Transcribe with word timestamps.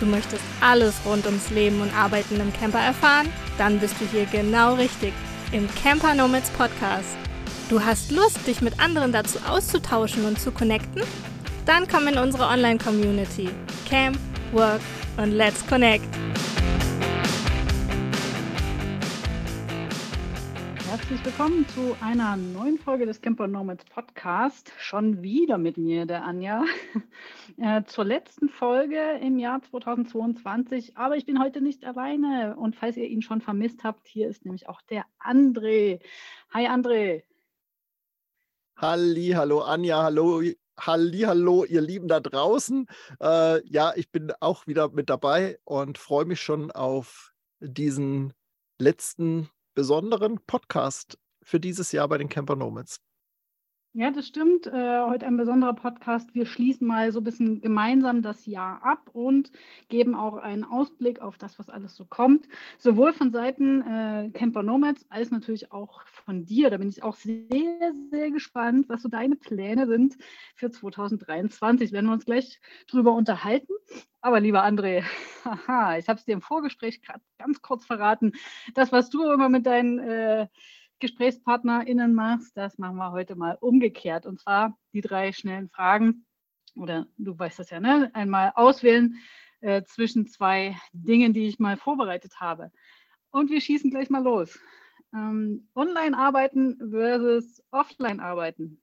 Du 0.00 0.06
möchtest 0.06 0.42
alles 0.62 0.98
rund 1.04 1.26
ums 1.26 1.50
Leben 1.50 1.82
und 1.82 1.94
Arbeiten 1.94 2.40
im 2.40 2.50
Camper 2.54 2.78
erfahren? 2.78 3.28
Dann 3.58 3.78
bist 3.78 4.00
du 4.00 4.06
hier 4.06 4.24
genau 4.24 4.72
richtig 4.76 5.12
im 5.52 5.68
Camper 5.74 6.14
Nomads 6.14 6.48
Podcast. 6.52 7.18
Du 7.68 7.84
hast 7.84 8.10
Lust, 8.10 8.46
dich 8.46 8.62
mit 8.62 8.80
anderen 8.80 9.12
dazu 9.12 9.38
auszutauschen 9.46 10.24
und 10.24 10.40
zu 10.40 10.52
connecten? 10.52 11.02
Dann 11.66 11.86
komm 11.86 12.08
in 12.08 12.16
unsere 12.16 12.46
Online-Community. 12.46 13.50
Camp, 13.86 14.16
Work 14.52 14.80
und 15.18 15.32
Let's 15.32 15.66
Connect. 15.66 16.08
Herzlich 20.88 21.22
willkommen 21.26 21.66
zu 21.74 21.94
einer 22.00 22.36
neuen 22.36 22.78
Folge 22.78 23.04
des 23.04 23.20
Camper 23.20 23.48
Nomads 23.48 23.84
Podcast. 23.84 24.72
Schon 24.78 25.20
wieder 25.20 25.58
mit 25.58 25.76
mir, 25.76 26.06
der 26.06 26.24
Anja. 26.24 26.64
Äh, 27.60 27.84
zur 27.84 28.06
letzten 28.06 28.48
Folge 28.48 29.18
im 29.20 29.38
Jahr 29.38 29.60
2022. 29.60 30.96
Aber 30.96 31.18
ich 31.18 31.26
bin 31.26 31.38
heute 31.38 31.60
nicht 31.60 31.84
alleine. 31.84 32.56
Und 32.56 32.74
falls 32.74 32.96
ihr 32.96 33.06
ihn 33.06 33.20
schon 33.20 33.42
vermisst 33.42 33.84
habt, 33.84 34.08
hier 34.08 34.30
ist 34.30 34.46
nämlich 34.46 34.66
auch 34.66 34.80
der 34.80 35.04
André. 35.22 36.00
Hi, 36.54 36.68
André. 36.68 37.22
Halli, 38.76 39.32
hallo 39.36 39.60
Anja, 39.60 40.02
hallo 40.02 40.42
Halli, 40.80 41.20
hallo, 41.20 41.66
ihr 41.66 41.82
Lieben 41.82 42.08
da 42.08 42.20
draußen. 42.20 42.86
Äh, 43.20 43.68
ja, 43.68 43.92
ich 43.94 44.10
bin 44.10 44.32
auch 44.40 44.66
wieder 44.66 44.88
mit 44.88 45.10
dabei 45.10 45.58
und 45.64 45.98
freue 45.98 46.24
mich 46.24 46.40
schon 46.40 46.70
auf 46.70 47.34
diesen 47.60 48.32
letzten 48.78 49.50
besonderen 49.74 50.40
Podcast 50.46 51.18
für 51.42 51.60
dieses 51.60 51.92
Jahr 51.92 52.08
bei 52.08 52.16
den 52.16 52.30
Camper 52.30 52.56
Nomads. 52.56 53.02
Ja, 53.92 54.12
das 54.12 54.28
stimmt. 54.28 54.68
Äh, 54.68 55.00
heute 55.02 55.26
ein 55.26 55.36
besonderer 55.36 55.74
Podcast. 55.74 56.32
Wir 56.32 56.46
schließen 56.46 56.86
mal 56.86 57.10
so 57.10 57.18
ein 57.18 57.24
bisschen 57.24 57.60
gemeinsam 57.60 58.22
das 58.22 58.46
Jahr 58.46 58.80
ab 58.84 59.10
und 59.12 59.50
geben 59.88 60.14
auch 60.14 60.36
einen 60.36 60.62
Ausblick 60.62 61.20
auf 61.20 61.38
das, 61.38 61.58
was 61.58 61.68
alles 61.68 61.96
so 61.96 62.04
kommt. 62.04 62.46
Sowohl 62.78 63.12
von 63.12 63.32
Seiten 63.32 63.82
äh, 63.82 64.30
Camper 64.32 64.62
Nomads 64.62 65.04
als 65.10 65.32
natürlich 65.32 65.72
auch 65.72 66.06
von 66.06 66.44
dir. 66.44 66.70
Da 66.70 66.76
bin 66.76 66.88
ich 66.88 67.02
auch 67.02 67.16
sehr, 67.16 67.92
sehr 68.12 68.30
gespannt, 68.30 68.88
was 68.88 69.02
so 69.02 69.08
deine 69.08 69.34
Pläne 69.34 69.88
sind 69.88 70.16
für 70.54 70.70
2023. 70.70 71.90
Werden 71.90 72.06
wir 72.06 72.12
uns 72.12 72.26
gleich 72.26 72.60
drüber 72.86 73.12
unterhalten. 73.12 73.72
Aber 74.20 74.38
lieber 74.38 74.64
André, 74.64 75.02
haha, 75.44 75.98
ich 75.98 76.08
habe 76.08 76.20
es 76.20 76.24
dir 76.24 76.34
im 76.34 76.42
Vorgespräch 76.42 77.00
ganz 77.38 77.60
kurz 77.60 77.84
verraten. 77.86 78.34
Das, 78.74 78.92
was 78.92 79.10
du 79.10 79.32
immer 79.32 79.48
mit 79.48 79.66
deinen 79.66 79.98
äh, 79.98 80.46
GesprächspartnerInnen 81.00 82.14
machst, 82.14 82.56
das 82.56 82.78
machen 82.78 82.96
wir 82.96 83.12
heute 83.12 83.34
mal 83.34 83.56
umgekehrt. 83.60 84.26
Und 84.26 84.40
zwar 84.40 84.78
die 84.92 85.00
drei 85.00 85.32
schnellen 85.32 85.68
Fragen. 85.68 86.26
Oder 86.76 87.06
du 87.16 87.38
weißt 87.38 87.58
das 87.58 87.70
ja, 87.70 87.80
ne? 87.80 88.10
Einmal 88.14 88.52
auswählen 88.54 89.16
äh, 89.60 89.82
zwischen 89.82 90.26
zwei 90.26 90.76
Dingen, 90.92 91.32
die 91.32 91.48
ich 91.48 91.58
mal 91.58 91.76
vorbereitet 91.76 92.40
habe. 92.40 92.70
Und 93.30 93.50
wir 93.50 93.60
schießen 93.60 93.90
gleich 93.90 94.10
mal 94.10 94.22
los. 94.22 94.58
Ähm, 95.12 95.68
Online-Arbeiten 95.74 96.90
versus 96.90 97.62
Offline-Arbeiten 97.70 98.80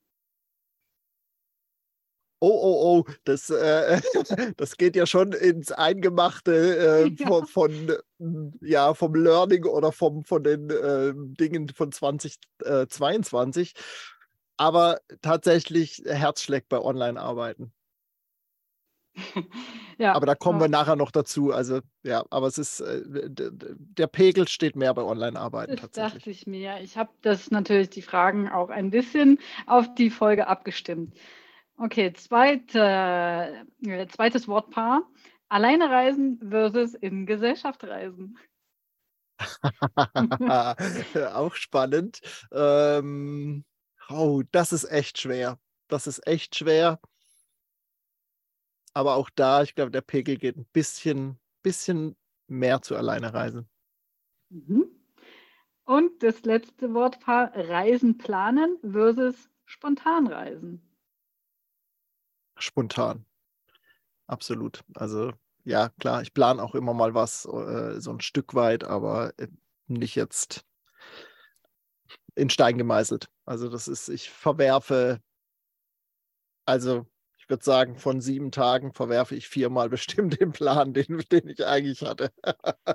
oh, 2.39 2.49
oh, 2.49 3.05
oh, 3.07 3.13
das, 3.23 3.49
äh, 3.49 4.01
das 4.57 4.77
geht 4.77 4.95
ja 4.95 5.05
schon 5.05 5.33
ins 5.33 5.71
Eingemachte 5.71 7.05
äh, 7.05 7.07
ja. 7.17 7.27
von, 7.27 7.45
von, 7.47 7.97
hm, 8.19 8.53
ja, 8.61 8.93
vom 8.93 9.15
Learning 9.15 9.65
oder 9.65 9.91
vom, 9.91 10.23
von 10.23 10.43
den 10.43 10.69
äh, 10.69 11.13
Dingen 11.15 11.69
von 11.69 11.91
2022. 11.91 13.73
Aber 14.57 14.99
tatsächlich 15.21 16.01
Herz 16.05 16.41
schlägt 16.41 16.69
bei 16.69 16.79
Online-Arbeiten. 16.79 17.71
ja, 19.97 20.13
aber 20.13 20.25
da 20.25 20.35
kommen 20.35 20.59
wir 20.59 20.67
nachher 20.67 20.95
noch 20.95 21.11
dazu. 21.11 21.51
Also 21.51 21.79
ja, 22.03 22.23
aber 22.29 22.47
es 22.47 22.57
ist 22.57 22.81
äh, 22.81 23.01
der 23.05 24.07
Pegel 24.07 24.47
steht 24.47 24.75
mehr 24.75 24.93
bei 24.93 25.03
Online-Arbeiten 25.03 25.75
tatsächlich. 25.75 26.13
Das 26.13 26.13
dachte 26.13 26.29
ich 26.29 26.47
mir. 26.47 26.79
Ich 26.81 26.97
habe 26.97 27.09
das 27.21 27.51
natürlich 27.51 27.89
die 27.89 28.01
Fragen 28.01 28.49
auch 28.49 28.69
ein 28.69 28.91
bisschen 28.91 29.39
auf 29.65 29.93
die 29.95 30.09
Folge 30.09 30.47
abgestimmt. 30.47 31.15
Okay, 31.79 32.11
zweite, 32.13 33.65
äh, 33.85 34.07
zweites 34.07 34.47
Wortpaar. 34.47 35.03
Alleine 35.47 35.89
reisen 35.89 36.39
versus 36.49 36.95
in 36.95 37.27
Gesellschaft 37.27 37.83
reisen. 37.83 38.37
Auch 41.33 41.53
spannend. 41.53 42.21
Ähm, 42.51 43.63
oh, 44.09 44.41
das 44.51 44.73
ist 44.73 44.85
echt 44.85 45.19
schwer. 45.19 45.59
Das 45.87 46.07
ist 46.07 46.25
echt 46.25 46.55
schwer. 46.55 46.99
Aber 48.93 49.15
auch 49.15 49.29
da, 49.29 49.61
ich 49.61 49.75
glaube, 49.75 49.91
der 49.91 50.01
Pegel 50.01 50.37
geht 50.37 50.57
ein 50.57 50.65
bisschen, 50.73 51.39
bisschen 51.61 52.15
mehr 52.47 52.81
zu 52.81 52.95
alleine 52.95 53.31
reisen. 53.35 53.69
Mhm. 54.49 54.89
Und 55.83 56.23
das 56.23 56.41
letzte 56.41 56.95
Wortpaar 56.95 57.51
Reisen 57.53 58.17
planen 58.17 58.77
versus 58.81 59.51
spontan 59.65 60.25
reisen 60.25 60.86
spontan. 62.59 63.25
Absolut. 64.27 64.83
Also 64.95 65.31
ja, 65.63 65.89
klar, 65.99 66.21
ich 66.21 66.33
plane 66.33 66.61
auch 66.61 66.75
immer 66.75 66.93
mal 66.93 67.13
was, 67.13 67.45
äh, 67.45 67.99
so 67.99 68.11
ein 68.11 68.21
Stück 68.21 68.53
weit, 68.53 68.83
aber 68.83 69.33
äh, 69.37 69.47
nicht 69.87 70.15
jetzt 70.15 70.65
in 72.35 72.49
Stein 72.49 72.77
gemeißelt. 72.77 73.29
Also 73.45 73.69
das 73.69 73.87
ist, 73.87 74.09
ich 74.09 74.29
verwerfe, 74.29 75.19
also 76.65 77.05
ich 77.47 77.49
würde 77.49 77.63
sagen, 77.63 77.95
von 77.95 78.19
sieben 78.19 78.51
Tagen 78.51 78.91
verwerfe 78.91 79.33
ich 79.33 79.47
viermal 79.47 79.87
bestimmt 79.89 80.37
den 80.41 80.51
Plan, 80.51 80.93
den, 80.93 81.23
den 81.31 81.47
ich 81.47 81.65
eigentlich 81.65 82.01
hatte. 82.01 82.29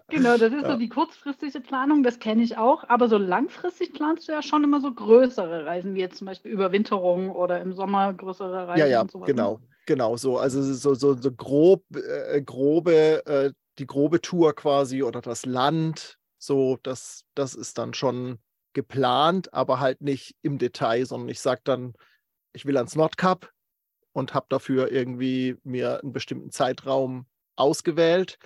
genau, 0.08 0.36
das 0.36 0.52
ist 0.52 0.62
ja. 0.62 0.72
so 0.72 0.76
die 0.76 0.90
kurzfristige 0.90 1.60
Planung, 1.60 2.02
das 2.02 2.18
kenne 2.18 2.42
ich 2.42 2.58
auch. 2.58 2.84
Aber 2.88 3.08
so 3.08 3.16
langfristig 3.16 3.94
planst 3.94 4.28
du 4.28 4.32
ja 4.32 4.42
schon 4.42 4.62
immer 4.62 4.82
so 4.82 4.92
größere 4.92 5.64
Reisen, 5.64 5.94
wie 5.94 6.00
jetzt 6.00 6.18
zum 6.18 6.26
Beispiel 6.26 6.52
Überwinterung 6.52 7.30
oder 7.30 7.62
im 7.62 7.72
Sommer 7.72 8.12
größere 8.12 8.68
Reisen. 8.68 8.80
Ja, 8.80 8.86
ja, 8.86 9.00
und 9.00 9.10
sowas. 9.10 9.26
Ne? 9.26 9.34
genau. 9.34 9.60
Genau, 9.86 10.16
so, 10.16 10.38
also 10.38 10.62
so, 10.62 10.94
so, 10.94 11.20
so 11.20 11.32
grob, 11.32 11.84
äh, 11.96 12.40
grobe, 12.40 13.26
äh, 13.26 13.52
die 13.78 13.86
grobe 13.86 14.20
Tour 14.20 14.54
quasi 14.54 15.02
oder 15.02 15.20
das 15.20 15.44
Land, 15.44 16.18
so, 16.38 16.78
das, 16.84 17.24
das 17.34 17.54
ist 17.54 17.78
dann 17.78 17.92
schon 17.92 18.38
geplant, 18.74 19.52
aber 19.52 19.80
halt 19.80 20.00
nicht 20.02 20.36
im 20.42 20.58
Detail, 20.58 21.04
sondern 21.04 21.30
ich 21.30 21.40
sage 21.40 21.62
dann, 21.64 21.94
ich 22.52 22.64
will 22.64 22.76
ans 22.76 22.94
Nordkap, 22.94 23.50
und 24.12 24.34
habe 24.34 24.46
dafür 24.48 24.90
irgendwie 24.92 25.56
mir 25.64 26.00
einen 26.02 26.12
bestimmten 26.12 26.50
Zeitraum 26.50 27.26
ausgewählt. 27.56 28.38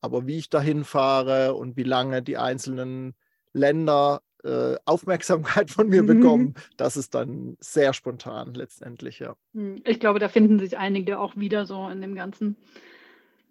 Aber 0.00 0.26
wie 0.26 0.38
ich 0.38 0.50
dahin 0.50 0.84
fahre 0.84 1.54
und 1.54 1.76
wie 1.76 1.84
lange 1.84 2.22
die 2.22 2.36
einzelnen 2.36 3.14
Länder 3.52 4.22
äh, 4.42 4.76
Aufmerksamkeit 4.84 5.70
von 5.70 5.88
mir 5.88 6.02
mhm. 6.02 6.06
bekommen, 6.06 6.54
das 6.76 6.96
ist 6.96 7.14
dann 7.14 7.56
sehr 7.60 7.92
spontan 7.92 8.54
letztendlich, 8.54 9.20
ja. 9.20 9.36
Hm, 9.54 9.80
ich 9.84 10.00
glaube, 10.00 10.18
da 10.18 10.28
finden 10.28 10.58
sich 10.58 10.76
einige 10.78 11.18
auch 11.20 11.36
wieder 11.36 11.66
so 11.66 11.88
in 11.88 12.00
dem 12.00 12.14
Ganzen. 12.14 12.56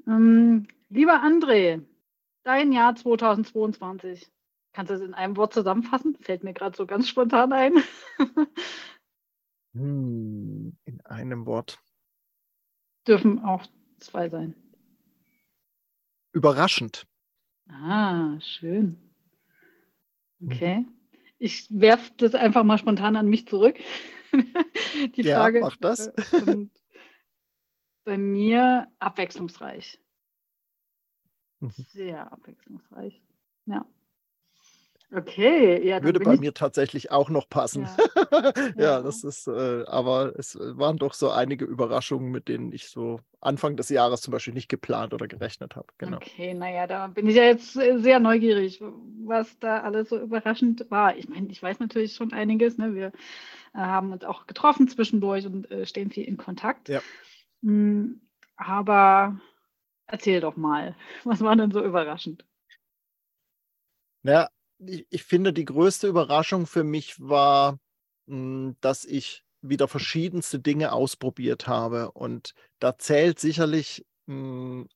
Ähm, 0.07 0.67
lieber 0.89 1.23
André, 1.23 1.81
dein 2.43 2.71
Jahr 2.71 2.95
2022. 2.95 4.29
Kannst 4.73 4.89
du 4.89 4.95
es 4.95 5.01
in 5.01 5.13
einem 5.13 5.35
Wort 5.37 5.53
zusammenfassen? 5.53 6.17
Fällt 6.21 6.43
mir 6.43 6.53
gerade 6.53 6.75
so 6.75 6.85
ganz 6.85 7.07
spontan 7.07 7.51
ein. 7.53 7.73
Hm, 9.73 10.77
in 10.85 11.01
einem 11.05 11.45
Wort. 11.45 11.79
Dürfen 13.07 13.39
auch 13.39 13.65
zwei 13.99 14.29
sein. 14.29 14.55
Überraschend. 16.33 17.07
Ah, 17.67 18.39
schön. 18.41 18.97
Okay. 20.45 20.79
Mhm. 20.79 20.93
Ich 21.39 21.67
werfe 21.69 22.11
das 22.17 22.35
einfach 22.35 22.63
mal 22.63 22.77
spontan 22.77 23.15
an 23.15 23.27
mich 23.27 23.47
zurück. 23.47 23.77
Die 25.15 25.21
ja, 25.21 25.37
Frage. 25.37 25.61
Mach 25.61 25.77
das. 25.77 26.11
Bei 28.03 28.17
mir 28.17 28.87
abwechslungsreich. 28.99 29.99
Mhm. 31.59 31.71
Sehr 31.89 32.31
abwechslungsreich. 32.31 33.21
Ja. 33.65 33.85
Okay, 35.13 35.85
ja. 35.85 36.01
Würde 36.01 36.21
bei 36.21 36.35
ich... 36.35 36.39
mir 36.39 36.53
tatsächlich 36.53 37.11
auch 37.11 37.29
noch 37.29 37.49
passen. 37.49 37.87
Ja, 38.31 38.53
ja, 38.77 39.01
das 39.01 39.25
ist, 39.25 39.47
äh, 39.47 39.83
aber 39.85 40.33
es 40.37 40.57
waren 40.57 40.97
doch 40.97 41.13
so 41.13 41.29
einige 41.29 41.65
Überraschungen, 41.65 42.31
mit 42.31 42.47
denen 42.47 42.71
ich 42.71 42.87
so 42.87 43.19
Anfang 43.41 43.75
des 43.75 43.89
Jahres 43.89 44.21
zum 44.21 44.31
Beispiel 44.31 44.53
nicht 44.53 44.69
geplant 44.69 45.13
oder 45.13 45.27
gerechnet 45.27 45.75
habe. 45.75 45.87
Genau. 45.97 46.17
Okay, 46.17 46.53
naja, 46.53 46.87
da 46.87 47.07
bin 47.07 47.27
ich 47.27 47.35
ja 47.35 47.43
jetzt 47.43 47.73
sehr 47.73 48.19
neugierig, 48.19 48.81
was 49.25 49.59
da 49.59 49.81
alles 49.81 50.09
so 50.09 50.17
überraschend 50.17 50.85
war. 50.89 51.17
Ich 51.17 51.27
meine, 51.27 51.49
ich 51.49 51.61
weiß 51.61 51.79
natürlich 51.79 52.15
schon 52.15 52.31
einiges. 52.31 52.77
Ne? 52.77 52.95
Wir 52.95 53.07
äh, 53.07 53.11
haben 53.79 54.13
uns 54.13 54.23
auch 54.23 54.47
getroffen 54.47 54.87
zwischendurch 54.87 55.45
und 55.45 55.69
äh, 55.71 55.85
stehen 55.85 56.09
viel 56.09 56.23
in 56.23 56.37
Kontakt. 56.37 56.87
Ja. 56.87 57.01
Mhm, 57.61 58.21
aber 58.55 59.41
erzähl 60.05 60.39
doch 60.39 60.55
mal, 60.55 60.95
was 61.25 61.41
war 61.41 61.55
denn 61.57 61.71
so 61.71 61.83
überraschend? 61.83 62.45
Ja, 64.23 64.47
ich, 64.85 65.05
ich 65.09 65.23
finde, 65.23 65.53
die 65.53 65.65
größte 65.65 66.07
Überraschung 66.07 66.67
für 66.67 66.83
mich 66.83 67.19
war, 67.19 67.79
hm, 68.27 68.75
dass 68.81 69.05
ich 69.05 69.43
wieder 69.61 69.87
verschiedenste 69.87 70.59
Dinge 70.59 70.91
ausprobiert 70.91 71.67
habe. 71.67 72.11
Und 72.11 72.53
da 72.79 72.97
zählt 72.97 73.39
sicherlich 73.39 74.05
mh, 74.25 74.35
hm, 74.35 74.87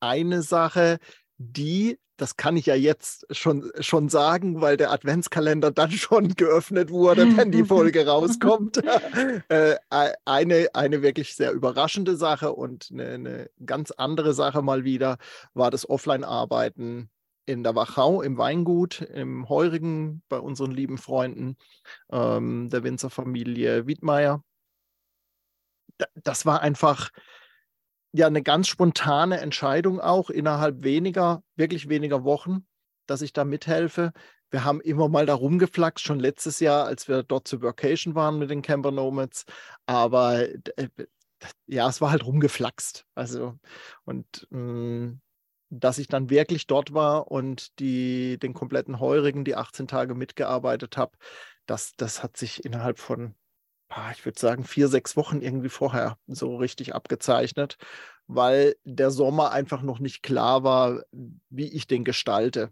eine 0.00 0.42
Sache, 0.42 0.98
die, 1.38 1.98
das 2.16 2.36
kann 2.36 2.56
ich 2.56 2.66
ja 2.66 2.74
jetzt 2.74 3.26
schon, 3.30 3.70
schon 3.80 4.08
sagen, 4.08 4.60
weil 4.60 4.76
der 4.76 4.92
Adventskalender 4.92 5.70
dann 5.70 5.90
schon 5.92 6.34
geöffnet 6.34 6.90
wurde, 6.90 7.36
wenn 7.36 7.50
die 7.50 7.64
Folge 7.64 8.06
rauskommt. 8.06 8.82
äh, 9.48 9.76
eine, 10.24 10.68
eine 10.74 11.02
wirklich 11.02 11.34
sehr 11.34 11.52
überraschende 11.52 12.16
Sache 12.16 12.52
und 12.52 12.88
eine, 12.92 13.08
eine 13.14 13.50
ganz 13.64 13.90
andere 13.92 14.34
Sache 14.34 14.62
mal 14.62 14.84
wieder 14.84 15.18
war 15.54 15.70
das 15.70 15.88
Offline-Arbeiten 15.88 17.10
in 17.46 17.62
der 17.62 17.74
Wachau 17.74 18.22
im 18.22 18.38
Weingut, 18.38 19.00
im 19.00 19.48
Heurigen, 19.48 20.22
bei 20.28 20.38
unseren 20.38 20.70
lieben 20.70 20.98
Freunden 20.98 21.56
ähm, 22.10 22.68
der 22.70 22.84
Winzerfamilie 22.84 23.86
Wiedmeier. 23.86 24.42
Das 26.14 26.46
war 26.46 26.60
einfach 26.60 27.10
ja 28.12 28.26
eine 28.26 28.42
ganz 28.42 28.68
spontane 28.68 29.40
Entscheidung 29.40 30.00
auch 30.00 30.30
innerhalb 30.30 30.82
weniger, 30.82 31.42
wirklich 31.56 31.88
weniger 31.88 32.24
Wochen, 32.24 32.66
dass 33.06 33.22
ich 33.22 33.32
da 33.32 33.44
mithelfe. 33.44 34.12
Wir 34.50 34.64
haben 34.64 34.80
immer 34.82 35.08
mal 35.08 35.24
da 35.24 35.34
rumgeflaxt, 35.34 36.04
schon 36.04 36.20
letztes 36.20 36.60
Jahr, 36.60 36.84
als 36.84 37.08
wir 37.08 37.22
dort 37.22 37.48
zur 37.48 37.62
Vacation 37.62 38.14
waren 38.14 38.38
mit 38.38 38.50
den 38.50 38.60
Camper 38.60 38.90
Nomads. 38.90 39.46
Aber 39.86 40.46
äh, 40.76 40.88
ja, 41.66 41.88
es 41.88 42.00
war 42.00 42.10
halt 42.10 42.24
rumgeflaxt. 42.24 43.06
Also, 43.14 43.58
und 44.04 44.46
mh, 44.50 44.60
mm, 44.60 45.20
dass 45.74 45.96
ich 45.96 46.06
dann 46.06 46.28
wirklich 46.28 46.66
dort 46.66 46.92
war 46.92 47.30
und 47.30 47.78
die, 47.78 48.38
den 48.38 48.52
kompletten 48.52 49.00
Heurigen, 49.00 49.42
die 49.42 49.56
18 49.56 49.88
Tage 49.88 50.14
mitgearbeitet 50.14 50.98
habe, 50.98 51.16
das, 51.64 51.94
das 51.96 52.22
hat 52.22 52.36
sich 52.36 52.62
innerhalb 52.64 52.98
von, 52.98 53.34
ich 54.12 54.24
würde 54.26 54.38
sagen, 54.38 54.64
vier, 54.64 54.88
sechs 54.88 55.16
Wochen 55.16 55.40
irgendwie 55.40 55.70
vorher 55.70 56.18
so 56.26 56.56
richtig 56.56 56.94
abgezeichnet, 56.94 57.78
weil 58.26 58.76
der 58.84 59.10
Sommer 59.10 59.52
einfach 59.52 59.80
noch 59.80 59.98
nicht 59.98 60.22
klar 60.22 60.62
war, 60.62 61.04
wie 61.48 61.68
ich 61.72 61.86
den 61.86 62.04
gestalte. 62.04 62.70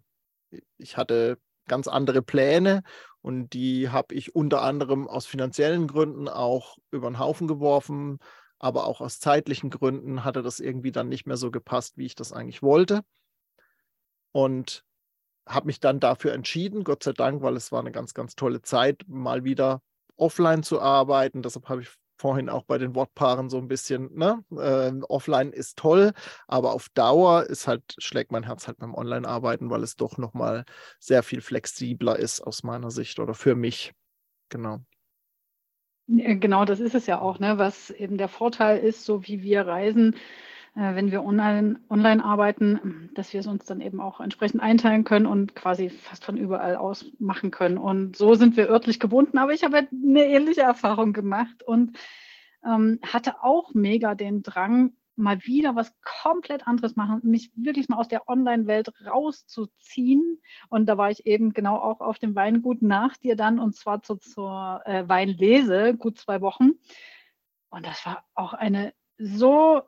Ich 0.76 0.98
hatte 0.98 1.38
ganz 1.68 1.88
andere 1.88 2.20
Pläne 2.20 2.82
und 3.22 3.54
die 3.54 3.88
habe 3.88 4.14
ich 4.14 4.34
unter 4.34 4.60
anderem 4.60 5.08
aus 5.08 5.24
finanziellen 5.24 5.86
Gründen 5.86 6.28
auch 6.28 6.76
über 6.90 7.08
den 7.08 7.18
Haufen 7.18 7.48
geworfen 7.48 8.18
aber 8.60 8.86
auch 8.86 9.00
aus 9.00 9.18
zeitlichen 9.18 9.70
Gründen 9.70 10.22
hatte 10.22 10.42
das 10.42 10.60
irgendwie 10.60 10.92
dann 10.92 11.08
nicht 11.08 11.26
mehr 11.26 11.38
so 11.38 11.50
gepasst, 11.50 11.96
wie 11.96 12.06
ich 12.06 12.14
das 12.14 12.32
eigentlich 12.32 12.62
wollte. 12.62 13.00
Und 14.32 14.84
habe 15.48 15.66
mich 15.66 15.80
dann 15.80 15.98
dafür 15.98 16.32
entschieden, 16.32 16.84
Gott 16.84 17.02
sei 17.02 17.12
Dank, 17.12 17.42
weil 17.42 17.56
es 17.56 17.72
war 17.72 17.80
eine 17.80 17.90
ganz, 17.90 18.14
ganz 18.14 18.36
tolle 18.36 18.62
Zeit, 18.62 19.02
mal 19.08 19.42
wieder 19.42 19.82
offline 20.16 20.62
zu 20.62 20.80
arbeiten. 20.80 21.42
Deshalb 21.42 21.68
habe 21.68 21.80
ich 21.80 21.88
vorhin 22.18 22.50
auch 22.50 22.64
bei 22.64 22.76
den 22.76 22.94
Wortpaaren 22.94 23.48
so 23.48 23.56
ein 23.56 23.66
bisschen, 23.66 24.14
ne, 24.14 24.44
äh, 24.50 24.92
offline 25.08 25.52
ist 25.52 25.78
toll, 25.78 26.12
aber 26.46 26.74
auf 26.74 26.90
Dauer 26.90 27.44
ist 27.44 27.66
halt, 27.66 27.82
schlägt 27.96 28.30
mein 28.30 28.44
Herz 28.44 28.66
halt 28.68 28.76
beim 28.76 28.94
Online-Arbeiten, 28.94 29.70
weil 29.70 29.82
es 29.82 29.96
doch 29.96 30.18
nochmal 30.18 30.66
sehr 30.98 31.22
viel 31.22 31.40
flexibler 31.40 32.18
ist 32.18 32.42
aus 32.42 32.62
meiner 32.62 32.90
Sicht 32.90 33.18
oder 33.18 33.32
für 33.32 33.54
mich. 33.54 33.94
Genau. 34.50 34.80
Genau, 36.12 36.64
das 36.64 36.80
ist 36.80 36.96
es 36.96 37.06
ja 37.06 37.20
auch, 37.20 37.38
ne? 37.38 37.56
was 37.58 37.90
eben 37.90 38.18
der 38.18 38.26
Vorteil 38.26 38.78
ist, 38.78 39.04
so 39.04 39.26
wie 39.28 39.42
wir 39.42 39.66
reisen, 39.68 40.16
äh, 40.74 40.96
wenn 40.96 41.12
wir 41.12 41.22
online, 41.24 41.78
online 41.88 42.24
arbeiten, 42.24 43.10
dass 43.14 43.32
wir 43.32 43.38
es 43.38 43.46
uns 43.46 43.64
dann 43.64 43.80
eben 43.80 44.00
auch 44.00 44.20
entsprechend 44.20 44.60
einteilen 44.60 45.04
können 45.04 45.26
und 45.26 45.54
quasi 45.54 45.88
fast 45.88 46.24
von 46.24 46.36
überall 46.36 46.74
aus 46.74 47.06
machen 47.20 47.52
können. 47.52 47.78
Und 47.78 48.16
so 48.16 48.34
sind 48.34 48.56
wir 48.56 48.68
örtlich 48.68 48.98
gebunden. 48.98 49.38
Aber 49.38 49.52
ich 49.52 49.62
habe 49.62 49.76
halt 49.76 49.88
eine 49.92 50.24
ähnliche 50.26 50.62
Erfahrung 50.62 51.12
gemacht 51.12 51.62
und 51.62 51.96
ähm, 52.64 52.98
hatte 53.06 53.44
auch 53.44 53.72
mega 53.72 54.16
den 54.16 54.42
Drang, 54.42 54.92
mal 55.16 55.42
wieder 55.44 55.76
was 55.76 55.92
komplett 56.22 56.66
anderes 56.66 56.96
machen, 56.96 57.20
mich 57.22 57.50
wirklich 57.54 57.88
mal 57.88 57.98
aus 57.98 58.08
der 58.08 58.28
Online-Welt 58.28 58.92
rauszuziehen. 59.06 60.40
Und 60.68 60.86
da 60.86 60.96
war 60.98 61.10
ich 61.10 61.26
eben 61.26 61.52
genau 61.52 61.76
auch 61.76 62.00
auf 62.00 62.18
dem 62.18 62.34
Weingut 62.34 62.82
nach 62.82 63.16
dir 63.16 63.36
dann 63.36 63.58
und 63.58 63.74
zwar 63.74 64.02
zu, 64.02 64.16
zur 64.16 64.82
äh, 64.84 65.08
Weinlese, 65.08 65.94
gut 65.96 66.18
zwei 66.18 66.40
Wochen. 66.40 66.72
Und 67.70 67.86
das 67.86 68.04
war 68.06 68.24
auch 68.34 68.54
eine 68.54 68.92
so 69.18 69.82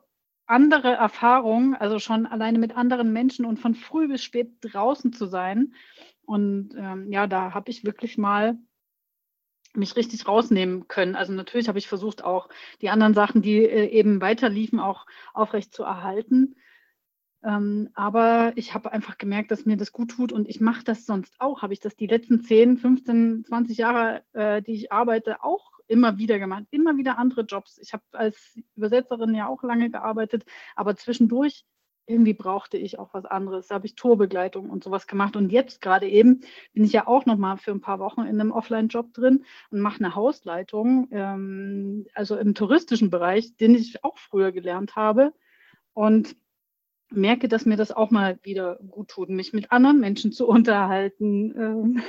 andere 0.45 0.91
Erfahrung, 0.93 1.75
also 1.75 1.99
schon 1.99 2.25
alleine 2.25 2.59
mit 2.59 2.75
anderen 2.75 3.13
Menschen 3.13 3.45
und 3.45 3.57
von 3.57 3.75
früh 3.75 4.07
bis 4.07 4.23
spät 4.23 4.57
draußen 4.61 5.13
zu 5.13 5.25
sein. 5.25 5.73
Und 6.25 6.75
ähm, 6.77 7.11
ja, 7.11 7.27
da 7.27 7.53
habe 7.53 7.71
ich 7.71 7.83
wirklich 7.83 8.17
mal 8.17 8.57
mich 9.75 9.95
richtig 9.95 10.27
rausnehmen 10.27 10.87
können. 10.87 11.15
Also 11.15 11.33
natürlich 11.33 11.67
habe 11.67 11.79
ich 11.79 11.87
versucht, 11.87 12.23
auch 12.23 12.49
die 12.81 12.89
anderen 12.89 13.13
Sachen, 13.13 13.41
die 13.41 13.63
äh, 13.63 13.87
eben 13.87 14.21
weiterliefen, 14.21 14.79
auch 14.79 15.05
aufrecht 15.33 15.73
zu 15.73 15.83
erhalten. 15.83 16.55
Ähm, 17.43 17.89
aber 17.93 18.53
ich 18.55 18.73
habe 18.73 18.91
einfach 18.91 19.17
gemerkt, 19.17 19.51
dass 19.51 19.65
mir 19.65 19.75
das 19.75 19.91
gut 19.91 20.11
tut 20.11 20.31
und 20.31 20.47
ich 20.47 20.61
mache 20.61 20.83
das 20.83 21.05
sonst 21.05 21.35
auch. 21.39 21.61
Habe 21.61 21.73
ich 21.73 21.79
das 21.79 21.95
die 21.95 22.07
letzten 22.07 22.41
10, 22.41 22.77
15, 22.77 23.45
20 23.45 23.77
Jahre, 23.77 24.23
äh, 24.33 24.61
die 24.61 24.73
ich 24.73 24.91
arbeite, 24.91 25.43
auch 25.43 25.71
immer 25.87 26.17
wieder 26.17 26.39
gemacht. 26.39 26.65
Immer 26.71 26.97
wieder 26.97 27.17
andere 27.17 27.41
Jobs. 27.41 27.77
Ich 27.79 27.93
habe 27.93 28.03
als 28.13 28.57
Übersetzerin 28.75 29.35
ja 29.35 29.47
auch 29.47 29.63
lange 29.63 29.89
gearbeitet, 29.89 30.45
aber 30.75 30.95
zwischendurch 30.95 31.65
irgendwie 32.05 32.33
brauchte 32.33 32.77
ich 32.77 32.99
auch 32.99 33.13
was 33.13 33.25
anderes. 33.25 33.67
Da 33.67 33.75
habe 33.75 33.85
ich 33.85 33.95
Tourbegleitung 33.95 34.69
und 34.69 34.83
sowas 34.83 35.07
gemacht. 35.07 35.35
Und 35.35 35.51
jetzt 35.51 35.81
gerade 35.81 36.07
eben 36.07 36.41
bin 36.73 36.83
ich 36.83 36.93
ja 36.93 37.07
auch 37.07 37.25
noch 37.25 37.37
mal 37.37 37.57
für 37.57 37.71
ein 37.71 37.81
paar 37.81 37.99
Wochen 37.99 38.21
in 38.21 38.39
einem 38.39 38.51
Offline-Job 38.51 39.13
drin 39.13 39.45
und 39.71 39.79
mache 39.79 40.03
eine 40.03 40.15
Hausleitung, 40.15 41.07
ähm, 41.11 42.05
also 42.13 42.37
im 42.37 42.55
touristischen 42.55 43.09
Bereich, 43.09 43.55
den 43.55 43.75
ich 43.75 44.03
auch 44.03 44.17
früher 44.17 44.51
gelernt 44.51 44.95
habe. 44.95 45.33
Und 45.93 46.35
merke, 47.15 47.47
dass 47.47 47.65
mir 47.65 47.77
das 47.77 47.91
auch 47.91 48.11
mal 48.11 48.39
wieder 48.43 48.79
gut 48.89 49.09
tut, 49.09 49.29
mich 49.29 49.53
mit 49.53 49.71
anderen 49.71 49.99
Menschen 49.99 50.31
zu 50.31 50.47
unterhalten, 50.47 51.53
ähm, 51.57 52.03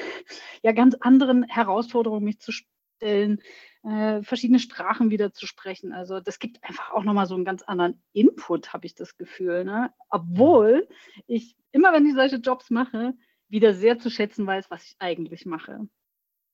ja, 0.63 0.73
ganz 0.73 0.97
anderen 1.01 1.45
Herausforderungen 1.45 2.25
mich 2.25 2.41
zu 2.41 2.53
stellen, 2.97 3.41
äh, 3.83 4.23
verschiedene 4.23 4.59
Sprachen 4.59 5.11
wieder 5.11 5.33
zu 5.33 5.47
sprechen. 5.47 5.93
Also 5.93 6.21
das 6.21 6.39
gibt 6.39 6.63
einfach 6.65 6.93
auch 6.93 7.05
nochmal 7.05 7.27
so 7.27 7.35
einen 7.35 7.45
ganz 7.45 7.63
anderen 7.63 8.03
Input, 8.13 8.73
habe 8.73 8.87
ich 8.87 8.95
das 8.95 9.17
Gefühl. 9.17 9.65
Ne? 9.65 9.93
Obwohl 10.09 10.89
ich 11.27 11.57
immer, 11.73 11.93
wenn 11.93 12.07
ich 12.07 12.15
solche 12.15 12.37
Jobs 12.37 12.71
mache, 12.71 13.15
wieder 13.49 13.75
sehr 13.75 13.99
zu 13.99 14.11
schätzen 14.11 14.47
weiß, 14.47 14.71
was 14.71 14.85
ich 14.85 14.97
eigentlich 14.99 15.47
mache. 15.47 15.87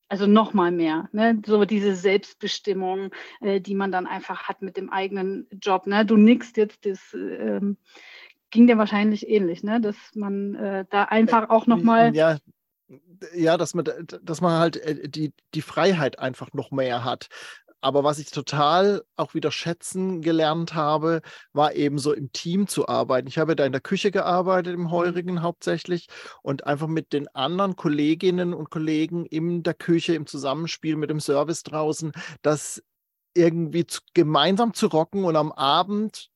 Also 0.08 0.26
nochmal 0.26 0.72
mehr, 0.72 1.08
ne? 1.12 1.40
so 1.46 1.64
diese 1.64 1.94
Selbstbestimmung, 1.94 3.10
äh, 3.40 3.60
die 3.60 3.76
man 3.76 3.92
dann 3.92 4.08
einfach 4.08 4.48
hat 4.48 4.60
mit 4.60 4.76
dem 4.76 4.90
eigenen 4.90 5.46
Job. 5.52 5.86
Ne? 5.86 6.04
Du 6.04 6.16
nickst 6.16 6.56
jetzt, 6.56 6.84
das 6.84 7.14
ähm, 7.14 7.76
ging 8.50 8.66
dir 8.66 8.76
wahrscheinlich 8.76 9.28
ähnlich, 9.28 9.62
ne? 9.62 9.80
dass 9.80 9.96
man 10.16 10.56
äh, 10.56 10.84
da 10.90 11.04
einfach 11.04 11.48
auch 11.48 11.68
nochmal... 11.68 12.14
Ja, 12.14 12.38
ja, 13.34 13.56
dass 13.56 13.74
man, 13.74 13.84
dass 14.22 14.40
man 14.40 14.58
halt 14.58 14.76
äh, 14.76 15.08
die, 15.08 15.32
die 15.54 15.62
Freiheit 15.62 16.18
einfach 16.18 16.52
noch 16.52 16.70
mehr 16.70 17.04
hat. 17.04 17.28
Aber 17.82 18.04
was 18.04 18.18
ich 18.18 18.30
total 18.30 19.02
auch 19.16 19.32
wieder 19.32 19.50
schätzen 19.50 20.20
gelernt 20.20 20.74
habe, 20.74 21.22
war 21.52 21.74
eben 21.74 21.98
so 21.98 22.12
im 22.12 22.30
Team 22.32 22.66
zu 22.66 22.88
arbeiten. 22.88 23.26
Ich 23.26 23.38
habe 23.38 23.56
da 23.56 23.64
in 23.64 23.72
der 23.72 23.80
Küche 23.80 24.10
gearbeitet, 24.10 24.74
im 24.74 24.82
mhm. 24.82 24.90
Heurigen 24.90 25.42
hauptsächlich, 25.42 26.08
und 26.42 26.66
einfach 26.66 26.88
mit 26.88 27.12
den 27.12 27.28
anderen 27.28 27.76
Kolleginnen 27.76 28.52
und 28.52 28.70
Kollegen 28.70 29.24
in 29.24 29.62
der 29.62 29.74
Küche, 29.74 30.14
im 30.14 30.26
Zusammenspiel 30.26 30.96
mit 30.96 31.08
dem 31.10 31.20
Service 31.20 31.62
draußen, 31.62 32.12
das 32.42 32.82
irgendwie 33.34 33.86
zu, 33.86 34.00
gemeinsam 34.12 34.74
zu 34.74 34.88
rocken 34.88 35.24
und 35.24 35.36
am 35.36 35.52
Abend 35.52 36.30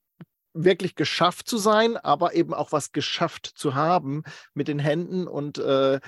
wirklich 0.54 0.94
geschafft 0.94 1.48
zu 1.48 1.58
sein, 1.58 1.96
aber 1.96 2.34
eben 2.34 2.54
auch 2.54 2.72
was 2.72 2.92
geschafft 2.92 3.46
zu 3.46 3.74
haben 3.74 4.22
mit 4.54 4.68
den 4.68 4.78
Händen 4.78 5.26
und 5.26 5.58
äh, 5.58 6.00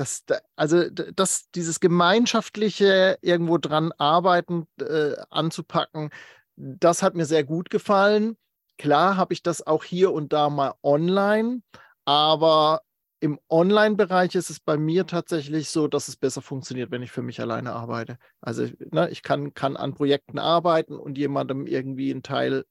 das, 0.00 0.24
also 0.56 0.88
das, 0.88 1.50
dieses 1.54 1.78
gemeinschaftliche 1.78 3.18
irgendwo 3.20 3.58
dran 3.58 3.92
arbeiten, 3.98 4.66
äh, 4.80 5.14
anzupacken, 5.28 6.08
das 6.56 7.02
hat 7.02 7.14
mir 7.14 7.26
sehr 7.26 7.44
gut 7.44 7.68
gefallen. 7.68 8.38
Klar 8.78 9.18
habe 9.18 9.34
ich 9.34 9.42
das 9.42 9.66
auch 9.66 9.84
hier 9.84 10.12
und 10.12 10.32
da 10.32 10.48
mal 10.48 10.72
online, 10.82 11.60
aber 12.06 12.80
im 13.20 13.38
Online-Bereich 13.50 14.34
ist 14.36 14.48
es 14.48 14.58
bei 14.58 14.78
mir 14.78 15.06
tatsächlich 15.06 15.68
so, 15.68 15.86
dass 15.86 16.08
es 16.08 16.16
besser 16.16 16.40
funktioniert, 16.40 16.90
wenn 16.90 17.02
ich 17.02 17.12
für 17.12 17.20
mich 17.20 17.38
alleine 17.38 17.74
arbeite. 17.74 18.16
Also 18.40 18.66
ne, 18.90 19.10
ich 19.10 19.22
kann, 19.22 19.52
kann 19.52 19.76
an 19.76 19.92
Projekten 19.92 20.38
arbeiten 20.38 20.96
und 20.96 21.18
jemandem 21.18 21.66
irgendwie 21.66 22.10
einen 22.10 22.22
Teil 22.22 22.64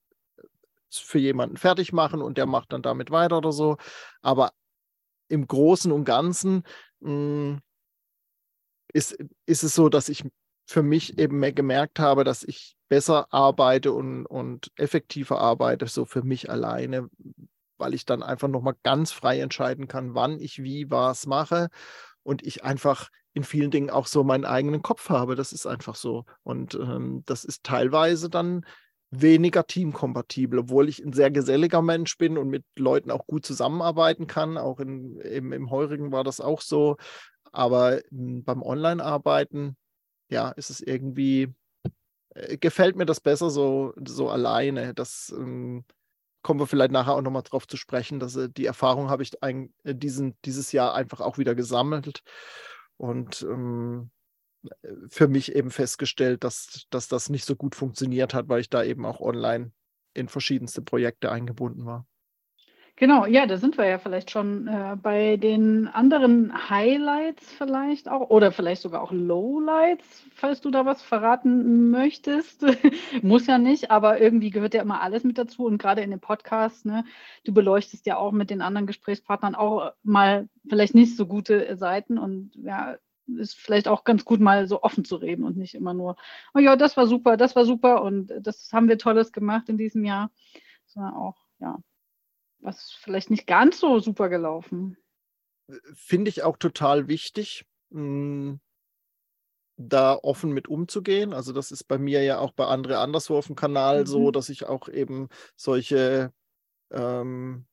für 0.90 1.20
jemanden 1.20 1.58
fertig 1.58 1.94
machen 1.94 2.24
und 2.24 2.40
der 2.40 2.48
macht 2.48 2.74
dann 2.74 2.82
damit 2.82 3.12
weiter 3.12 3.38
oder 3.38 3.52
so. 3.52 3.78
Aber 4.24 4.50
im 5.30 5.48
Großen 5.48 5.92
und 5.92 6.06
Ganzen 6.06 6.64
hm, 7.02 7.60
ist, 8.94 9.18
ist 9.46 9.64
es 9.64 9.76
so, 9.76 9.90
dass 9.90 10.10
ich 10.10 10.24
für 10.66 10.84
mich 10.84 11.18
eben 11.18 11.40
mehr 11.40 11.54
gemerkt 11.54 12.00
habe, 12.00 12.24
dass 12.24 12.44
ich 12.44 12.76
besser 12.90 13.28
arbeite 13.32 13.92
und, 13.94 14.26
und 14.26 14.72
effektiver 14.76 15.40
arbeite, 15.40 15.88
so 15.88 16.06
für 16.06 16.24
mich 16.24 16.50
alleine, 16.50 17.10
weil 17.78 17.94
ich 17.94 18.06
dann 18.06 18.24
einfach 18.24 18.48
nochmal 18.48 18.76
ganz 18.84 19.12
frei 19.12 19.40
entscheiden 19.40 19.88
kann, 19.88 20.16
wann 20.16 20.40
ich 20.40 20.62
wie 20.62 20.90
was 20.92 21.28
mache 21.28 21.70
und 22.24 22.46
ich 22.46 22.64
einfach 22.64 23.10
in 23.34 23.44
vielen 23.44 23.72
Dingen 23.72 23.90
auch 23.90 24.08
so 24.08 24.24
meinen 24.24 24.46
eigenen 24.46 24.82
Kopf 24.82 25.10
habe. 25.10 25.36
Das 25.36 25.54
ist 25.54 25.66
einfach 25.66 25.96
so. 25.96 26.26
Und 26.44 26.76
ähm, 26.76 27.24
das 27.26 27.46
ist 27.46 27.64
teilweise 27.64 28.30
dann 28.30 28.66
weniger 29.12 29.66
teamkompatibel, 29.66 30.60
obwohl 30.60 30.88
ich 30.88 31.04
ein 31.04 31.14
sehr 31.14 31.32
geselliger 31.32 31.82
Mensch 31.82 32.18
bin 32.18 32.38
und 32.38 32.50
mit 32.50 32.64
Leuten 32.78 33.12
auch 33.12 33.26
gut 33.26 33.46
zusammenarbeiten 33.46 34.28
kann. 34.28 34.58
Auch 34.58 34.80
in, 34.80 35.20
im, 35.22 35.52
im 35.52 35.72
Heurigen 35.72 36.12
war 36.12 36.24
das 36.24 36.42
auch 36.42 36.62
so. 36.62 36.98
Aber 37.52 38.02
hm, 38.10 38.44
beim 38.44 38.62
Online-Arbeiten, 38.62 39.78
ja, 40.30 40.50
ist 40.50 40.70
es 40.70 40.82
irgendwie, 40.82 41.54
äh, 42.36 42.58
gefällt 42.58 42.96
mir 42.96 43.06
das 43.06 43.20
besser 43.20 43.50
so, 43.50 43.94
so 44.06 44.30
alleine. 44.30 44.94
Das 44.94 45.34
ähm, 45.36 45.86
kommen 46.44 46.60
wir 46.60 46.68
vielleicht 46.68 46.92
nachher 46.92 47.16
auch 47.16 47.22
nochmal 47.22 47.44
drauf 47.44 47.68
zu 47.68 47.78
sprechen. 47.78 48.20
Dass, 48.20 48.36
äh, 48.36 48.50
die 48.50 48.66
Erfahrung 48.68 49.10
habe 49.10 49.24
ich 49.24 49.42
ein, 49.42 49.74
äh, 49.84 49.96
diesen, 49.96 50.38
dieses 50.46 50.72
Jahr 50.72 50.94
einfach 50.94 51.20
auch 51.22 51.40
wieder 51.40 51.56
gesammelt. 51.56 52.22
Und 52.98 53.42
ähm, 53.42 54.12
für 55.08 55.28
mich 55.28 55.56
eben 55.56 55.72
festgestellt, 55.72 56.44
dass, 56.44 56.88
dass 56.90 57.08
das 57.08 57.30
nicht 57.30 57.46
so 57.46 57.56
gut 57.56 57.76
funktioniert 57.76 58.34
hat, 58.34 58.50
weil 58.50 58.62
ich 58.62 58.70
da 58.70 58.84
eben 58.84 59.06
auch 59.06 59.20
online 59.22 59.72
in 60.14 60.28
verschiedenste 60.28 60.82
Projekte 60.82 61.32
eingebunden 61.32 61.86
war. 61.86 62.06
Genau, 63.00 63.26
ja, 63.26 63.46
da 63.46 63.56
sind 63.56 63.78
wir 63.78 63.86
ja 63.86 63.98
vielleicht 63.98 64.30
schon 64.30 64.68
äh, 64.68 64.98
bei 65.02 65.38
den 65.38 65.88
anderen 65.88 66.70
Highlights 66.70 67.50
vielleicht 67.54 68.10
auch 68.10 68.30
oder 68.30 68.52
vielleicht 68.52 68.82
sogar 68.82 69.02
auch 69.02 69.14
Lowlights, 69.14 70.26
falls 70.36 70.60
du 70.60 70.70
da 70.70 70.86
was 70.86 71.02
verraten 71.02 71.92
möchtest. 71.92 72.66
Muss 73.22 73.48
ja 73.48 73.58
nicht, 73.58 73.90
aber 73.90 74.20
irgendwie 74.20 74.50
gehört 74.50 74.74
ja 74.74 74.82
immer 74.82 75.00
alles 75.00 75.24
mit 75.24 75.38
dazu 75.38 75.64
und 75.64 75.78
gerade 75.78 76.02
in 76.02 76.12
dem 76.12 76.20
Podcast, 76.20 76.86
ne, 76.86 77.06
du 77.46 77.54
beleuchtest 77.54 78.06
ja 78.06 78.18
auch 78.18 78.34
mit 78.34 78.50
den 78.50 78.62
anderen 78.62 78.86
Gesprächspartnern 78.86 79.56
auch 79.56 79.94
mal 80.04 80.50
vielleicht 80.68 80.94
nicht 80.94 81.16
so 81.16 81.26
gute 81.26 81.78
Seiten 81.78 82.18
und 82.18 82.52
ja, 82.58 82.98
ist 83.38 83.56
vielleicht 83.56 83.88
auch 83.88 84.04
ganz 84.04 84.26
gut, 84.26 84.40
mal 84.40 84.68
so 84.68 84.82
offen 84.82 85.06
zu 85.06 85.16
reden 85.16 85.44
und 85.44 85.58
nicht 85.58 85.76
immer 85.76 85.94
nur, 85.94 86.16
oh 86.54 86.60
ja, 86.60 86.76
das 86.76 86.98
war 86.98 87.08
super, 87.08 87.38
das 87.38 87.56
war 87.56 87.66
super 87.66 88.02
und 88.04 88.34
das 88.42 88.72
haben 88.74 88.88
wir 88.88 88.98
Tolles 88.98 89.32
gemacht 89.32 89.70
in 89.70 89.78
diesem 89.78 90.04
Jahr, 90.04 90.32
sondern 90.86 91.14
auch, 91.14 91.38
ja, 91.60 91.78
was 92.60 92.92
vielleicht 92.92 93.30
nicht 93.30 93.48
ganz 93.48 93.80
so 93.80 94.00
super 94.00 94.30
gelaufen. 94.30 94.98
Finde 95.94 96.30
ich 96.30 96.44
auch 96.44 96.58
total 96.58 97.08
wichtig, 97.08 97.66
hm, 97.92 98.60
da 99.78 100.16
offen 100.16 100.52
mit 100.52 100.68
umzugehen. 100.68 101.34
Also 101.34 101.54
das 101.54 101.72
ist 101.72 101.86
bei 101.86 101.98
mir 101.98 102.22
ja 102.24 102.40
auch 102.40 102.52
bei 102.52 102.66
Andre 102.66 103.00
anderswo 103.00 103.38
auf 103.38 103.48
dem 103.48 103.56
Kanal 103.56 104.02
mhm. 104.02 104.06
so, 104.08 104.32
dass 104.32 104.50
ich 104.50 104.66
auch 104.66 104.90
eben 104.90 105.30
solche 105.56 106.34
ähm, 106.92 107.66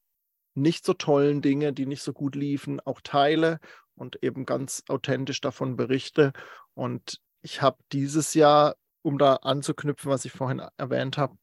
nicht 0.54 0.86
so 0.86 0.94
tollen 0.94 1.42
Dinge, 1.42 1.72
die 1.72 1.86
nicht 1.86 2.02
so 2.02 2.12
gut 2.12 2.34
liefen, 2.34 2.80
auch 2.80 3.00
teile 3.00 3.58
und 3.96 4.22
eben 4.22 4.46
ganz 4.46 4.82
authentisch 4.88 5.40
davon 5.40 5.76
berichte. 5.76 6.32
Und 6.74 7.20
ich 7.42 7.62
habe 7.62 7.78
dieses 7.92 8.34
Jahr, 8.34 8.76
um 9.02 9.18
da 9.18 9.36
anzuknüpfen, 9.36 10.10
was 10.10 10.24
ich 10.24 10.32
vorhin 10.32 10.62
erwähnt 10.76 11.18
habe, 11.18 11.36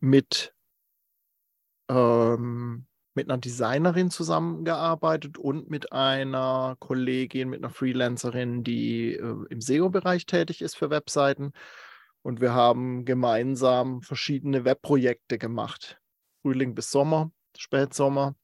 mit, 0.00 0.54
ähm, 1.88 2.86
mit 3.14 3.30
einer 3.30 3.38
Designerin 3.38 4.10
zusammengearbeitet 4.10 5.38
und 5.38 5.70
mit 5.70 5.92
einer 5.92 6.76
Kollegin, 6.78 7.50
mit 7.50 7.62
einer 7.62 7.72
Freelancerin, 7.72 8.64
die 8.64 9.14
äh, 9.14 9.46
im 9.50 9.60
SEO-Bereich 9.60 10.26
tätig 10.26 10.62
ist 10.62 10.76
für 10.76 10.90
Webseiten. 10.90 11.52
Und 12.22 12.40
wir 12.40 12.54
haben 12.54 13.04
gemeinsam 13.04 14.00
verschiedene 14.02 14.64
Webprojekte 14.64 15.38
gemacht. 15.38 15.98
Frühling 16.42 16.74
bis 16.74 16.90
Sommer, 16.90 17.32
Spätsommer. 17.56 18.34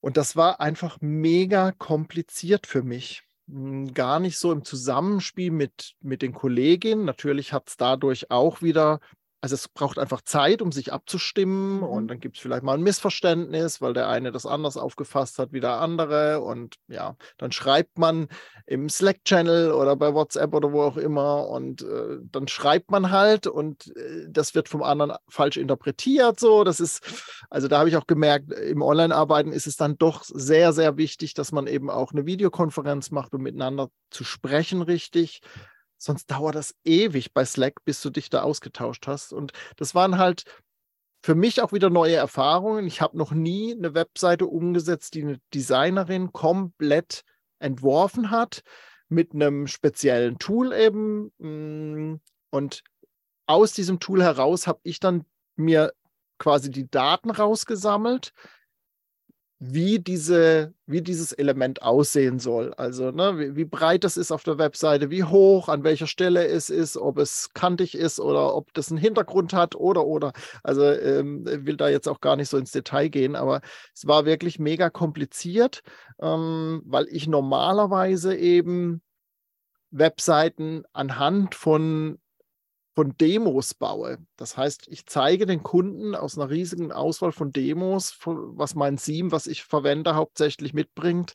Und 0.00 0.16
das 0.16 0.36
war 0.36 0.60
einfach 0.60 0.98
mega 1.00 1.72
kompliziert 1.72 2.66
für 2.66 2.82
mich. 2.82 3.22
Hm, 3.48 3.94
gar 3.94 4.20
nicht 4.20 4.38
so 4.38 4.52
im 4.52 4.64
Zusammenspiel 4.64 5.50
mit, 5.50 5.94
mit 6.00 6.22
den 6.22 6.32
Kolleginnen. 6.32 7.04
Natürlich 7.04 7.52
hat 7.52 7.68
es 7.68 7.76
dadurch 7.76 8.30
auch 8.30 8.62
wieder 8.62 9.00
also 9.40 9.54
es 9.54 9.68
braucht 9.68 9.98
einfach 9.98 10.22
Zeit, 10.22 10.62
um 10.62 10.72
sich 10.72 10.92
abzustimmen 10.92 11.78
mhm. 11.78 11.82
und 11.84 12.08
dann 12.08 12.18
gibt 12.18 12.36
es 12.36 12.42
vielleicht 12.42 12.64
mal 12.64 12.74
ein 12.74 12.82
Missverständnis, 12.82 13.80
weil 13.80 13.92
der 13.92 14.08
eine 14.08 14.32
das 14.32 14.46
anders 14.46 14.76
aufgefasst 14.76 15.38
hat 15.38 15.52
wie 15.52 15.60
der 15.60 15.80
andere 15.80 16.40
und 16.40 16.76
ja, 16.88 17.16
dann 17.36 17.52
schreibt 17.52 17.98
man 17.98 18.28
im 18.66 18.88
Slack-Channel 18.88 19.70
oder 19.70 19.94
bei 19.94 20.12
WhatsApp 20.12 20.54
oder 20.54 20.72
wo 20.72 20.82
auch 20.82 20.96
immer 20.96 21.48
und 21.48 21.82
äh, 21.82 22.18
dann 22.22 22.48
schreibt 22.48 22.90
man 22.90 23.10
halt 23.10 23.46
und 23.46 23.94
äh, 23.96 24.26
das 24.28 24.54
wird 24.54 24.68
vom 24.68 24.82
anderen 24.82 25.14
falsch 25.28 25.56
interpretiert 25.56 26.40
so, 26.40 26.64
das 26.64 26.80
ist, 26.80 27.02
also 27.48 27.68
da 27.68 27.78
habe 27.78 27.88
ich 27.88 27.96
auch 27.96 28.06
gemerkt, 28.06 28.52
im 28.52 28.82
Online-Arbeiten 28.82 29.52
ist 29.52 29.68
es 29.68 29.76
dann 29.76 29.98
doch 29.98 30.24
sehr, 30.24 30.72
sehr 30.72 30.96
wichtig, 30.96 31.34
dass 31.34 31.52
man 31.52 31.66
eben 31.68 31.90
auch 31.90 32.12
eine 32.12 32.26
Videokonferenz 32.26 33.12
macht, 33.12 33.34
um 33.34 33.42
miteinander 33.42 33.88
zu 34.10 34.24
sprechen 34.24 34.82
richtig 34.82 35.42
Sonst 35.98 36.30
dauert 36.30 36.54
das 36.54 36.74
ewig 36.84 37.34
bei 37.34 37.44
Slack, 37.44 37.84
bis 37.84 38.00
du 38.00 38.10
dich 38.10 38.30
da 38.30 38.42
ausgetauscht 38.42 39.06
hast. 39.06 39.32
Und 39.32 39.52
das 39.76 39.94
waren 39.94 40.16
halt 40.18 40.44
für 41.22 41.34
mich 41.34 41.60
auch 41.60 41.72
wieder 41.72 41.90
neue 41.90 42.14
Erfahrungen. 42.14 42.86
Ich 42.86 43.00
habe 43.00 43.18
noch 43.18 43.32
nie 43.32 43.72
eine 43.72 43.94
Webseite 43.94 44.46
umgesetzt, 44.46 45.14
die 45.14 45.22
eine 45.22 45.40
Designerin 45.52 46.32
komplett 46.32 47.24
entworfen 47.58 48.30
hat, 48.30 48.62
mit 49.08 49.34
einem 49.34 49.66
speziellen 49.66 50.38
Tool 50.38 50.72
eben. 50.72 51.32
Mm, 51.38 52.20
und 52.50 52.84
aus 53.46 53.72
diesem 53.72 53.98
Tool 53.98 54.22
heraus 54.22 54.66
habe 54.66 54.80
ich 54.84 55.00
dann 55.00 55.24
mir 55.56 55.92
quasi 56.38 56.70
die 56.70 56.88
Daten 56.88 57.30
rausgesammelt, 57.30 58.32
wie, 59.60 59.98
diese, 59.98 60.72
wie 60.86 61.02
dieses 61.02 61.32
Element 61.32 61.82
aussehen 61.82 62.38
soll. 62.38 62.72
Also 62.74 63.10
ne, 63.10 63.38
wie, 63.38 63.56
wie, 63.56 63.64
breit 63.64 64.04
das 64.04 64.16
ist 64.16 64.30
auf 64.30 64.44
der 64.44 64.58
Webseite, 64.58 65.10
wie 65.10 65.24
hoch, 65.24 65.68
an 65.68 65.82
welcher 65.82 66.06
Stelle 66.06 66.46
es 66.46 66.70
ist, 66.70 66.96
ob 66.96 67.18
es 67.18 67.52
kantig 67.54 67.96
ist 67.96 68.20
oder 68.20 68.54
ob 68.54 68.72
das 68.74 68.90
einen 68.90 68.98
Hintergrund 68.98 69.52
hat 69.52 69.74
oder 69.74 70.06
oder. 70.06 70.32
Also 70.62 70.84
ähm, 70.84 71.44
will 71.44 71.76
da 71.76 71.88
jetzt 71.88 72.08
auch 72.08 72.20
gar 72.20 72.36
nicht 72.36 72.48
so 72.48 72.56
ins 72.56 72.70
Detail 72.70 73.08
gehen, 73.08 73.34
aber 73.34 73.60
es 73.94 74.06
war 74.06 74.26
wirklich 74.26 74.60
mega 74.60 74.90
kompliziert, 74.90 75.82
ähm, 76.20 76.82
weil 76.84 77.06
ich 77.08 77.26
normalerweise 77.26 78.36
eben 78.36 79.02
Webseiten 79.90 80.84
anhand 80.92 81.56
von 81.56 82.18
von 82.98 83.16
Demos 83.16 83.74
baue. 83.74 84.18
Das 84.36 84.56
heißt, 84.56 84.88
ich 84.88 85.06
zeige 85.06 85.46
den 85.46 85.62
Kunden 85.62 86.16
aus 86.16 86.36
einer 86.36 86.50
riesigen 86.50 86.90
Auswahl 86.90 87.30
von 87.30 87.52
Demos, 87.52 88.18
was 88.24 88.74
mein 88.74 88.96
Theme, 88.96 89.30
was 89.30 89.46
ich 89.46 89.62
verwende, 89.62 90.16
hauptsächlich 90.16 90.74
mitbringt, 90.74 91.34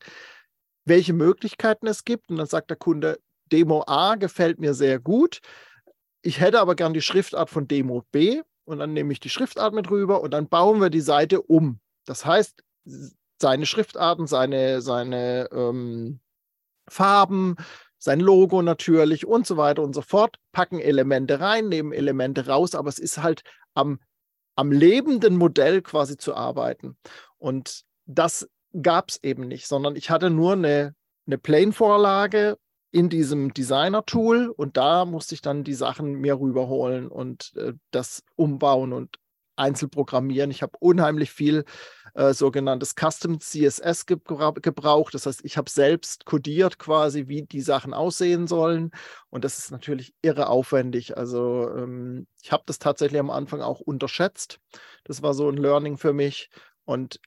welche 0.84 1.13
Möglichkeiten 1.13 1.88
es 1.88 2.03
gibt. 2.03 2.29
Und 2.29 2.36
dann 2.36 2.48
sagt 2.48 2.70
der 2.70 2.75
Kunde, 2.75 3.17
Demo 3.50 3.86
A 3.88 4.15
gefällt 4.15 4.60
mir 4.60 4.74
sehr 4.74 5.00
gut. 5.00 5.39
Ich 6.22 6.41
hätte 6.41 6.60
aber 6.60 6.75
gern 6.75 6.93
die 6.93 7.01
Schriftart 7.01 7.50
von 7.50 7.65
Demo 7.65 8.03
B. 8.12 8.41
Und 8.65 8.79
dann 8.79 8.91
nehme 8.91 9.13
ich 9.13 9.22
die 9.22 9.29
Schriftart 9.29 9.74
mit 9.74 9.89
rüber 9.89 10.20
und 10.20 10.32
dann 10.32 10.50
bauen 10.50 10.82
wir 10.82 10.89
die 10.89 11.00
Seite 11.00 11.41
um. 11.41 11.79
Das 12.03 12.25
heißt, 12.25 12.62
seine 13.39 13.65
Schriftarten, 13.65 14.27
seine, 14.27 14.82
seine 14.82 15.48
ähm, 15.53 16.20
Farben, 16.89 17.55
sein 18.03 18.19
Logo 18.19 18.62
natürlich 18.62 19.25
und 19.25 19.48
so 19.48 19.55
weiter 19.55 19.81
und 19.81 19.95
so 19.95 20.01
fort, 20.01 20.36
packen 20.51 20.79
Elemente 20.79 21.39
rein, 21.39 21.69
nehmen 21.69 21.93
Elemente 21.93 22.48
raus, 22.48 22.75
aber 22.75 22.89
es 22.89 23.00
ist 23.00 23.24
halt 23.24 23.43
am, 23.75 24.01
am 24.57 24.74
lebenden 24.74 25.38
Modell 25.38 25.81
quasi 25.81 26.17
zu 26.17 26.36
arbeiten. 26.36 26.98
Und 27.38 27.83
das 28.05 28.50
gab 28.81 29.10
es 29.10 29.24
eben 29.24 29.48
nicht, 29.48 29.67
sondern 29.67 29.95
ich 29.95 30.10
hatte 30.10 30.29
nur 30.29 30.51
eine, 30.51 30.95
eine 31.27 31.38
Plane-Vorlage 31.38 32.57
in 32.91 33.07
diesem 33.07 33.53
Designer-Tool 33.53 34.50
und 34.50 34.75
da 34.75 35.05
musste 35.05 35.36
ich 35.36 35.41
dann 35.41 35.63
die 35.63 35.74
Sachen 35.74 36.15
mir 36.15 36.38
rüberholen 36.38 37.07
und 37.07 37.53
äh, 37.55 37.72
das 37.91 38.22
umbauen 38.36 38.91
und 38.91 39.15
einzelprogrammieren. 39.55 40.51
Ich 40.51 40.62
habe 40.62 40.77
unheimlich 40.79 41.31
viel 41.31 41.65
äh, 42.13 42.33
sogenanntes 42.33 42.95
Custom 42.95 43.39
CSS 43.39 44.05
gebra 44.05 44.51
gebraucht. 44.51 45.13
Das 45.13 45.25
heißt, 45.25 45.41
ich 45.43 45.57
habe 45.57 45.69
selbst 45.69 46.25
codiert 46.25 46.77
quasi, 46.79 47.27
wie 47.27 47.43
die 47.43 47.62
Sachen 47.62 47.93
aussehen 47.93 48.48
sollen. 48.48 48.91
Und 49.29 49.43
das 49.43 49.57
ist 49.57 49.72
natürlich 49.72 50.13
irre 50.22 50.48
aufwendig. 50.48 51.17
Also 51.17 51.69
ähm, 51.75 52.27
ich 52.41 52.51
habe 52.51 52.63
das 52.65 52.79
tatsächlich 52.79 53.19
am 53.19 53.29
Anfang 53.29 53.62
auch 53.62 53.79
unterschätzt. 53.79 54.60
Das 55.03 55.22
war 55.22 55.33
so 55.33 55.50
ein 55.50 55.57
Learning 55.57 55.98
für 55.98 56.13
mich. 56.13 56.50
Und 56.86 57.19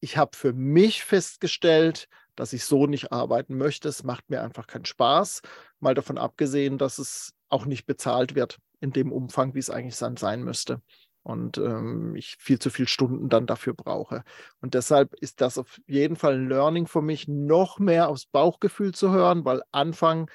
ich 0.00 0.16
habe 0.16 0.36
für 0.36 0.52
mich 0.52 1.04
festgestellt, 1.04 2.08
dass 2.36 2.52
ich 2.52 2.64
so 2.64 2.86
nicht 2.86 3.10
arbeiten 3.10 3.56
möchte. 3.56 3.88
Es 3.88 4.04
macht 4.04 4.30
mir 4.30 4.42
einfach 4.42 4.66
keinen 4.66 4.84
Spaß. 4.84 5.42
Mal 5.80 5.94
davon 5.94 6.18
abgesehen, 6.18 6.78
dass 6.78 6.98
es 6.98 7.34
auch 7.48 7.64
nicht 7.64 7.86
bezahlt 7.86 8.34
wird 8.34 8.58
in 8.80 8.92
dem 8.92 9.10
Umfang, 9.10 9.54
wie 9.54 9.58
es 9.58 9.70
eigentlich 9.70 9.96
sein 9.96 10.44
müsste 10.44 10.80
und 11.22 11.58
ähm, 11.58 12.14
ich 12.14 12.36
viel 12.38 12.58
zu 12.58 12.70
viele 12.70 12.88
Stunden 12.88 13.28
dann 13.28 13.46
dafür 13.46 13.74
brauche. 13.74 14.24
Und 14.60 14.74
deshalb 14.74 15.14
ist 15.14 15.40
das 15.40 15.58
auf 15.58 15.80
jeden 15.86 16.16
Fall 16.16 16.34
ein 16.34 16.48
Learning 16.48 16.86
für 16.86 17.02
mich, 17.02 17.28
noch 17.28 17.78
mehr 17.78 18.08
aufs 18.08 18.26
Bauchgefühl 18.26 18.94
zu 18.94 19.12
hören, 19.12 19.44
weil 19.44 19.62
Anfang 19.72 20.30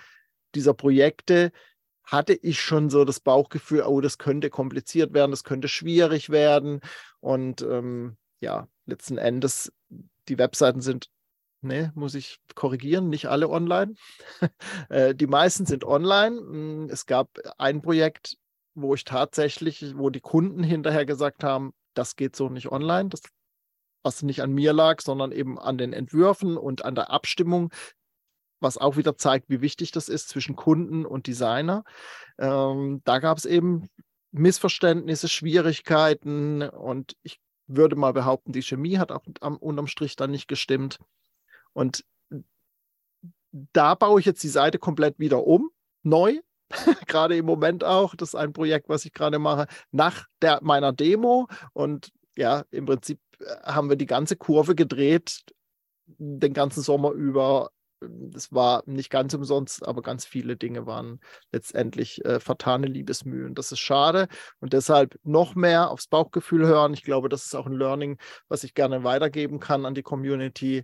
dieser 0.56 0.74
Projekte 0.74 1.52
hatte 2.04 2.34
ich 2.34 2.62
schon 2.62 2.90
so 2.90 3.06
das 3.06 3.20
Bauchgefühl, 3.20 3.84
oh, 3.84 4.02
das 4.02 4.18
könnte 4.18 4.50
kompliziert 4.50 5.14
werden, 5.14 5.32
das 5.32 5.44
könnte 5.44 5.68
schwierig 5.68 6.30
werden. 6.30 6.82
Und 7.22 7.62
ähm, 7.62 8.18
ja, 8.42 8.68
letzten 8.86 9.18
Endes, 9.18 9.72
die 10.28 10.38
Webseiten 10.38 10.82
sind 10.82 11.10
Nee, 11.66 11.92
muss 11.96 12.14
ich 12.14 12.42
korrigieren, 12.56 13.10
nicht 13.10 13.28
alle 13.28 13.50
online. 13.50 13.96
Äh, 14.90 15.16
die 15.16 15.28
meisten 15.28 15.66
sind 15.66 15.86
online. 15.86 16.36
Hm, 16.38 16.90
es 16.92 17.06
gab 17.06 17.40
ein 17.58 17.82
Projekt, 17.82 18.38
wo 18.76 18.94
ich 18.96 19.04
tatsächlich, 19.04 19.98
wo 19.98 20.10
die 20.10 20.22
Kunden 20.22 20.64
hinterher 20.64 21.06
gesagt 21.06 21.44
haben, 21.44 21.74
das 21.94 22.16
geht 22.16 22.36
so 22.36 22.50
nicht 22.50 22.72
online, 22.72 23.10
das, 23.10 23.22
was 24.04 24.24
nicht 24.24 24.42
an 24.42 24.52
mir 24.52 24.74
lag, 24.74 25.02
sondern 25.02 25.32
eben 25.32 25.60
an 25.60 25.78
den 25.78 25.94
Entwürfen 25.94 26.58
und 26.58 26.84
an 26.84 26.96
der 26.96 27.10
Abstimmung, 27.10 27.72
was 28.60 28.78
auch 28.78 28.98
wieder 28.98 29.18
zeigt, 29.18 29.50
wie 29.50 29.62
wichtig 29.62 29.92
das 29.92 30.10
ist 30.10 30.30
zwischen 30.30 30.56
Kunden 30.56 31.06
und 31.06 31.28
Designer. 31.28 31.84
Ähm, 32.38 33.02
da 33.04 33.20
gab 33.20 33.38
es 33.38 33.46
eben 33.46 33.90
Missverständnisse, 34.32 35.30
Schwierigkeiten 35.30 36.64
und 36.64 37.16
ich 37.22 37.40
würde 37.68 37.96
mal 37.96 38.14
behaupten, 38.14 38.52
die 38.52 38.64
Chemie 38.64 38.98
hat 38.98 39.12
auch 39.12 39.24
am, 39.42 39.58
unterm 39.58 39.88
Strich 39.88 40.16
dann 40.16 40.32
nicht 40.32 40.48
gestimmt. 40.48 40.98
Und 41.74 42.04
da 43.52 43.96
baue 43.96 44.20
ich 44.20 44.26
jetzt 44.26 44.44
die 44.44 44.50
Seite 44.50 44.80
komplett 44.80 45.20
wieder 45.20 45.46
um, 45.46 45.70
neu, 46.02 46.40
gerade 47.08 47.38
im 47.38 47.46
Moment 47.46 47.84
auch. 47.84 48.16
Das 48.16 48.30
ist 48.30 48.36
ein 48.36 48.54
Projekt, 48.54 48.90
was 48.90 49.06
ich 49.06 49.14
gerade 49.14 49.40
mache, 49.40 49.68
nach 49.92 50.26
der, 50.42 50.60
meiner 50.62 50.94
Demo. 50.94 51.48
Und 51.74 52.12
ja, 52.36 52.64
im 52.72 52.86
Prinzip 52.86 53.20
äh, 53.40 53.46
haben 53.64 53.90
wir 53.90 53.96
die 53.96 54.06
ganze 54.06 54.36
Kurve 54.36 54.76
gedreht, 54.76 55.42
den 56.06 56.54
ganzen 56.54 56.82
Sommer 56.82 57.12
über. 57.12 57.70
Das 58.06 58.52
war 58.52 58.84
nicht 58.86 59.10
ganz 59.10 59.34
umsonst, 59.34 59.88
aber 59.88 60.02
ganz 60.02 60.26
viele 60.26 60.58
Dinge 60.58 60.86
waren 60.86 61.22
letztendlich 61.54 62.24
äh, 62.26 62.42
vertane 62.42 62.88
Liebesmühen. 62.88 63.56
Das 63.56 63.72
ist 63.72 63.80
schade 63.80 64.28
und 64.60 64.74
deshalb 64.74 65.18
noch 65.24 65.56
mehr 65.56 65.90
aufs 65.90 66.08
Bauchgefühl 66.08 66.68
hören. 66.68 66.94
Ich 66.94 67.04
glaube, 67.04 67.30
das 67.30 67.46
ist 67.46 67.56
auch 67.56 67.66
ein 67.66 67.72
Learning, 67.72 68.18
was 68.50 68.66
ich 68.66 68.74
gerne 68.74 69.06
weitergeben 69.06 69.62
kann 69.62 69.86
an 69.86 69.96
die 69.96 70.04
Community 70.04 70.84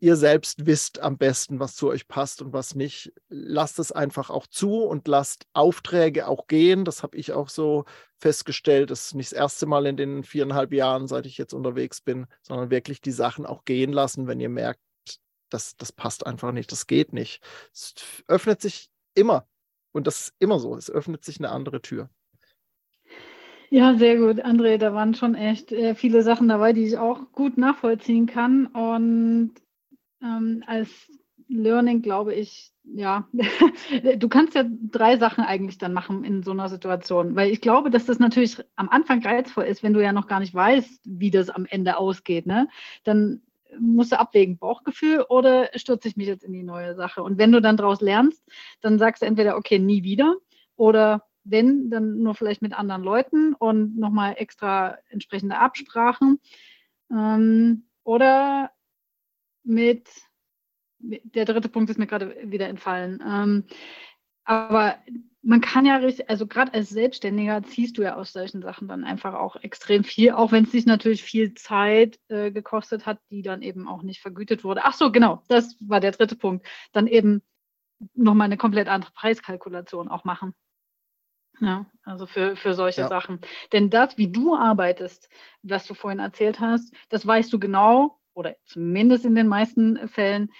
ihr 0.00 0.16
selbst 0.16 0.66
wisst 0.66 1.00
am 1.00 1.16
besten, 1.16 1.58
was 1.60 1.76
zu 1.76 1.88
euch 1.88 2.08
passt 2.08 2.42
und 2.42 2.52
was 2.52 2.74
nicht. 2.74 3.12
Lasst 3.28 3.78
es 3.78 3.92
einfach 3.92 4.30
auch 4.30 4.46
zu 4.46 4.82
und 4.82 5.08
lasst 5.08 5.46
Aufträge 5.52 6.28
auch 6.28 6.46
gehen. 6.46 6.84
Das 6.84 7.02
habe 7.02 7.16
ich 7.16 7.32
auch 7.32 7.48
so 7.48 7.84
festgestellt. 8.18 8.90
Das 8.90 9.06
ist 9.06 9.14
nicht 9.14 9.32
das 9.32 9.38
erste 9.38 9.66
Mal 9.66 9.86
in 9.86 9.96
den 9.96 10.24
viereinhalb 10.24 10.72
Jahren, 10.72 11.06
seit 11.06 11.26
ich 11.26 11.38
jetzt 11.38 11.54
unterwegs 11.54 12.00
bin, 12.00 12.26
sondern 12.42 12.70
wirklich 12.70 13.00
die 13.00 13.12
Sachen 13.12 13.46
auch 13.46 13.64
gehen 13.64 13.92
lassen, 13.92 14.26
wenn 14.26 14.40
ihr 14.40 14.50
merkt, 14.50 14.80
das, 15.48 15.76
das 15.76 15.92
passt 15.92 16.26
einfach 16.26 16.52
nicht, 16.52 16.72
das 16.72 16.86
geht 16.86 17.12
nicht. 17.12 17.42
Es 17.72 17.94
öffnet 18.26 18.60
sich 18.60 18.90
immer. 19.14 19.46
Und 19.92 20.06
das 20.06 20.28
ist 20.28 20.34
immer 20.38 20.58
so. 20.58 20.76
Es 20.76 20.90
öffnet 20.90 21.24
sich 21.24 21.38
eine 21.38 21.50
andere 21.50 21.82
Tür. 21.82 22.08
Ja, 23.74 23.94
sehr 23.96 24.18
gut, 24.18 24.44
André. 24.44 24.76
Da 24.76 24.92
waren 24.92 25.14
schon 25.14 25.34
echt 25.34 25.72
äh, 25.72 25.94
viele 25.94 26.22
Sachen 26.22 26.46
dabei, 26.46 26.74
die 26.74 26.84
ich 26.84 26.98
auch 26.98 27.32
gut 27.32 27.56
nachvollziehen 27.56 28.26
kann. 28.26 28.66
Und 28.66 29.52
ähm, 30.22 30.62
als 30.66 30.90
Learning 31.48 32.02
glaube 32.02 32.34
ich, 32.34 32.70
ja, 32.84 33.26
du 34.18 34.28
kannst 34.28 34.54
ja 34.56 34.64
drei 34.68 35.16
Sachen 35.16 35.42
eigentlich 35.42 35.78
dann 35.78 35.94
machen 35.94 36.22
in 36.22 36.42
so 36.42 36.50
einer 36.50 36.68
Situation, 36.68 37.34
weil 37.34 37.50
ich 37.50 37.62
glaube, 37.62 37.88
dass 37.88 38.04
das 38.04 38.18
natürlich 38.18 38.58
am 38.76 38.90
Anfang 38.90 39.24
reizvoll 39.24 39.64
ist, 39.64 39.82
wenn 39.82 39.94
du 39.94 40.02
ja 40.02 40.12
noch 40.12 40.26
gar 40.26 40.40
nicht 40.40 40.52
weißt, 40.52 41.00
wie 41.06 41.30
das 41.30 41.48
am 41.48 41.64
Ende 41.64 41.96
ausgeht. 41.96 42.44
Ne? 42.44 42.68
Dann 43.04 43.40
musst 43.80 44.12
du 44.12 44.20
abwägen, 44.20 44.58
Bauchgefühl 44.58 45.24
oder 45.30 45.70
stürze 45.76 46.08
ich 46.08 46.16
mich 46.18 46.26
jetzt 46.26 46.44
in 46.44 46.52
die 46.52 46.62
neue 46.62 46.94
Sache? 46.94 47.22
Und 47.22 47.38
wenn 47.38 47.52
du 47.52 47.62
dann 47.62 47.78
daraus 47.78 48.02
lernst, 48.02 48.44
dann 48.82 48.98
sagst 48.98 49.22
du 49.22 49.26
entweder, 49.26 49.56
okay, 49.56 49.78
nie 49.78 50.02
wieder 50.02 50.36
oder 50.76 51.22
wenn, 51.44 51.90
dann 51.90 52.18
nur 52.22 52.34
vielleicht 52.34 52.62
mit 52.62 52.72
anderen 52.72 53.02
Leuten 53.02 53.54
und 53.54 53.98
nochmal 53.98 54.34
extra 54.38 54.98
entsprechende 55.08 55.58
Absprachen. 55.58 56.40
Ähm, 57.10 57.84
oder 58.04 58.70
mit, 59.64 60.08
der 60.98 61.44
dritte 61.44 61.68
Punkt 61.68 61.90
ist 61.90 61.98
mir 61.98 62.06
gerade 62.06 62.36
wieder 62.44 62.68
entfallen. 62.68 63.22
Ähm, 63.26 63.64
aber 64.44 64.96
man 65.42 65.60
kann 65.60 65.84
ja 65.84 65.96
richtig, 65.96 66.30
also 66.30 66.46
gerade 66.46 66.72
als 66.72 66.90
Selbstständiger 66.90 67.62
ziehst 67.64 67.98
du 67.98 68.02
ja 68.02 68.14
aus 68.14 68.32
solchen 68.32 68.62
Sachen 68.62 68.86
dann 68.86 69.04
einfach 69.04 69.34
auch 69.34 69.56
extrem 69.56 70.04
viel, 70.04 70.32
auch 70.32 70.52
wenn 70.52 70.64
es 70.64 70.70
dich 70.70 70.86
natürlich 70.86 71.22
viel 71.22 71.54
Zeit 71.54 72.20
äh, 72.28 72.52
gekostet 72.52 73.06
hat, 73.06 73.18
die 73.30 73.42
dann 73.42 73.62
eben 73.62 73.88
auch 73.88 74.02
nicht 74.02 74.20
vergütet 74.20 74.62
wurde. 74.62 74.82
Ach 74.84 74.94
so, 74.94 75.10
genau, 75.10 75.42
das 75.48 75.76
war 75.80 76.00
der 76.00 76.12
dritte 76.12 76.36
Punkt. 76.36 76.66
Dann 76.92 77.08
eben 77.08 77.42
nochmal 78.14 78.46
eine 78.46 78.56
komplett 78.56 78.88
andere 78.88 79.12
Preiskalkulation 79.12 80.08
auch 80.08 80.24
machen. 80.24 80.54
Ja, 81.62 81.86
also 82.02 82.26
für, 82.26 82.56
für 82.56 82.74
solche 82.74 83.02
ja. 83.02 83.08
Sachen. 83.08 83.40
Denn 83.72 83.88
das, 83.88 84.18
wie 84.18 84.30
du 84.30 84.56
arbeitest, 84.56 85.28
was 85.62 85.86
du 85.86 85.94
vorhin 85.94 86.18
erzählt 86.18 86.58
hast, 86.58 86.92
das 87.08 87.24
weißt 87.24 87.52
du 87.52 87.60
genau, 87.60 88.18
oder 88.34 88.56
zumindest 88.64 89.24
in 89.24 89.36
den 89.36 89.46
meisten 89.46 90.08
Fällen, 90.08 90.50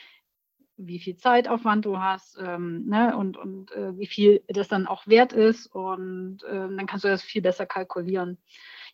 wie 0.77 1.01
viel 1.01 1.17
Zeitaufwand 1.17 1.85
du 1.85 1.99
hast 1.99 2.39
ähm, 2.41 2.87
ne, 2.87 3.17
und, 3.17 3.37
und 3.37 3.73
äh, 3.73 3.99
wie 3.99 4.07
viel 4.07 4.45
das 4.47 4.69
dann 4.69 4.87
auch 4.87 5.07
wert 5.09 5.33
ist. 5.33 5.67
Und 5.67 6.45
äh, 6.45 6.53
dann 6.53 6.87
kannst 6.87 7.05
du 7.05 7.09
das 7.09 7.23
viel 7.23 7.43
besser 7.43 7.67
kalkulieren. 7.67 8.39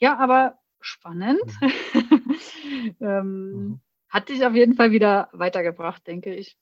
Ja, 0.01 0.17
aber 0.17 0.59
spannend. 0.81 1.43
Mhm. 1.61 2.95
ähm, 3.01 3.51
mhm. 3.51 3.81
Hat 4.09 4.31
dich 4.31 4.47
auf 4.47 4.55
jeden 4.55 4.75
Fall 4.75 4.93
wieder 4.93 5.29
weitergebracht, 5.33 6.07
denke 6.07 6.35
ich. 6.35 6.57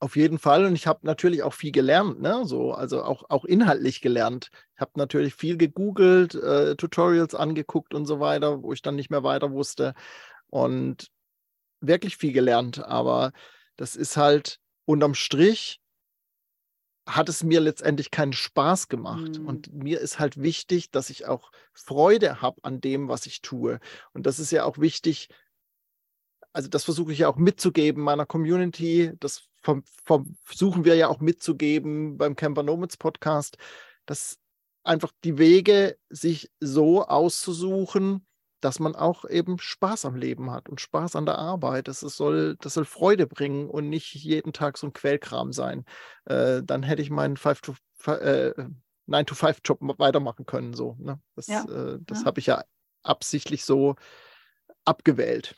Auf 0.00 0.16
jeden 0.16 0.38
Fall. 0.38 0.66
Und 0.66 0.74
ich 0.74 0.86
habe 0.86 1.06
natürlich 1.06 1.42
auch 1.42 1.54
viel 1.54 1.72
gelernt, 1.72 2.20
ne? 2.20 2.42
So, 2.44 2.72
also 2.72 3.02
auch, 3.02 3.24
auch 3.30 3.44
inhaltlich 3.44 4.00
gelernt. 4.00 4.50
Ich 4.74 4.80
habe 4.80 4.92
natürlich 4.96 5.34
viel 5.34 5.56
gegoogelt, 5.56 6.34
äh, 6.34 6.76
Tutorials 6.76 7.34
angeguckt 7.34 7.94
und 7.94 8.06
so 8.06 8.20
weiter, 8.20 8.62
wo 8.62 8.72
ich 8.72 8.82
dann 8.82 8.96
nicht 8.96 9.10
mehr 9.10 9.22
weiter 9.22 9.52
wusste. 9.52 9.94
Und 10.48 11.10
wirklich 11.80 12.16
viel 12.16 12.32
gelernt. 12.32 12.84
Aber 12.84 13.32
das 13.76 13.96
ist 13.96 14.16
halt 14.16 14.58
unterm 14.84 15.14
Strich 15.14 15.80
hat 17.06 17.28
es 17.28 17.42
mir 17.42 17.60
letztendlich 17.60 18.10
keinen 18.10 18.32
Spaß 18.32 18.88
gemacht. 18.88 19.38
Mhm. 19.38 19.46
Und 19.46 19.72
mir 19.74 20.00
ist 20.00 20.18
halt 20.18 20.40
wichtig, 20.40 20.90
dass 20.90 21.10
ich 21.10 21.26
auch 21.26 21.50
Freude 21.72 22.40
habe 22.40 22.60
an 22.62 22.80
dem, 22.80 23.08
was 23.08 23.26
ich 23.26 23.42
tue. 23.42 23.78
Und 24.12 24.26
das 24.26 24.38
ist 24.38 24.50
ja 24.50 24.64
auch 24.64 24.78
wichtig, 24.78 25.28
also 26.54 26.68
das 26.68 26.84
versuche 26.84 27.12
ich 27.12 27.18
ja 27.18 27.28
auch 27.28 27.36
mitzugeben 27.36 28.02
meiner 28.02 28.24
Community. 28.26 29.12
Das 29.18 29.42
vom, 29.60 29.82
vom, 30.04 30.36
versuchen 30.44 30.84
wir 30.84 30.94
ja 30.94 31.08
auch 31.08 31.18
mitzugeben 31.20 32.16
beim 32.16 32.36
Camper 32.36 32.62
Nomads 32.62 32.96
Podcast, 32.96 33.58
dass 34.06 34.38
einfach 34.84 35.10
die 35.24 35.36
Wege 35.36 35.98
sich 36.10 36.52
so 36.60 37.04
auszusuchen, 37.04 38.24
dass 38.60 38.78
man 38.78 38.94
auch 38.94 39.24
eben 39.24 39.58
Spaß 39.58 40.04
am 40.04 40.14
Leben 40.14 40.52
hat 40.52 40.68
und 40.68 40.80
Spaß 40.80 41.16
an 41.16 41.26
der 41.26 41.38
Arbeit. 41.38 41.88
Das, 41.88 42.04
ist, 42.04 42.16
soll, 42.16 42.56
das 42.60 42.74
soll 42.74 42.84
Freude 42.84 43.26
bringen 43.26 43.68
und 43.68 43.88
nicht 43.88 44.14
jeden 44.14 44.52
Tag 44.52 44.78
so 44.78 44.86
ein 44.86 44.92
Quellkram 44.92 45.52
sein. 45.52 45.84
Äh, 46.24 46.62
dann 46.62 46.84
hätte 46.84 47.02
ich 47.02 47.10
meinen 47.10 47.36
9-to-5-Job 47.36 49.82
äh, 49.82 49.98
weitermachen 49.98 50.46
können. 50.46 50.72
So, 50.72 50.94
ne? 51.00 51.20
Das, 51.34 51.48
ja. 51.48 51.64
äh, 51.64 51.98
das 52.02 52.20
ja. 52.20 52.26
habe 52.26 52.38
ich 52.38 52.46
ja 52.46 52.62
absichtlich 53.02 53.64
so 53.64 53.96
abgewählt. 54.84 55.56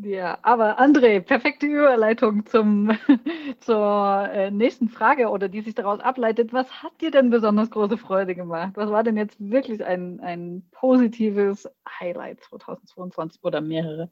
Ja, 0.00 0.38
aber 0.42 0.78
André, 0.80 1.20
perfekte 1.20 1.66
Überleitung 1.66 2.46
zum, 2.46 2.90
zur 3.60 4.28
äh, 4.32 4.50
nächsten 4.50 4.88
Frage 4.88 5.28
oder 5.28 5.48
die 5.48 5.60
sich 5.60 5.74
daraus 5.74 6.00
ableitet. 6.00 6.52
Was 6.52 6.82
hat 6.82 6.98
dir 7.02 7.10
denn 7.10 7.28
besonders 7.30 7.70
große 7.70 7.98
Freude 7.98 8.34
gemacht? 8.34 8.72
Was 8.76 8.90
war 8.90 9.02
denn 9.04 9.18
jetzt 9.18 9.36
wirklich 9.38 9.84
ein, 9.84 10.18
ein 10.20 10.66
positives 10.72 11.68
Highlight 12.00 12.40
2022 12.40 13.44
oder 13.44 13.60
mehrere? 13.60 14.08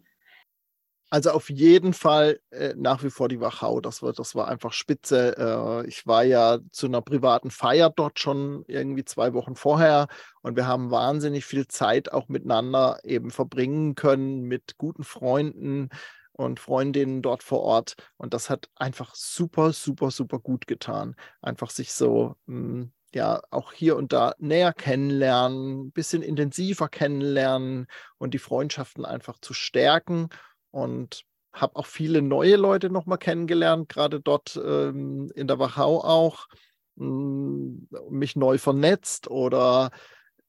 Also 1.13 1.31
auf 1.33 1.51
jeden 1.51 1.93
Fall 1.93 2.41
äh, 2.51 2.73
nach 2.77 3.03
wie 3.03 3.11
vor 3.11 3.29
die 3.29 3.41
Wachau. 3.41 3.81
Das 3.81 4.01
war, 4.01 4.13
das 4.13 4.37
war 4.37 4.47
einfach 4.47 4.73
spitze. 4.73 5.37
Äh, 5.37 5.89
ich 5.89 6.07
war 6.07 6.23
ja 6.23 6.61
zu 6.71 6.87
einer 6.87 7.03
privaten 7.03 7.51
Feier 7.51 7.91
dort 7.91 8.21
schon 8.21 8.65
irgendwie 8.69 9.05
zwei 9.05 9.35
Wochen 9.35 9.57
vorher 9.57 10.07
und 10.43 10.55
wir 10.55 10.69
haben 10.69 10.93
wahnsinnig 10.93 11.45
viel 11.45 11.67
Zeit 11.67 12.13
auch 12.13 12.29
miteinander 12.29 13.01
eben 13.03 13.33
verbringen 13.33 13.97
können 13.97 14.43
mit 14.43 14.79
guten 14.79 15.03
Freunden 15.03 15.89
und 16.33 16.61
Freundinnen 16.61 17.23
dort 17.23 17.43
vor 17.43 17.61
Ort. 17.63 17.97
Und 18.17 18.33
das 18.33 18.49
hat 18.49 18.71
einfach 18.77 19.17
super, 19.17 19.73
super, 19.73 20.13
super 20.13 20.39
gut 20.39 20.69
getan. 20.69 21.17
Einfach 21.43 21.71
sich 21.71 21.93
so 21.93 22.37
mh, 22.47 22.57
hm, 22.57 22.93
ja 23.13 23.43
auch 23.51 23.73
hier 23.73 23.97
und 23.97 24.13
da 24.13 24.35
näher 24.39 24.73
kennenlernen, 24.73 25.87
ein 25.87 25.93
bisschen 25.93 26.23
intensiver 26.23 26.89
kennenlernen 26.89 27.89
und 28.19 28.33
die 28.33 28.39
Freundschaften 28.39 29.05
einfach 29.05 29.39
zu 29.41 29.53
stärken 29.53 30.29
und 30.71 31.25
habe 31.53 31.77
auch 31.77 31.87
viele 31.87 32.23
neue 32.23 32.57
Leute 32.57 32.91
nochmal 32.91 33.19
kennengelernt, 33.19 33.89
gerade 33.89 34.21
dort 34.21 34.61
ähm, 34.63 35.31
in 35.35 35.49
der 35.49 35.59
Wachau 35.59 36.01
auch, 36.01 36.47
mh, 36.97 37.07
hm, 37.07 37.89
mich 38.11 38.37
neu 38.37 38.59
vernetzt 38.59 39.29
oder 39.29 39.91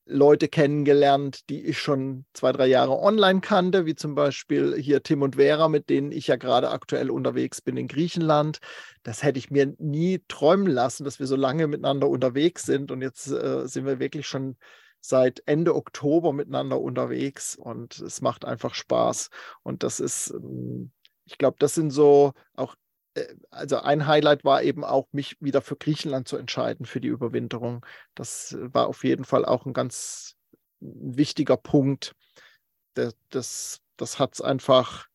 Leute 0.06 0.48
kennengelernt, 0.48 1.50
die 1.50 1.66
ich 1.66 1.80
schon 1.80 2.26
zwei, 2.34 2.52
drei 2.52 2.68
Jahre 2.68 3.00
online 3.00 3.40
kannte, 3.40 3.86
wie 3.86 3.96
zum 3.96 4.16
Beispiel 4.16 4.76
hier 4.76 5.04
Tim 5.04 5.22
und 5.22 5.36
Vera, 5.36 5.70
mit 5.70 5.90
denen 5.90 6.12
ich 6.12 6.28
ja 6.28 6.36
gerade 6.36 6.70
aktuell 6.70 7.10
unterwegs 7.10 7.62
bin 7.62 7.78
in 7.78 7.88
Griechenland. 7.88 8.60
Das 9.04 9.24
hätte 9.24 9.40
ich 9.40 9.52
mir 9.52 9.74
nie 9.78 10.22
träumen 10.28 10.68
lassen, 10.68 11.04
dass 11.04 11.20
wir 11.20 11.28
so 11.28 11.36
lange 11.36 11.68
miteinander 11.68 12.10
unterwegs 12.10 12.64
sind. 12.64 12.92
Und 12.92 13.02
jetzt 13.02 13.28
äh, 13.32 13.68
sind 13.68 13.86
wir 13.86 14.00
wirklich 14.00 14.28
schon 14.28 14.58
seit 15.02 15.42
Ende 15.48 15.76
Oktober 15.76 16.32
miteinander 16.34 16.80
unterwegs 16.80 17.56
und 17.56 18.00
es 18.00 18.22
macht 18.22 18.46
einfach 18.46 18.76
Spaß. 18.76 19.30
Und 19.64 19.84
das 19.84 20.00
ist, 20.00 20.32
ähm, 20.32 20.92
ich 21.26 21.38
glaube, 21.38 21.58
das 21.60 21.76
sind 21.76 21.92
so 21.92 22.34
auch 22.56 22.76
äh, 23.16 23.36
also 23.50 23.78
ein 23.78 24.08
Highlight 24.08 24.44
war 24.44 24.64
eben 24.64 24.84
auch, 24.84 25.08
mich 25.12 25.38
wieder 25.42 25.62
für 25.62 25.76
Griechenland 25.76 26.28
zu 26.28 26.38
entscheiden, 26.38 26.86
für 26.86 27.02
die 27.02 27.08
Überwinterung. 27.10 27.86
Das 28.16 28.56
war 28.60 28.88
auf 28.88 29.04
jeden 29.04 29.26
Fall 29.26 29.46
auch 29.46 29.66
ein 29.66 29.74
ganz 29.74 30.36
wichtiger 30.80 31.58
Punkt. 31.58 32.16
Das, 32.94 33.16
das, 33.30 33.80
das 33.98 34.20
hat 34.20 34.34
es 34.34 34.42
einfach, 34.42 35.08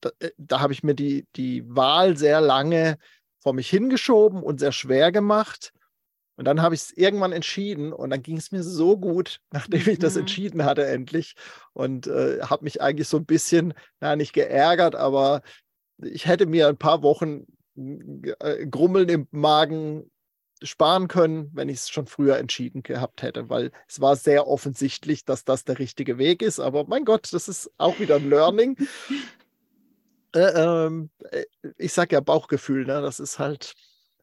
da, 0.00 0.10
äh, 0.18 0.30
da 0.38 0.60
habe 0.60 0.72
ich 0.72 0.82
mir 0.82 0.94
die, 0.94 1.26
die 1.36 1.64
Wahl 1.68 2.16
sehr 2.16 2.40
lange 2.40 2.98
vor 3.40 3.52
mich 3.52 3.70
hingeschoben 3.70 4.42
und 4.42 4.60
sehr 4.60 4.72
schwer 4.72 5.12
gemacht. 5.12 5.72
Und 6.36 6.44
dann 6.44 6.60
habe 6.60 6.74
ich 6.74 6.82
es 6.82 6.92
irgendwann 6.92 7.32
entschieden 7.32 7.92
und 7.92 8.10
dann 8.10 8.22
ging 8.22 8.36
es 8.36 8.52
mir 8.52 8.62
so 8.62 8.98
gut, 8.98 9.40
nachdem 9.52 9.88
ich 9.88 9.98
das 9.98 10.14
mhm. 10.14 10.20
entschieden 10.20 10.64
hatte 10.64 10.86
endlich 10.86 11.34
und 11.72 12.06
äh, 12.06 12.40
habe 12.42 12.64
mich 12.64 12.80
eigentlich 12.80 13.08
so 13.08 13.16
ein 13.16 13.26
bisschen, 13.26 13.74
na 14.00 14.16
nicht 14.16 14.32
geärgert, 14.32 14.94
aber 14.94 15.42
ich 16.02 16.26
hätte 16.26 16.46
mir 16.46 16.68
ein 16.68 16.76
paar 16.76 17.02
Wochen 17.02 17.46
äh, 17.76 18.66
Grummeln 18.66 19.08
im 19.08 19.28
Magen 19.30 20.10
sparen 20.62 21.08
können, 21.08 21.50
wenn 21.52 21.68
ich 21.68 21.78
es 21.78 21.90
schon 21.90 22.06
früher 22.06 22.38
entschieden 22.38 22.82
gehabt 22.82 23.22
hätte, 23.22 23.50
weil 23.50 23.72
es 23.88 24.00
war 24.00 24.16
sehr 24.16 24.46
offensichtlich, 24.46 25.24
dass 25.24 25.44
das 25.44 25.64
der 25.64 25.78
richtige 25.78 26.18
Weg 26.18 26.42
ist. 26.42 26.60
Aber 26.60 26.86
mein 26.86 27.04
Gott, 27.04 27.32
das 27.32 27.48
ist 27.48 27.70
auch 27.76 27.98
wieder 28.00 28.16
ein 28.16 28.30
Learning. 28.30 28.76
äh, 30.34 30.40
ähm, 30.86 31.10
äh, 31.30 31.44
ich 31.76 31.92
sage 31.92 32.14
ja 32.14 32.20
Bauchgefühl, 32.20 32.86
ne? 32.86 33.02
das 33.02 33.20
ist 33.20 33.38
halt, 33.38 33.74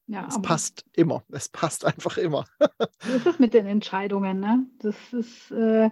ja, 0.08 0.28
es 0.28 0.42
passt 0.42 0.86
immer. 0.94 1.24
Es 1.30 1.50
passt 1.50 1.86
einfach 1.86 2.18
immer. 2.18 2.46
das 2.60 3.26
ist 3.26 3.39
mit 3.39 3.54
den 3.54 3.66
Entscheidungen. 3.66 4.39
Ne? 4.39 4.68
Das 4.80 5.13
ist, 5.13 5.52
äh, 5.52 5.88
mhm. 5.88 5.92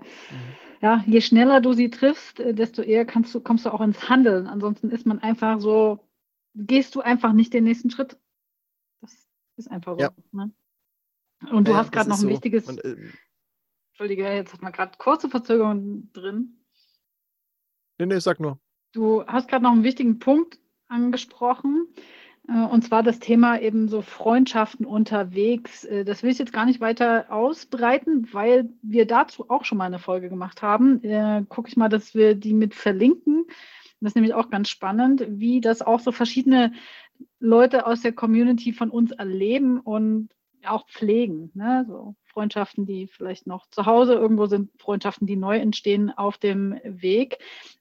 ja, 0.81 1.03
je 1.07 1.21
schneller 1.21 1.61
du 1.61 1.73
sie 1.73 1.89
triffst, 1.89 2.39
äh, 2.39 2.53
desto 2.53 2.81
eher 2.81 3.05
kannst 3.05 3.33
du, 3.33 3.41
kommst 3.41 3.65
du 3.65 3.73
auch 3.73 3.81
ins 3.81 4.09
Handeln. 4.09 4.47
Ansonsten 4.47 4.89
ist 4.89 5.05
man 5.05 5.19
einfach 5.19 5.59
so, 5.59 6.05
gehst 6.55 6.95
du 6.95 7.01
einfach 7.01 7.33
nicht 7.33 7.53
den 7.53 7.63
nächsten 7.63 7.89
Schritt. 7.89 8.17
Das 9.01 9.15
ist 9.57 9.71
einfach 9.71 9.93
so. 9.93 10.01
Ja. 10.01 10.11
Ne? 10.31 10.51
Und 11.51 11.67
du 11.67 11.71
ja, 11.71 11.77
hast 11.77 11.91
gerade 11.91 12.09
noch 12.09 12.17
ein 12.17 12.21
so. 12.21 12.29
wichtiges. 12.29 12.67
Und, 12.67 12.83
äh, 12.83 12.97
Entschuldige, 13.91 14.23
jetzt 14.23 14.53
hat 14.53 14.61
man 14.61 14.71
gerade 14.71 14.97
kurze 14.97 15.29
Verzögerungen 15.29 16.11
drin. 16.13 16.65
Nee, 17.97 18.07
nee, 18.07 18.19
sag 18.19 18.39
nur. 18.39 18.59
Du 18.93 19.25
hast 19.25 19.47
gerade 19.47 19.63
noch 19.63 19.71
einen 19.71 19.83
wichtigen 19.83 20.19
Punkt 20.19 20.59
angesprochen. 20.87 21.87
Äh, 22.47 22.65
und 22.65 22.83
zwar 22.83 23.03
das 23.03 23.19
Thema 23.19 23.59
eben 23.59 23.87
so 23.87 24.01
Freundschaften 24.01 24.85
unterwegs. 24.85 25.83
Äh, 25.85 26.05
das 26.05 26.23
will 26.23 26.31
ich 26.31 26.39
jetzt 26.39 26.53
gar 26.53 26.65
nicht 26.65 26.81
weiter 26.81 27.31
ausbreiten, 27.31 28.27
weil 28.31 28.69
wir 28.81 29.05
dazu 29.05 29.49
auch 29.49 29.65
schon 29.65 29.77
mal 29.77 29.85
eine 29.85 29.99
Folge 29.99 30.29
gemacht 30.29 30.61
haben. 30.61 31.03
Äh, 31.03 31.43
Gucke 31.47 31.69
ich 31.69 31.77
mal, 31.77 31.89
dass 31.89 32.13
wir 32.13 32.35
die 32.35 32.53
mit 32.53 32.75
verlinken. 32.75 33.45
Das 33.99 34.11
ist 34.11 34.15
nämlich 34.15 34.33
auch 34.33 34.49
ganz 34.49 34.69
spannend, 34.69 35.25
wie 35.27 35.61
das 35.61 35.83
auch 35.83 35.99
so 35.99 36.11
verschiedene 36.11 36.73
Leute 37.39 37.85
aus 37.85 38.01
der 38.01 38.13
Community 38.13 38.73
von 38.73 38.89
uns 38.89 39.11
erleben 39.11 39.79
und 39.79 40.29
auch 40.65 40.87
pflegen. 40.87 41.51
Ne? 41.53 41.85
So 41.87 42.15
Freundschaften, 42.25 42.85
die 42.85 43.07
vielleicht 43.07 43.45
noch 43.45 43.67
zu 43.69 43.85
Hause 43.85 44.13
irgendwo 44.13 44.45
sind, 44.47 44.71
Freundschaften, 44.79 45.27
die 45.27 45.35
neu 45.35 45.57
entstehen 45.57 46.11
auf 46.11 46.37
dem 46.37 46.79
Weg. 46.83 47.37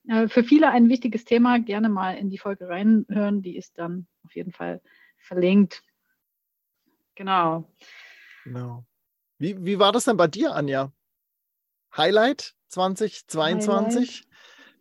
Äh, 0.09 0.29
für 0.29 0.45
viele 0.45 0.71
ein 0.71 0.89
wichtiges 0.89 1.25
Thema. 1.25 1.59
Gerne 1.59 1.89
mal 1.89 2.17
in 2.17 2.31
die 2.31 2.39
Folge 2.39 2.69
reinhören. 2.69 3.43
Die 3.43 3.57
ist 3.57 3.79
dann 3.79 4.07
auf 4.25 4.35
jeden 4.35 4.53
Fall 4.53 4.81
verlinkt. 5.19 5.83
Genau. 7.15 7.71
Genau. 8.45 8.85
Wie, 9.39 9.65
wie 9.65 9.79
war 9.79 9.93
das 9.93 10.05
denn 10.05 10.17
bei 10.17 10.27
dir, 10.27 10.55
Anja? 10.55 10.93
Highlight 11.97 12.55
2022? 12.69 14.11
Highlight. 14.11 14.27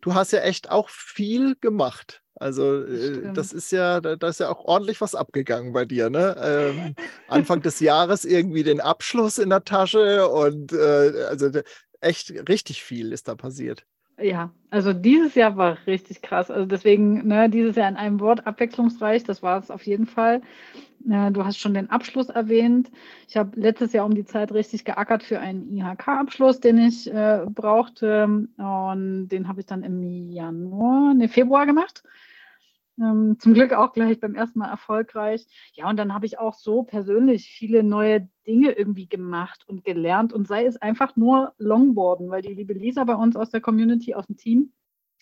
Du 0.00 0.14
hast 0.14 0.32
ja 0.32 0.40
echt 0.40 0.70
auch 0.70 0.88
viel 0.88 1.56
gemacht. 1.56 2.22
Also 2.34 2.84
äh, 2.84 3.34
das 3.34 3.52
ist 3.52 3.70
ja, 3.70 4.00
da, 4.00 4.16
da, 4.16 4.28
ist 4.28 4.40
ja 4.40 4.48
auch 4.48 4.64
ordentlich 4.64 5.02
was 5.02 5.14
abgegangen 5.14 5.74
bei 5.74 5.84
dir, 5.84 6.08
ne? 6.08 6.36
Ähm, 6.42 6.94
Anfang 7.28 7.60
des 7.60 7.80
Jahres 7.80 8.24
irgendwie 8.24 8.62
den 8.62 8.80
Abschluss 8.80 9.36
in 9.36 9.50
der 9.50 9.64
Tasche 9.64 10.26
und 10.28 10.72
äh, 10.72 11.26
also 11.28 11.50
echt 12.00 12.30
richtig 12.48 12.82
viel 12.82 13.12
ist 13.12 13.28
da 13.28 13.34
passiert. 13.34 13.84
Ja, 14.20 14.50
also 14.70 14.92
dieses 14.92 15.34
Jahr 15.34 15.56
war 15.56 15.78
richtig 15.86 16.22
krass. 16.22 16.50
Also 16.50 16.66
deswegen, 16.66 17.26
ne, 17.26 17.48
dieses 17.48 17.76
Jahr 17.76 17.88
in 17.88 17.96
einem 17.96 18.20
Wort 18.20 18.46
abwechslungsreich, 18.46 19.24
das 19.24 19.42
war 19.42 19.58
es 19.58 19.70
auf 19.70 19.86
jeden 19.86 20.06
Fall. 20.06 20.42
Du 21.02 21.44
hast 21.46 21.58
schon 21.58 21.72
den 21.72 21.88
Abschluss 21.88 22.28
erwähnt. 22.28 22.90
Ich 23.26 23.38
habe 23.38 23.58
letztes 23.58 23.94
Jahr 23.94 24.04
um 24.04 24.14
die 24.14 24.26
Zeit 24.26 24.52
richtig 24.52 24.84
geackert 24.84 25.22
für 25.22 25.40
einen 25.40 25.74
IHK-Abschluss, 25.74 26.60
den 26.60 26.76
ich 26.76 27.10
äh, 27.10 27.46
brauchte. 27.48 28.24
Und 28.24 29.28
den 29.28 29.48
habe 29.48 29.60
ich 29.60 29.66
dann 29.66 29.82
im 29.82 30.02
Januar, 30.30 31.14
ne, 31.14 31.28
Februar 31.28 31.64
gemacht. 31.64 32.02
Ähm, 33.00 33.38
zum 33.38 33.54
Glück 33.54 33.72
auch 33.72 33.92
gleich 33.92 34.20
beim 34.20 34.34
ersten 34.34 34.58
Mal 34.58 34.68
erfolgreich. 34.68 35.46
Ja, 35.72 35.88
und 35.88 35.96
dann 35.96 36.12
habe 36.12 36.26
ich 36.26 36.38
auch 36.38 36.54
so 36.54 36.82
persönlich 36.82 37.46
viele 37.46 37.82
neue 37.82 38.28
Dinge 38.46 38.72
irgendwie 38.72 39.08
gemacht 39.08 39.64
und 39.66 39.84
gelernt 39.84 40.32
und 40.32 40.46
sei 40.46 40.66
es 40.66 40.76
einfach 40.76 41.16
nur 41.16 41.54
Longboarden, 41.56 42.30
weil 42.30 42.42
die 42.42 42.54
liebe 42.54 42.74
Lisa 42.74 43.04
bei 43.04 43.14
uns 43.14 43.36
aus 43.36 43.50
der 43.50 43.62
Community, 43.62 44.14
aus 44.14 44.26
dem 44.26 44.36
Team, 44.36 44.72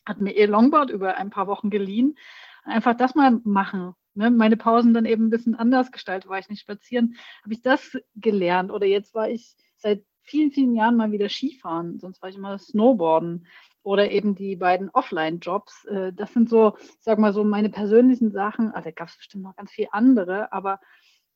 hat 0.04 0.20
mir 0.20 0.32
ihr 0.32 0.48
Longboard 0.48 0.90
über 0.90 1.16
ein 1.18 1.30
paar 1.30 1.46
Wochen 1.46 1.70
geliehen. 1.70 2.16
Einfach 2.64 2.94
das 2.94 3.14
mal 3.14 3.40
machen. 3.44 3.94
Ne? 4.14 4.30
Meine 4.30 4.56
Pausen 4.56 4.92
dann 4.92 5.04
eben 5.04 5.26
ein 5.26 5.30
bisschen 5.30 5.54
anders 5.54 5.92
gestaltet, 5.92 6.28
war 6.28 6.38
ich 6.38 6.48
nicht 6.48 6.62
spazieren, 6.62 7.16
habe 7.44 7.54
ich 7.54 7.62
das 7.62 7.96
gelernt. 8.16 8.72
Oder 8.72 8.86
jetzt 8.86 9.14
war 9.14 9.28
ich 9.28 9.54
seit 9.76 10.04
vielen, 10.22 10.50
vielen 10.50 10.74
Jahren 10.74 10.96
mal 10.96 11.12
wieder 11.12 11.28
Skifahren, 11.28 11.98
sonst 12.00 12.20
war 12.20 12.28
ich 12.28 12.36
immer 12.36 12.58
Snowboarden 12.58 13.46
oder 13.82 14.10
eben 14.10 14.34
die 14.34 14.56
beiden 14.56 14.90
Offline-Jobs. 14.90 15.84
Äh, 15.86 16.12
das 16.12 16.32
sind 16.32 16.48
so, 16.48 16.76
ich 16.78 17.02
sag 17.02 17.18
mal 17.18 17.32
so, 17.32 17.44
meine 17.44 17.70
persönlichen 17.70 18.30
Sachen. 18.30 18.70
Also, 18.72 18.86
da 18.86 18.90
gab 18.92 19.08
es 19.08 19.16
bestimmt 19.16 19.44
noch 19.44 19.56
ganz 19.56 19.70
viel 19.70 19.88
andere, 19.92 20.52
aber 20.52 20.80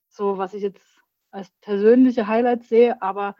so, 0.08 0.38
was 0.38 0.54
ich 0.54 0.62
jetzt 0.62 1.02
als 1.30 1.50
persönliche 1.60 2.26
Highlights 2.26 2.68
sehe, 2.68 3.00
aber 3.00 3.36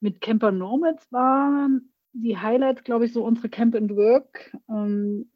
mit 0.00 0.20
Camper 0.20 0.52
Nomads 0.52 1.10
waren 1.10 1.92
die 2.12 2.38
Highlights, 2.38 2.84
glaube 2.84 3.06
ich, 3.06 3.12
so 3.12 3.24
unsere 3.24 3.48
Camp 3.48 3.74
and 3.74 3.90
Work 3.96 4.56
ähm, 4.68 5.30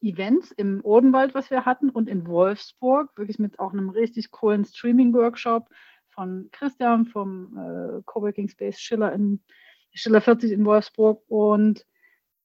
Events 0.00 0.50
im 0.52 0.80
Odenwald, 0.82 1.34
was 1.34 1.50
wir 1.50 1.64
hatten, 1.64 1.90
und 1.90 2.08
in 2.08 2.26
Wolfsburg, 2.26 3.16
wirklich 3.16 3.38
mit 3.38 3.60
auch 3.60 3.72
einem 3.72 3.90
richtig 3.90 4.30
coolen 4.30 4.64
Streaming-Workshop 4.64 5.68
von 6.08 6.48
Christian 6.52 7.06
vom 7.06 7.56
äh, 7.56 8.02
Coworking 8.04 8.48
Space 8.48 8.80
Schiller 8.80 9.12
in 9.12 9.40
Schiller 9.92 10.20
40 10.20 10.52
in 10.52 10.64
Wolfsburg 10.64 11.22
und 11.28 11.86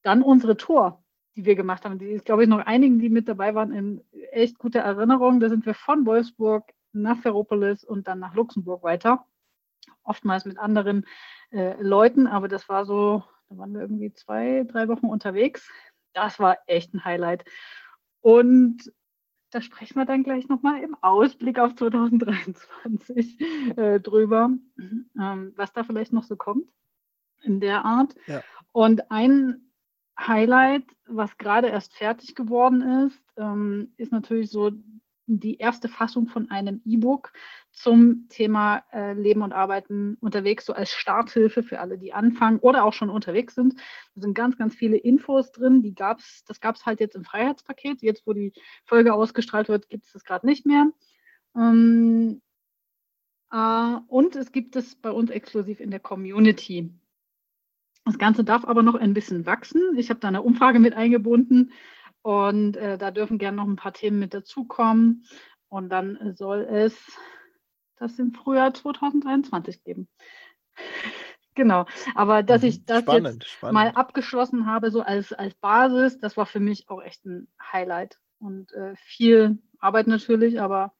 dann 0.01 0.21
unsere 0.21 0.57
Tour, 0.57 1.03
die 1.35 1.45
wir 1.45 1.55
gemacht 1.55 1.85
haben. 1.85 1.99
Die 1.99 2.11
ist, 2.11 2.25
glaube 2.25 2.43
ich, 2.43 2.49
noch 2.49 2.59
einigen, 2.59 2.99
die 2.99 3.09
mit 3.09 3.27
dabei 3.27 3.55
waren, 3.55 3.71
in 3.71 4.03
echt 4.31 4.57
guter 4.59 4.79
Erinnerung. 4.79 5.39
Da 5.39 5.49
sind 5.49 5.65
wir 5.65 5.73
von 5.73 6.05
Wolfsburg 6.05 6.71
nach 6.91 7.19
Ferropolis 7.19 7.83
und 7.83 8.07
dann 8.07 8.19
nach 8.19 8.33
Luxemburg 8.33 8.83
weiter. 8.83 9.25
Oftmals 10.03 10.45
mit 10.45 10.57
anderen 10.57 11.05
äh, 11.51 11.81
Leuten, 11.81 12.27
aber 12.27 12.47
das 12.47 12.67
war 12.69 12.85
so, 12.85 13.23
da 13.49 13.57
waren 13.57 13.73
wir 13.73 13.81
irgendwie 13.81 14.13
zwei, 14.13 14.65
drei 14.67 14.87
Wochen 14.87 15.05
unterwegs. 15.05 15.69
Das 16.13 16.39
war 16.39 16.57
echt 16.67 16.93
ein 16.93 17.05
Highlight. 17.05 17.45
Und 18.21 18.91
da 19.51 19.61
sprechen 19.61 19.95
wir 19.95 20.05
dann 20.05 20.23
gleich 20.23 20.47
nochmal 20.47 20.83
im 20.83 20.95
Ausblick 21.01 21.59
auf 21.59 21.75
2023 21.75 23.39
äh, 23.77 23.99
drüber, 23.99 24.51
ähm, 24.77 25.53
was 25.55 25.73
da 25.73 25.83
vielleicht 25.83 26.13
noch 26.13 26.23
so 26.23 26.35
kommt 26.35 26.67
in 27.41 27.59
der 27.59 27.85
Art. 27.85 28.15
Ja. 28.27 28.43
Und 28.71 29.11
ein 29.11 29.68
Highlight, 30.19 30.83
was 31.07 31.37
gerade 31.37 31.67
erst 31.67 31.95
fertig 31.95 32.35
geworden 32.35 33.07
ist, 33.07 33.21
ähm, 33.37 33.93
ist 33.97 34.11
natürlich 34.11 34.51
so 34.51 34.71
die 35.31 35.57
erste 35.57 35.87
Fassung 35.89 36.27
von 36.27 36.49
einem 36.49 36.81
E-Book 36.85 37.31
zum 37.71 38.27
Thema 38.29 38.83
äh, 38.91 39.13
Leben 39.13 39.43
und 39.43 39.53
Arbeiten 39.53 40.17
unterwegs, 40.21 40.65
so 40.65 40.73
als 40.73 40.91
Starthilfe 40.91 41.61
für 41.61 41.79
alle, 41.79 41.99
die 41.99 42.13
anfangen 42.13 42.59
oder 42.59 42.83
auch 42.83 42.93
schon 42.93 43.11
unterwegs 43.11 43.53
sind. 43.53 43.75
Da 44.15 44.21
sind 44.21 44.33
ganz, 44.33 44.57
ganz 44.57 44.73
viele 44.73 44.97
Infos 44.97 45.51
drin. 45.51 45.83
Die 45.83 45.93
gab's, 45.93 46.43
das 46.45 46.59
gab 46.59 46.75
es 46.75 46.85
halt 46.85 46.99
jetzt 46.99 47.15
im 47.15 47.23
Freiheitspaket. 47.23 48.01
Jetzt, 48.01 48.25
wo 48.25 48.33
die 48.33 48.53
Folge 48.85 49.13
ausgestrahlt 49.13 49.69
wird, 49.69 49.87
gibt 49.89 50.07
es 50.07 50.13
das 50.13 50.23
gerade 50.23 50.47
nicht 50.47 50.65
mehr. 50.65 50.87
Ähm, 51.55 52.41
äh, 53.51 53.97
und 54.07 54.35
es 54.35 54.51
gibt 54.51 54.75
es 54.75 54.95
bei 54.95 55.11
uns 55.11 55.29
exklusiv 55.29 55.79
in 55.79 55.91
der 55.91 55.99
Community. 55.99 56.91
Das 58.09 58.17
Ganze 58.17 58.43
darf 58.43 58.65
aber 58.65 58.81
noch 58.81 58.95
ein 58.95 59.13
bisschen 59.13 59.45
wachsen. 59.45 59.95
Ich 59.95 60.09
habe 60.09 60.19
da 60.19 60.29
eine 60.29 60.41
Umfrage 60.41 60.79
mit 60.79 60.95
eingebunden 60.95 61.71
und 62.23 62.75
äh, 62.75 62.97
da 62.97 63.11
dürfen 63.11 63.37
gerne 63.37 63.57
noch 63.57 63.67
ein 63.67 63.75
paar 63.75 63.93
Themen 63.93 64.17
mit 64.17 64.33
dazukommen. 64.33 65.25
Und 65.67 65.89
dann 65.89 66.33
soll 66.35 66.61
es 66.61 66.99
das 67.97 68.17
im 68.17 68.33
Frühjahr 68.33 68.73
2023 68.73 69.83
geben. 69.83 70.07
genau. 71.53 71.85
Aber 72.15 72.41
dass 72.41 72.63
ich 72.63 72.83
das 72.83 73.03
spannend, 73.03 73.43
jetzt 73.43 73.49
spannend. 73.49 73.75
mal 73.75 73.89
abgeschlossen 73.89 74.65
habe, 74.65 74.89
so 74.89 75.01
als, 75.01 75.31
als 75.31 75.53
Basis, 75.53 76.17
das 76.17 76.35
war 76.35 76.47
für 76.47 76.59
mich 76.59 76.89
auch 76.89 77.03
echt 77.03 77.23
ein 77.27 77.47
Highlight. 77.61 78.17
Und 78.39 78.71
äh, 78.71 78.95
viel 78.95 79.59
Arbeit 79.77 80.07
natürlich, 80.07 80.59
aber 80.59 80.95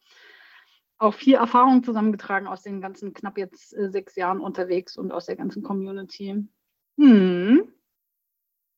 auch 0.99 1.15
viel 1.15 1.33
Erfahrung 1.33 1.83
zusammengetragen 1.83 2.45
aus 2.45 2.61
den 2.61 2.81
ganzen 2.81 3.15
knapp 3.15 3.39
jetzt 3.39 3.75
äh, 3.75 3.89
sechs 3.89 4.15
Jahren 4.15 4.41
unterwegs 4.41 4.95
und 4.95 5.11
aus 5.11 5.25
der 5.25 5.37
ganzen 5.37 5.63
Community. 5.63 6.47
Hm. 6.99 7.65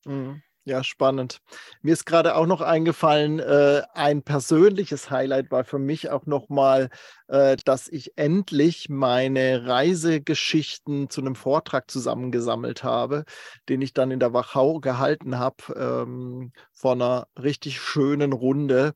Mhm. 0.06 0.42
Ja, 0.64 0.84
spannend. 0.84 1.38
Mir 1.80 1.92
ist 1.92 2.04
gerade 2.06 2.36
auch 2.36 2.46
noch 2.46 2.60
eingefallen, 2.60 3.40
äh, 3.40 3.82
ein 3.94 4.22
persönliches 4.22 5.10
Highlight 5.10 5.50
war 5.50 5.64
für 5.64 5.80
mich 5.80 6.08
auch 6.10 6.24
nochmal, 6.26 6.88
äh, 7.26 7.56
dass 7.64 7.88
ich 7.88 8.12
endlich 8.16 8.88
meine 8.88 9.66
Reisegeschichten 9.66 11.10
zu 11.10 11.20
einem 11.20 11.34
Vortrag 11.34 11.90
zusammengesammelt 11.90 12.84
habe, 12.84 13.24
den 13.68 13.82
ich 13.82 13.92
dann 13.92 14.12
in 14.12 14.20
der 14.20 14.32
Wachau 14.34 14.78
gehalten 14.78 15.36
habe, 15.36 15.56
ähm, 15.76 16.52
vor 16.72 16.92
einer 16.92 17.26
richtig 17.42 17.80
schönen 17.80 18.32
Runde 18.32 18.92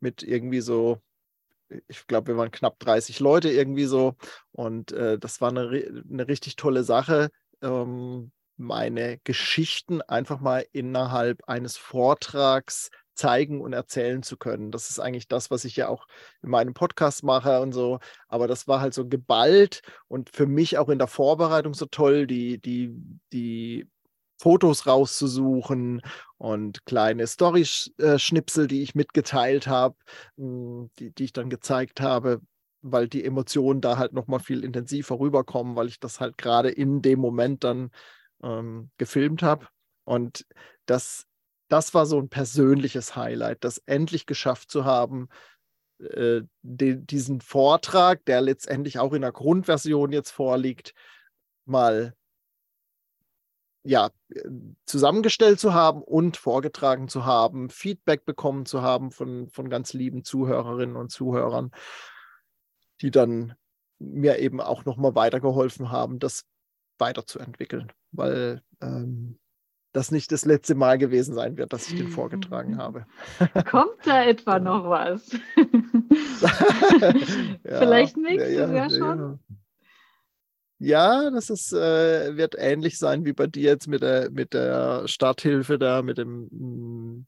mit 0.00 0.22
irgendwie 0.22 0.60
so 0.62 1.00
ich 1.88 2.06
glaube, 2.06 2.28
wir 2.28 2.36
waren 2.36 2.50
knapp 2.50 2.78
30 2.80 3.20
Leute 3.20 3.50
irgendwie 3.50 3.84
so. 3.84 4.14
Und 4.52 4.92
äh, 4.92 5.18
das 5.18 5.40
war 5.40 5.50
eine, 5.50 5.62
eine 6.10 6.28
richtig 6.28 6.56
tolle 6.56 6.84
Sache. 6.84 7.30
Ähm, 7.62 8.32
meine 8.60 9.18
Geschichten 9.24 10.02
einfach 10.02 10.40
mal 10.40 10.64
innerhalb 10.72 11.42
eines 11.48 11.76
Vortrags 11.76 12.90
zeigen 13.14 13.60
und 13.60 13.72
erzählen 13.72 14.22
zu 14.22 14.36
können. 14.36 14.70
Das 14.70 14.90
ist 14.90 14.98
eigentlich 14.98 15.28
das, 15.28 15.50
was 15.50 15.64
ich 15.64 15.76
ja 15.76 15.88
auch 15.88 16.06
in 16.42 16.50
meinem 16.50 16.74
Podcast 16.74 17.22
mache 17.22 17.60
und 17.60 17.72
so. 17.72 17.98
Aber 18.28 18.48
das 18.48 18.68
war 18.68 18.80
halt 18.80 18.94
so 18.94 19.06
geballt 19.06 19.82
und 20.08 20.30
für 20.34 20.46
mich 20.46 20.78
auch 20.78 20.88
in 20.88 20.98
der 20.98 21.08
Vorbereitung 21.08 21.74
so 21.74 21.86
toll, 21.86 22.26
die, 22.26 22.58
die, 22.58 22.94
die 23.32 23.86
Fotos 24.38 24.86
rauszusuchen 24.86 26.00
und 26.38 26.86
kleine 26.86 27.26
Story-Schnipsel, 27.26 28.68
die 28.68 28.82
ich 28.82 28.94
mitgeteilt 28.94 29.66
habe, 29.66 29.96
hm, 30.36 30.90
die, 30.98 31.10
die 31.10 31.24
ich 31.24 31.32
dann 31.34 31.50
gezeigt 31.50 32.00
habe, 32.00 32.40
weil 32.82 33.08
die 33.08 33.24
Emotionen 33.24 33.82
da 33.82 33.98
halt 33.98 34.14
nochmal 34.14 34.40
viel 34.40 34.64
intensiver 34.64 35.20
rüberkommen, 35.20 35.76
weil 35.76 35.88
ich 35.88 36.00
das 36.00 36.20
halt 36.20 36.38
gerade 36.38 36.70
in 36.70 37.02
dem 37.02 37.20
Moment 37.20 37.64
dann 37.64 37.90
ähm, 38.42 38.90
gefilmt 38.98 39.42
habe. 39.42 39.66
Und 40.04 40.46
das, 40.86 41.26
das 41.68 41.94
war 41.94 42.06
so 42.06 42.18
ein 42.18 42.28
persönliches 42.28 43.16
Highlight, 43.16 43.64
das 43.64 43.78
endlich 43.86 44.26
geschafft 44.26 44.70
zu 44.70 44.84
haben, 44.84 45.28
äh, 45.98 46.42
de, 46.62 46.96
diesen 46.96 47.40
Vortrag, 47.40 48.24
der 48.24 48.40
letztendlich 48.40 48.98
auch 48.98 49.12
in 49.12 49.22
der 49.22 49.32
Grundversion 49.32 50.12
jetzt 50.12 50.30
vorliegt, 50.30 50.94
mal 51.64 52.14
ja, 53.82 54.10
zusammengestellt 54.84 55.58
zu 55.58 55.72
haben 55.72 56.02
und 56.02 56.36
vorgetragen 56.36 57.08
zu 57.08 57.24
haben, 57.24 57.70
Feedback 57.70 58.24
bekommen 58.24 58.66
zu 58.66 58.82
haben 58.82 59.10
von, 59.10 59.48
von 59.48 59.70
ganz 59.70 59.94
lieben 59.94 60.22
Zuhörerinnen 60.22 60.96
und 60.96 61.10
Zuhörern, 61.10 61.70
die 63.00 63.10
dann 63.10 63.54
mir 63.98 64.38
eben 64.38 64.60
auch 64.60 64.84
nochmal 64.84 65.14
weitergeholfen 65.14 65.90
haben, 65.90 66.18
das 66.18 66.44
weiterzuentwickeln, 66.98 67.90
weil 68.12 68.62
ähm, 68.80 69.38
das 69.92 70.10
nicht 70.10 70.30
das 70.30 70.44
letzte 70.44 70.74
Mal 70.74 70.98
gewesen 70.98 71.34
sein 71.34 71.56
wird, 71.56 71.72
dass 71.72 71.88
ich 71.88 71.96
den 71.96 72.08
vorgetragen 72.08 72.78
habe. 72.78 73.06
Kommt 73.68 74.06
da 74.06 74.24
etwa 74.26 74.58
noch 74.58 74.88
was? 74.88 75.32
ja, 77.64 77.78
Vielleicht 77.78 78.16
nächstes 78.16 78.52
ja, 78.52 78.72
Jahr 78.72 78.90
schon. 78.90 79.40
Ja, 80.78 81.30
das 81.30 81.50
ist, 81.50 81.72
äh, 81.72 82.36
wird 82.36 82.54
ähnlich 82.56 82.98
sein 82.98 83.24
wie 83.24 83.34
bei 83.34 83.46
dir 83.46 83.64
jetzt 83.64 83.86
mit 83.86 84.02
der, 84.02 84.30
mit 84.30 84.54
der 84.54 85.06
Starthilfe 85.08 85.78
da, 85.78 86.00
mit 86.02 86.16
dem 86.16 86.48
mm, 86.50 87.26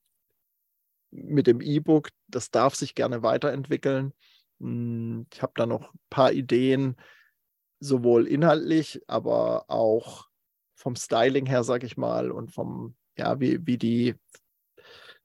mit 1.13 1.47
dem 1.47 1.61
E-Book. 1.61 2.09
Das 2.29 2.51
darf 2.51 2.75
sich 2.75 2.95
gerne 2.95 3.23
weiterentwickeln. 3.23 4.13
Mm, 4.59 5.23
ich 5.33 5.43
habe 5.43 5.53
da 5.55 5.67
noch 5.67 5.93
ein 5.93 6.01
paar 6.09 6.33
Ideen, 6.33 6.97
sowohl 7.79 8.27
inhaltlich, 8.27 9.03
aber 9.07 9.67
auch 9.69 10.29
vom 10.83 10.97
Styling 10.97 11.47
her, 11.47 11.63
sag 11.65 11.85
ich 11.85 11.97
mal, 11.97 12.31
und 12.31 12.53
vom, 12.53 12.95
ja, 13.17 13.39
wie, 13.41 13.65
wie 13.67 13.79
die 13.79 14.15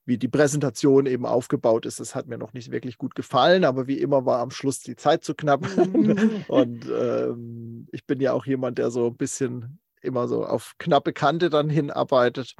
wie 0.05 0.17
die 0.17 0.29
Präsentation 0.29 1.05
eben 1.05 1.25
aufgebaut 1.25 1.85
ist, 1.85 1.99
das 1.99 2.15
hat 2.15 2.27
mir 2.27 2.37
noch 2.37 2.53
nicht 2.53 2.71
wirklich 2.71 2.97
gut 2.97 3.13
gefallen, 3.13 3.65
aber 3.65 3.87
wie 3.87 3.99
immer 3.99 4.25
war 4.25 4.39
am 4.39 4.51
Schluss 4.51 4.79
die 4.79 4.95
Zeit 4.95 5.25
zu 5.25 5.35
knapp. 5.35 5.67
Mhm. 5.75 6.45
und 6.47 6.85
ähm, 6.85 7.89
ich 7.91 8.05
bin 8.05 8.21
ja 8.21 8.31
auch 8.31 8.45
jemand, 8.45 8.77
der 8.77 8.89
so 8.89 9.07
ein 9.07 9.17
bisschen 9.17 9.79
immer 10.01 10.29
so 10.29 10.45
auf 10.45 10.75
knappe 10.77 11.11
Kante 11.11 11.49
dann 11.49 11.69
hinarbeitet. 11.69 12.55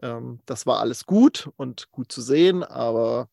Ähm, 0.00 0.38
das 0.46 0.64
war 0.64 0.78
alles 0.78 1.06
gut 1.06 1.50
und 1.56 1.90
gut 1.90 2.12
zu 2.12 2.22
sehen, 2.22 2.62
aber 2.62 3.28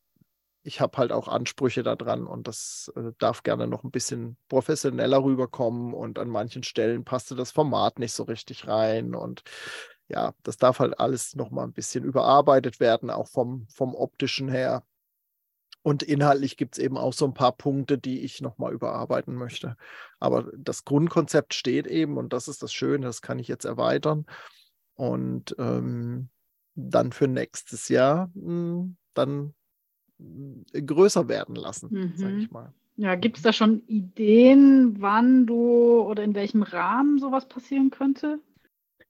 ich 0.64 0.80
habe 0.82 0.98
halt 0.98 1.12
auch 1.12 1.28
Ansprüche 1.28 1.84
daran 1.84 2.26
und 2.26 2.48
das 2.48 2.92
äh, 2.96 3.12
darf 3.20 3.44
gerne 3.44 3.68
noch 3.68 3.84
ein 3.84 3.92
bisschen 3.92 4.38
professioneller 4.48 5.24
rüberkommen 5.24 5.94
und 5.94 6.18
an 6.18 6.30
manchen 6.30 6.64
Stellen 6.64 7.04
passte 7.04 7.36
das 7.36 7.52
Format 7.52 8.00
nicht 8.00 8.14
so 8.14 8.24
richtig 8.24 8.68
rein 8.68 9.14
und 9.14 9.44
ja, 10.08 10.34
das 10.44 10.58
darf 10.58 10.80
halt 10.80 11.00
alles 11.00 11.36
noch 11.36 11.52
mal 11.52 11.64
ein 11.64 11.74
bisschen 11.74 12.04
überarbeitet 12.04 12.80
werden, 12.80 13.10
auch 13.10 13.28
vom, 13.28 13.68
vom 13.70 13.96
optischen 13.96 14.50
her. 14.50 14.84
Und 15.82 16.04
inhaltlich 16.04 16.56
gibt 16.56 16.76
es 16.76 16.84
eben 16.84 16.98
auch 16.98 17.14
so 17.14 17.26
ein 17.26 17.34
paar 17.34 17.52
Punkte, 17.52 17.98
die 17.98 18.22
ich 18.22 18.40
noch 18.40 18.58
mal 18.58 18.72
überarbeiten 18.72 19.36
möchte. 19.36 19.76
Aber 20.20 20.50
das 20.56 20.86
Grundkonzept 20.86 21.54
steht 21.54 21.88
eben 21.88 22.18
und 22.18 22.32
das 22.32 22.48
ist 22.48 22.64
das 22.64 22.74
Schöne, 22.74 23.06
das 23.06 23.22
kann 23.22 23.40
ich 23.40 23.50
jetzt 23.50 23.66
erweitern 23.66 24.26
und 24.96 25.56
ähm, 25.60 26.30
dann 26.76 27.12
für 27.12 27.28
nächstes 27.28 27.90
Jahr 27.90 28.30
mh, 28.34 28.44
hm, 28.44 28.98
dann 29.14 29.54
größer 30.74 31.28
werden 31.28 31.56
lassen, 31.56 31.90
mhm. 31.92 32.14
sage 32.16 32.38
ich 32.38 32.52
mal. 32.52 32.74
Ja, 32.96 33.16
gibt 33.16 33.38
es 33.38 33.44
da 33.44 33.54
schon 33.54 33.82
Ideen, 33.88 35.02
wann 35.02 35.48
du 35.48 36.02
oder 36.02 36.24
in 36.24 36.36
welchem 36.36 36.62
Rahmen 36.62 37.18
sowas 37.18 37.48
passieren 37.48 37.90
könnte? 37.90 38.40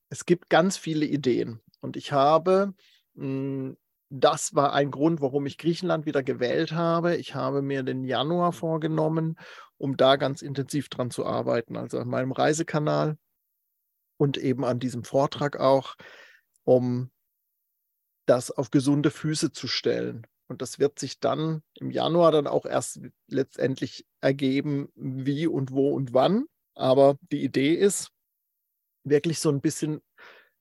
Es 0.09 0.25
gibt 0.25 0.49
ganz 0.49 0.77
viele 0.77 1.05
Ideen 1.05 1.59
und 1.81 1.97
ich 1.97 2.11
habe, 2.11 2.73
hm, 3.15 3.75
das 4.09 4.55
war 4.55 4.73
ein 4.73 4.91
Grund, 4.91 5.21
warum 5.21 5.45
ich 5.47 5.57
Griechenland 5.57 6.05
wieder 6.05 6.23
gewählt 6.23 6.71
habe. 6.71 7.15
Ich 7.17 7.35
habe 7.35 7.61
mir 7.61 7.83
den 7.83 8.03
Januar 8.03 8.53
vorgenommen, 8.53 9.37
um 9.77 9.97
da 9.97 10.15
ganz 10.15 10.41
intensiv 10.41 10.87
dran 10.87 11.09
zu 11.09 11.25
arbeiten, 11.25 11.75
also 11.75 11.99
an 11.99 12.07
meinem 12.07 12.31
Reisekanal 12.31 13.17
und 14.17 14.37
eben 14.37 14.63
an 14.63 14.79
diesem 14.79 15.03
Vortrag 15.03 15.59
auch, 15.59 15.95
um 16.63 17.09
das 18.25 18.51
auf 18.51 18.71
gesunde 18.71 19.11
Füße 19.11 19.51
zu 19.51 19.67
stellen. 19.67 20.25
Und 20.47 20.61
das 20.61 20.79
wird 20.79 20.99
sich 20.99 21.19
dann 21.19 21.63
im 21.75 21.89
Januar 21.89 22.31
dann 22.31 22.47
auch 22.47 22.65
erst 22.65 22.99
letztendlich 23.27 24.05
ergeben, 24.21 24.89
wie 24.95 25.47
und 25.47 25.71
wo 25.71 25.93
und 25.93 26.13
wann. 26.13 26.45
Aber 26.75 27.17
die 27.31 27.43
Idee 27.43 27.73
ist, 27.73 28.11
wirklich 29.03 29.39
so 29.39 29.49
ein 29.49 29.61
bisschen, 29.61 30.01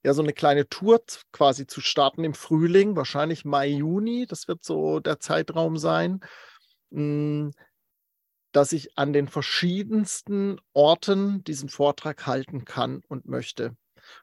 ja, 0.05 0.15
so 0.15 0.23
eine 0.23 0.33
kleine 0.33 0.69
Tour 0.69 1.03
quasi 1.33 1.67
zu 1.67 1.81
starten 1.81 2.25
im 2.25 2.35
Frühling, 2.35 2.97
wahrscheinlich 2.97 3.45
Mai, 3.45 3.69
Juni. 3.69 4.27
Das 4.27 4.49
wird 4.49 4.65
so 4.65 5.01
der 5.01 5.21
Zeitraum 5.21 5.77
sein, 5.77 6.21
hm, 6.91 7.53
dass 8.53 8.73
ich 8.73 8.99
an 8.99 9.13
den 9.13 9.29
verschiedensten 9.29 10.61
Orten 10.73 11.43
diesen 11.45 11.69
Vortrag 11.69 12.27
halten 12.27 12.65
kann 12.65 13.03
und 13.09 13.27
möchte. 13.27 13.77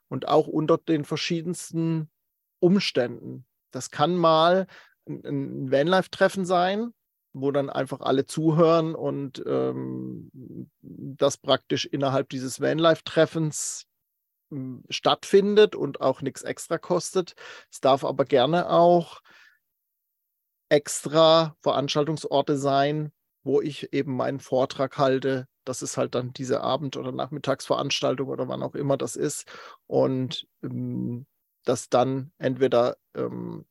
Und 0.08 0.28
auch 0.28 0.48
unter 0.48 0.78
den 0.78 1.06
verschiedensten 1.06 2.10
Umständen. 2.60 3.46
Das 3.72 3.92
kann 3.92 4.16
mal 4.16 4.68
ein 5.10 5.72
Vanlife-Treffen 5.72 6.46
sein, 6.46 6.94
wo 7.34 7.52
dann 7.52 7.70
einfach 7.70 8.02
alle 8.02 8.26
zuhören 8.26 8.96
und 8.96 9.44
ähm, 9.46 10.32
das 10.82 11.38
praktisch 11.38 11.86
innerhalb 11.86 12.30
dieses 12.30 12.62
Vanlife-Treffens 12.62 13.86
hm, 14.52 14.84
stattfindet 14.90 15.76
und 15.76 16.02
auch 16.02 16.22
nichts 16.22 16.42
extra 16.44 16.78
kostet. 16.78 17.34
Es 17.72 17.82
darf 17.82 18.04
aber 18.04 18.26
gerne 18.26 18.70
auch 18.70 19.22
extra 20.70 21.56
Veranstaltungsorte 21.62 22.58
sein, 22.58 23.12
wo 23.44 23.62
ich 23.62 23.94
eben 23.94 24.16
meinen 24.16 24.40
Vortrag 24.40 24.98
halte. 24.98 25.48
Das 25.66 25.82
ist 25.82 25.98
halt 25.98 26.16
dann 26.16 26.34
diese 26.34 26.62
Abend- 26.62 26.98
oder 26.98 27.12
Nachmittagsveranstaltung 27.12 28.30
oder 28.30 28.48
wann 28.48 28.64
auch 28.64 28.76
immer 28.76 28.98
das 28.98 29.16
ist. 29.16 29.48
Und 29.88 30.48
ähm, 30.64 31.26
dass 31.64 31.90
dann 31.90 32.32
entweder 32.38 32.98
ähm, 33.16 33.66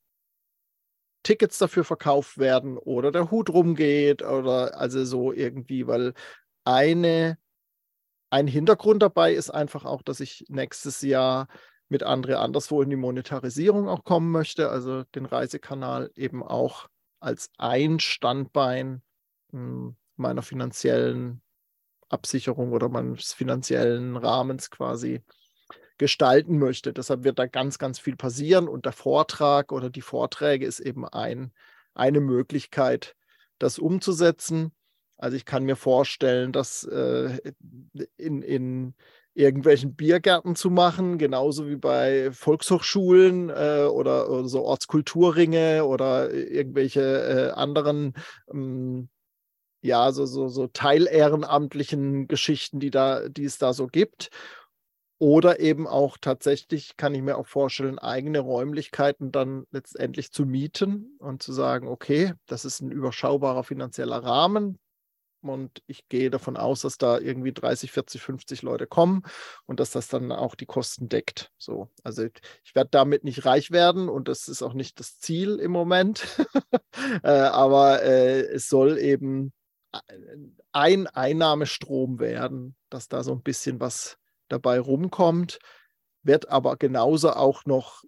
Tickets 1.22 1.59
dafür 1.59 1.85
verkauft 1.85 2.38
werden 2.38 2.78
oder 2.78 3.12
der 3.12 3.31
Hut 3.31 3.50
rumgeht 3.50 4.22
oder 4.22 4.78
also 4.78 5.04
so 5.04 5.33
irgendwie, 5.33 5.87
weil 5.87 6.14
eine, 6.64 7.38
ein 8.31 8.46
Hintergrund 8.46 9.02
dabei 9.02 9.33
ist 9.33 9.50
einfach 9.50 9.85
auch, 9.85 10.02
dass 10.02 10.20
ich 10.20 10.44
nächstes 10.48 11.02
Jahr 11.02 11.48
mit 11.88 12.02
Andre 12.02 12.38
anderswo 12.38 12.83
in 12.83 12.90
die 12.90 12.96
Monetarisierung 12.96 13.88
auch 13.88 14.04
kommen 14.04 14.31
möchte, 14.31 14.70
also 14.70 15.04
den 15.14 15.24
Reisekanal 15.24 16.11
eben 16.14 16.42
auch 16.42 16.88
als 17.20 17.50
ein 17.59 17.98
Standbein 18.00 19.02
hm, 19.50 19.96
meiner 20.16 20.42
finanziellen 20.42 21.42
Absicherung 22.09 22.72
oder 22.72 22.88
meines 22.88 23.33
finanziellen 23.33 24.16
Rahmens 24.16 24.70
quasi 24.70 25.22
gestalten 25.99 26.59
möchte. 26.59 26.93
Deshalb 26.93 27.25
wird 27.25 27.39
da 27.39 27.47
ganz, 27.47 27.79
ganz 27.79 27.99
viel 27.99 28.17
passieren 28.17 28.69
und 28.69 28.85
der 28.85 28.93
Vortrag 28.93 29.73
oder 29.73 29.91
die 29.91 30.01
Vorträge 30.01 30.67
ist 30.67 30.81
eben 30.81 31.07
ein, 31.07 31.53
eine 31.95 32.21
Möglichkeit, 32.21 33.17
das 33.59 33.79
umzusetzen. 33.79 34.73
Also 35.17 35.37
ich 35.37 35.45
kann 35.45 35.65
mir 35.65 35.77
vorstellen, 35.77 36.53
dass 36.53 36.85
äh, 36.85 37.39
in, 38.17 38.43
in, 38.43 38.95
irgendwelchen 39.35 39.95
Biergärten 39.95 40.57
zu 40.57 40.69
machen, 40.69 41.17
genauso 41.17 41.69
wie 41.69 41.77
bei 41.77 42.33
Volkshochschulen 42.33 43.51
äh, 43.51 43.87
oder, 43.89 44.29
oder, 44.31 44.49
so 44.49 44.65
Ortskulturringe 44.65 45.85
oder 45.85 46.33
irgendwelche 46.33 47.01
äh, 47.01 47.51
anderen 47.53 48.15
ähm, 48.53 49.09
ja, 49.81 50.11
so, 50.11 50.27
so, 50.27 50.49
so 50.49 50.67
teilehrenamtlichen 50.67 52.27
Geschichten, 52.27 52.81
die, 52.81 52.91
da, 52.91 53.29
die 53.29 53.45
es 53.45 53.59
da 53.59 53.73
so 53.73 53.87
gibt. 53.87 54.31
Oder 55.20 55.59
eben 55.59 55.88
auch 55.88 56.16
tatsächlich, 56.18 56.96
kann 56.96 57.14
ich 57.14 57.22
mir 57.22 57.38
auch 57.38 57.46
vorstellen, 57.46 57.98
eigene 57.98 58.38
Räumlichkeiten 58.38 59.33
dann 59.33 59.64
letztendlich 59.72 60.33
zu 60.33 60.46
mieten 60.46 61.16
und 61.18 61.42
zu 61.42 61.52
sagen, 61.52 61.88
okay, 61.88 62.35
das 62.46 62.64
ist 62.64 62.81
ein 62.81 62.92
überschaubarer 62.92 63.64
finanzieller 63.64 64.22
Rahmen, 64.22 64.78
und 65.40 65.83
ich 65.87 66.09
gehe 66.09 66.31
davon 66.31 66.57
aus, 66.57 66.83
dass 66.83 66.98
da 66.98 67.18
irgendwie 67.18 67.52
30, 67.52 67.92
40, 67.92 68.20
50 68.22 68.62
Leute 68.62 68.87
kommen 68.87 69.22
und 69.66 69.81
dass 69.81 69.90
das 69.90 70.09
dann 70.09 70.33
auch 70.33 70.54
die 70.54 70.66
Kosten 70.66 71.09
deckt. 71.09 71.52
So, 71.59 71.88
also 72.02 72.24
ich 72.64 72.74
werde 72.74 72.90
damit 72.90 73.24
nicht 73.24 73.44
reich 73.44 73.70
werden 73.70 74.09
und 74.09 74.28
das 74.28 74.48
ist 74.48 74.62
auch 74.62 74.74
nicht 74.74 74.98
das 74.98 75.18
Ziel 75.18 75.57
im 75.57 75.70
Moment. 75.70 76.26
äh, 77.22 77.28
aber 77.28 78.02
äh, 78.02 78.40
es 78.40 78.68
soll 78.68 78.98
eben 78.98 79.52
ein 80.72 81.07
Einnahmestrom 81.07 82.18
werden, 82.18 82.76
dass 82.90 83.09
da 83.09 83.22
so 83.22 83.33
ein 83.33 83.42
bisschen 83.42 83.81
was 83.81 84.17
dabei 84.49 84.81
rumkommt. 84.81 85.59
Wird 86.23 86.49
aber 86.49 86.77
genauso 86.77 87.31
auch 87.31 87.65
noch 87.65 88.03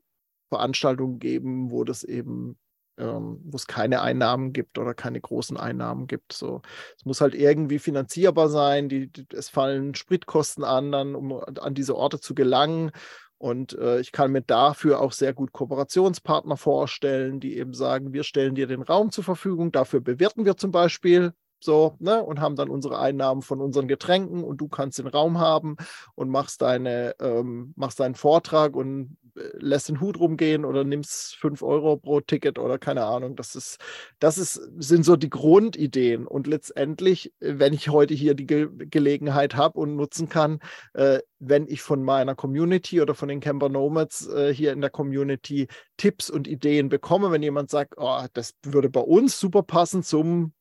Veranstaltungen 0.48 1.18
geben, 1.18 1.70
wo 1.70 1.84
das 1.84 2.04
eben 2.04 2.58
ähm, 3.00 3.40
wo 3.44 3.56
es 3.56 3.66
keine 3.66 4.02
Einnahmen 4.02 4.52
gibt 4.52 4.78
oder 4.78 4.94
keine 4.94 5.20
großen 5.20 5.56
Einnahmen 5.56 6.06
gibt. 6.06 6.32
So, 6.32 6.62
es 6.96 7.04
muss 7.04 7.20
halt 7.20 7.34
irgendwie 7.34 7.78
finanzierbar 7.78 8.48
sein. 8.48 8.88
Die, 8.88 9.08
die, 9.10 9.26
es 9.32 9.48
fallen 9.48 9.94
Spritkosten 9.94 10.64
an, 10.64 10.92
dann, 10.92 11.14
um 11.14 11.32
an 11.32 11.74
diese 11.74 11.96
Orte 11.96 12.20
zu 12.20 12.34
gelangen. 12.34 12.92
Und 13.38 13.72
äh, 13.78 14.00
ich 14.00 14.12
kann 14.12 14.32
mir 14.32 14.42
dafür 14.42 15.00
auch 15.00 15.12
sehr 15.12 15.32
gut 15.32 15.52
Kooperationspartner 15.52 16.58
vorstellen, 16.58 17.40
die 17.40 17.56
eben 17.56 17.72
sagen, 17.72 18.12
wir 18.12 18.22
stellen 18.22 18.54
dir 18.54 18.66
den 18.66 18.82
Raum 18.82 19.10
zur 19.10 19.24
Verfügung, 19.24 19.72
dafür 19.72 20.00
bewerten 20.00 20.44
wir 20.44 20.58
zum 20.58 20.70
Beispiel 20.70 21.32
so, 21.60 21.96
ne, 21.98 22.22
und 22.22 22.40
haben 22.40 22.56
dann 22.56 22.70
unsere 22.70 22.98
Einnahmen 22.98 23.42
von 23.42 23.60
unseren 23.60 23.88
Getränken 23.88 24.42
und 24.44 24.58
du 24.60 24.68
kannst 24.68 24.98
den 24.98 25.06
Raum 25.06 25.38
haben 25.38 25.76
und 26.14 26.30
machst 26.30 26.62
deine, 26.62 27.14
ähm, 27.20 27.72
machst 27.76 28.00
deinen 28.00 28.14
Vortrag 28.14 28.74
und 28.74 29.16
äh, 29.36 29.50
lässt 29.58 29.88
den 29.88 30.00
Hut 30.00 30.18
rumgehen 30.18 30.64
oder 30.64 30.84
nimmst 30.84 31.36
fünf 31.36 31.62
Euro 31.62 31.96
pro 31.96 32.20
Ticket 32.20 32.58
oder 32.58 32.78
keine 32.78 33.04
Ahnung. 33.04 33.36
Das 33.36 33.54
ist, 33.54 33.78
das 34.18 34.38
ist, 34.38 34.54
sind 34.78 35.04
so 35.04 35.16
die 35.16 35.30
Grundideen. 35.30 36.26
Und 36.26 36.46
letztendlich, 36.46 37.32
äh, 37.40 37.58
wenn 37.58 37.72
ich 37.72 37.88
heute 37.90 38.14
hier 38.14 38.34
die 38.34 38.46
Ge 38.46 38.68
Gelegenheit 38.72 39.56
habe 39.56 39.78
und 39.78 39.96
nutzen 39.96 40.28
kann, 40.28 40.60
äh, 40.94 41.20
wenn 41.38 41.66
ich 41.68 41.82
von 41.82 42.02
meiner 42.02 42.34
Community 42.34 43.00
oder 43.00 43.14
von 43.14 43.28
den 43.28 43.40
Camper 43.40 43.68
Nomads 43.68 44.26
äh, 44.28 44.54
hier 44.54 44.72
in 44.72 44.80
der 44.80 44.90
Community 44.90 45.68
Tipps 45.96 46.30
und 46.30 46.48
Ideen 46.48 46.88
bekomme, 46.88 47.30
wenn 47.30 47.42
jemand 47.42 47.70
sagt, 47.70 47.94
oh, 47.96 48.24
das 48.32 48.54
würde 48.62 48.90
bei 48.90 49.00
uns 49.00 49.38
super 49.38 49.62
passen 49.62 50.02
zum 50.02 50.52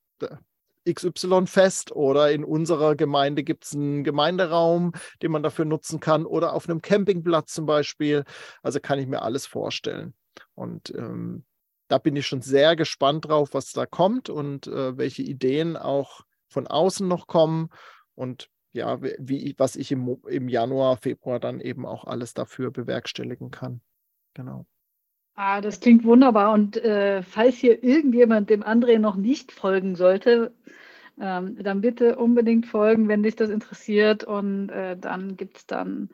XY-Fest 0.87 1.91
oder 1.91 2.31
in 2.31 2.43
unserer 2.43 2.95
Gemeinde 2.95 3.43
gibt 3.43 3.65
es 3.65 3.75
einen 3.75 4.03
Gemeinderaum, 4.03 4.93
den 5.21 5.31
man 5.31 5.43
dafür 5.43 5.65
nutzen 5.65 5.99
kann 5.99 6.25
oder 6.25 6.53
auf 6.53 6.69
einem 6.69 6.81
Campingplatz 6.81 7.53
zum 7.53 7.65
Beispiel. 7.65 8.23
Also 8.63 8.79
kann 8.79 8.99
ich 8.99 9.07
mir 9.07 9.21
alles 9.21 9.45
vorstellen. 9.45 10.13
Und 10.55 10.93
ähm, 10.95 11.45
da 11.87 11.97
bin 11.97 12.15
ich 12.15 12.27
schon 12.27 12.41
sehr 12.41 12.75
gespannt 12.75 13.27
drauf, 13.27 13.49
was 13.53 13.71
da 13.71 13.85
kommt 13.85 14.29
und 14.29 14.67
äh, 14.67 14.97
welche 14.97 15.23
Ideen 15.23 15.75
auch 15.75 16.21
von 16.47 16.67
außen 16.67 17.07
noch 17.07 17.27
kommen 17.27 17.69
und 18.15 18.49
ja, 18.71 19.01
wie, 19.01 19.55
was 19.57 19.75
ich 19.75 19.91
im, 19.91 20.21
im 20.27 20.47
Januar, 20.47 20.97
Februar 20.97 21.39
dann 21.39 21.59
eben 21.59 21.85
auch 21.85 22.05
alles 22.05 22.35
dafür 22.35 22.71
bewerkstelligen 22.71 23.49
kann. 23.49 23.81
Genau. 24.35 24.67
Ah, 25.41 25.61
das 25.61 25.79
klingt 25.79 26.03
wunderbar. 26.03 26.51
Und 26.51 26.75
äh, 26.75 27.23
falls 27.23 27.55
hier 27.55 27.81
irgendjemand 27.81 28.49
dem 28.49 28.61
André 28.61 28.99
noch 28.99 29.15
nicht 29.15 29.53
folgen 29.53 29.95
sollte, 29.95 30.53
ähm, 31.17 31.55
dann 31.63 31.79
bitte 31.79 32.17
unbedingt 32.17 32.65
folgen, 32.65 33.07
wenn 33.07 33.23
dich 33.23 33.37
das 33.37 33.49
interessiert. 33.49 34.25
Und 34.25 34.67
äh, 34.67 34.97
dann 34.97 35.37
gibt 35.37 35.55
es 35.55 35.65
dann 35.65 36.09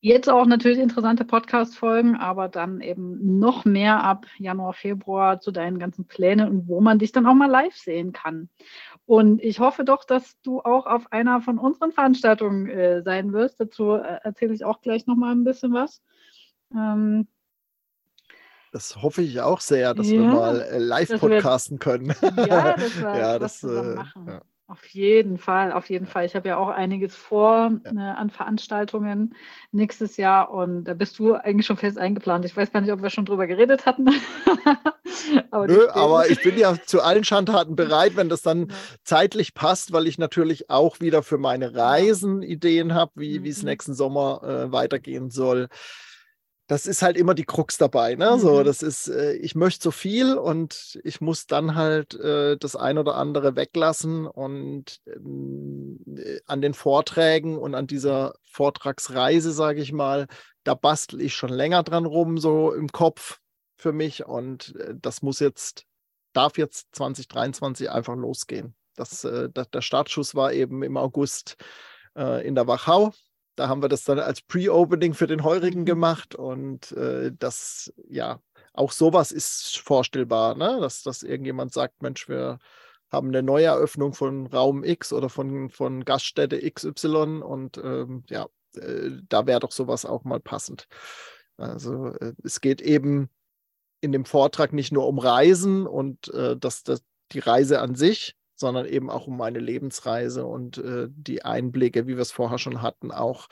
jetzt 0.00 0.30
auch 0.30 0.46
natürlich 0.46 0.78
interessante 0.78 1.26
Podcast-Folgen, 1.26 2.16
aber 2.16 2.48
dann 2.48 2.80
eben 2.80 3.38
noch 3.38 3.66
mehr 3.66 4.02
ab 4.02 4.24
Januar, 4.38 4.72
Februar 4.72 5.38
zu 5.38 5.50
deinen 5.50 5.78
ganzen 5.78 6.06
Plänen 6.06 6.48
und 6.48 6.66
wo 6.66 6.80
man 6.80 6.98
dich 6.98 7.12
dann 7.12 7.26
auch 7.26 7.34
mal 7.34 7.50
live 7.50 7.76
sehen 7.76 8.14
kann. 8.14 8.48
Und 9.04 9.42
ich 9.42 9.60
hoffe 9.60 9.84
doch, 9.84 10.02
dass 10.04 10.40
du 10.40 10.62
auch 10.62 10.86
auf 10.86 11.12
einer 11.12 11.42
von 11.42 11.58
unseren 11.58 11.92
Veranstaltungen 11.92 12.70
äh, 12.70 13.02
sein 13.02 13.34
wirst. 13.34 13.60
Dazu 13.60 13.96
äh, 13.96 14.20
erzähle 14.22 14.54
ich 14.54 14.64
auch 14.64 14.80
gleich 14.80 15.06
noch 15.06 15.16
mal 15.16 15.32
ein 15.32 15.44
bisschen 15.44 15.74
was. 15.74 16.02
Ähm, 16.74 17.28
das 18.76 19.00
hoffe 19.00 19.22
ich 19.22 19.40
auch 19.40 19.60
sehr, 19.60 19.94
dass 19.94 20.06
ja, 20.06 20.20
wir 20.20 20.26
mal 20.26 20.60
äh, 20.60 20.76
live 20.76 21.18
podcasten 21.18 21.78
können. 21.78 22.14
Ja, 22.20 22.74
das, 22.76 23.02
war, 23.02 23.18
ja, 23.18 23.38
das 23.38 23.62
äh, 23.62 23.94
machen. 23.94 24.26
Ja. 24.28 24.42
Auf 24.66 24.84
jeden 24.88 25.38
Fall, 25.38 25.72
auf 25.72 25.88
jeden 25.88 26.04
Fall. 26.04 26.26
Ich 26.26 26.34
habe 26.34 26.48
ja 26.48 26.58
auch 26.58 26.68
einiges 26.68 27.16
vor 27.16 27.70
ne, 27.70 28.18
an 28.18 28.28
Veranstaltungen 28.28 29.34
nächstes 29.72 30.18
Jahr 30.18 30.50
und 30.50 30.84
da 30.84 30.92
bist 30.92 31.18
du 31.18 31.32
eigentlich 31.32 31.64
schon 31.64 31.78
fest 31.78 31.96
eingeplant. 31.96 32.44
Ich 32.44 32.54
weiß 32.54 32.70
gar 32.70 32.82
nicht, 32.82 32.92
ob 32.92 33.00
wir 33.00 33.08
schon 33.08 33.24
drüber 33.24 33.46
geredet 33.46 33.86
hatten. 33.86 34.08
aber 35.50 35.68
Nö, 35.68 35.88
aber 35.88 36.28
ich 36.28 36.42
bin 36.42 36.58
ja 36.58 36.76
zu 36.84 37.00
allen 37.00 37.24
Schandtaten 37.24 37.76
bereit, 37.76 38.16
wenn 38.16 38.28
das 38.28 38.42
dann 38.42 38.68
ja. 38.68 38.74
zeitlich 39.04 39.54
passt, 39.54 39.94
weil 39.94 40.06
ich 40.06 40.18
natürlich 40.18 40.68
auch 40.68 41.00
wieder 41.00 41.22
für 41.22 41.38
meine 41.38 41.74
Reisen 41.74 42.42
Ideen 42.42 42.92
habe, 42.92 43.12
wie 43.14 43.38
mhm. 43.38 43.46
es 43.46 43.62
nächsten 43.62 43.94
Sommer 43.94 44.42
äh, 44.42 44.72
weitergehen 44.72 45.30
soll 45.30 45.68
das 46.66 46.86
ist 46.86 47.02
halt 47.02 47.16
immer 47.16 47.34
die 47.34 47.44
Krux 47.44 47.78
dabei. 47.78 48.16
Ne? 48.16 48.32
Mhm. 48.32 48.40
So, 48.40 48.62
das 48.64 48.82
ist, 48.82 49.08
äh, 49.08 49.34
ich 49.34 49.54
möchte 49.54 49.82
so 49.84 49.90
viel 49.90 50.36
und 50.36 50.98
ich 51.04 51.20
muss 51.20 51.46
dann 51.46 51.76
halt 51.76 52.14
äh, 52.14 52.56
das 52.56 52.74
ein 52.74 52.98
oder 52.98 53.14
andere 53.16 53.54
weglassen 53.54 54.26
und 54.26 55.00
äh, 55.06 56.40
an 56.46 56.60
den 56.60 56.74
Vorträgen 56.74 57.56
und 57.56 57.74
an 57.74 57.86
dieser 57.86 58.34
Vortragsreise, 58.44 59.52
sage 59.52 59.80
ich 59.80 59.92
mal, 59.92 60.26
da 60.64 60.74
bastel 60.74 61.20
ich 61.20 61.34
schon 61.34 61.50
länger 61.50 61.84
dran 61.84 62.04
rum, 62.04 62.38
so 62.38 62.72
im 62.72 62.88
Kopf 62.88 63.38
für 63.76 63.92
mich 63.92 64.26
und 64.26 64.74
äh, 64.76 64.94
das 65.00 65.22
muss 65.22 65.38
jetzt, 65.38 65.84
darf 66.32 66.58
jetzt 66.58 66.88
2023 66.96 67.90
einfach 67.90 68.16
losgehen. 68.16 68.74
Das, 68.96 69.22
äh, 69.22 69.50
das 69.52 69.70
der 69.70 69.82
Startschuss 69.82 70.34
war 70.34 70.52
eben 70.52 70.82
im 70.82 70.96
August 70.96 71.56
äh, 72.16 72.44
in 72.44 72.56
der 72.56 72.66
Wachau 72.66 73.12
da 73.56 73.68
haben 73.68 73.82
wir 73.82 73.88
das 73.88 74.04
dann 74.04 74.18
als 74.18 74.42
Pre-Opening 74.42 75.14
für 75.14 75.26
den 75.26 75.42
Heurigen 75.42 75.80
mhm. 75.80 75.86
gemacht 75.86 76.34
und 76.34 76.92
äh, 76.92 77.32
das, 77.36 77.92
ja, 78.08 78.40
auch 78.72 78.92
sowas 78.92 79.32
ist 79.32 79.78
vorstellbar, 79.78 80.54
ne? 80.54 80.78
dass, 80.80 81.02
dass 81.02 81.22
irgendjemand 81.22 81.72
sagt, 81.72 82.02
Mensch, 82.02 82.28
wir 82.28 82.58
haben 83.10 83.28
eine 83.28 83.42
Neueröffnung 83.42 84.12
von 84.12 84.46
Raum 84.46 84.84
X 84.84 85.12
oder 85.12 85.28
von, 85.28 85.70
von 85.70 86.04
Gaststätte 86.04 86.58
XY 86.70 87.42
und 87.42 87.78
ähm, 87.78 88.24
ja, 88.28 88.46
äh, 88.76 89.10
da 89.28 89.46
wäre 89.46 89.60
doch 89.60 89.72
sowas 89.72 90.04
auch 90.04 90.24
mal 90.24 90.40
passend. 90.40 90.86
Also 91.56 92.08
äh, 92.20 92.34
es 92.44 92.60
geht 92.60 92.82
eben 92.82 93.30
in 94.00 94.12
dem 94.12 94.24
Vortrag 94.24 94.72
nicht 94.72 94.92
nur 94.92 95.06
um 95.08 95.18
Reisen 95.18 95.86
und 95.86 96.32
äh, 96.34 96.56
das, 96.56 96.82
das, 96.82 97.02
die 97.32 97.38
Reise 97.38 97.80
an 97.80 97.94
sich, 97.94 98.36
sondern 98.56 98.86
eben 98.86 99.10
auch 99.10 99.26
um 99.26 99.36
meine 99.36 99.60
Lebensreise 99.60 100.44
und 100.44 100.78
äh, 100.78 101.08
die 101.10 101.44
Einblicke, 101.44 102.06
wie 102.06 102.16
wir 102.16 102.22
es 102.22 102.32
vorher 102.32 102.58
schon 102.58 102.82
hatten, 102.82 103.12
auch 103.12 103.48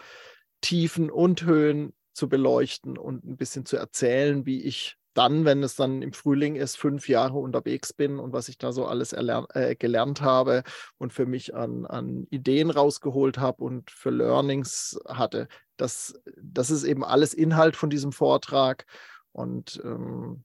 Tiefen 0.60 1.10
und 1.10 1.44
Höhen 1.44 1.92
zu 2.14 2.28
beleuchten 2.28 2.96
und 2.96 3.24
ein 3.24 3.36
bisschen 3.36 3.66
zu 3.66 3.76
erzählen, 3.76 4.46
wie 4.46 4.62
ich 4.62 4.96
dann, 5.14 5.44
wenn 5.44 5.62
es 5.62 5.76
dann 5.76 6.02
im 6.02 6.12
Frühling 6.12 6.56
ist, 6.56 6.76
fünf 6.76 7.08
Jahre 7.08 7.38
unterwegs 7.38 7.92
bin 7.92 8.18
und 8.18 8.32
was 8.32 8.48
ich 8.48 8.58
da 8.58 8.72
so 8.72 8.86
alles 8.86 9.12
äh, 9.12 9.76
gelernt 9.76 10.20
habe 10.20 10.64
und 10.98 11.12
für 11.12 11.24
mich 11.24 11.54
an, 11.54 11.86
an 11.86 12.26
Ideen 12.30 12.70
rausgeholt 12.70 13.38
habe 13.38 13.62
und 13.62 13.90
für 13.90 14.10
Learnings 14.10 14.98
hatte. 15.06 15.48
Das, 15.76 16.20
das 16.42 16.70
ist 16.70 16.84
eben 16.84 17.04
alles 17.04 17.32
Inhalt 17.32 17.76
von 17.76 17.90
diesem 17.90 18.12
Vortrag. 18.12 18.86
Und 19.32 19.80
ähm, 19.84 20.44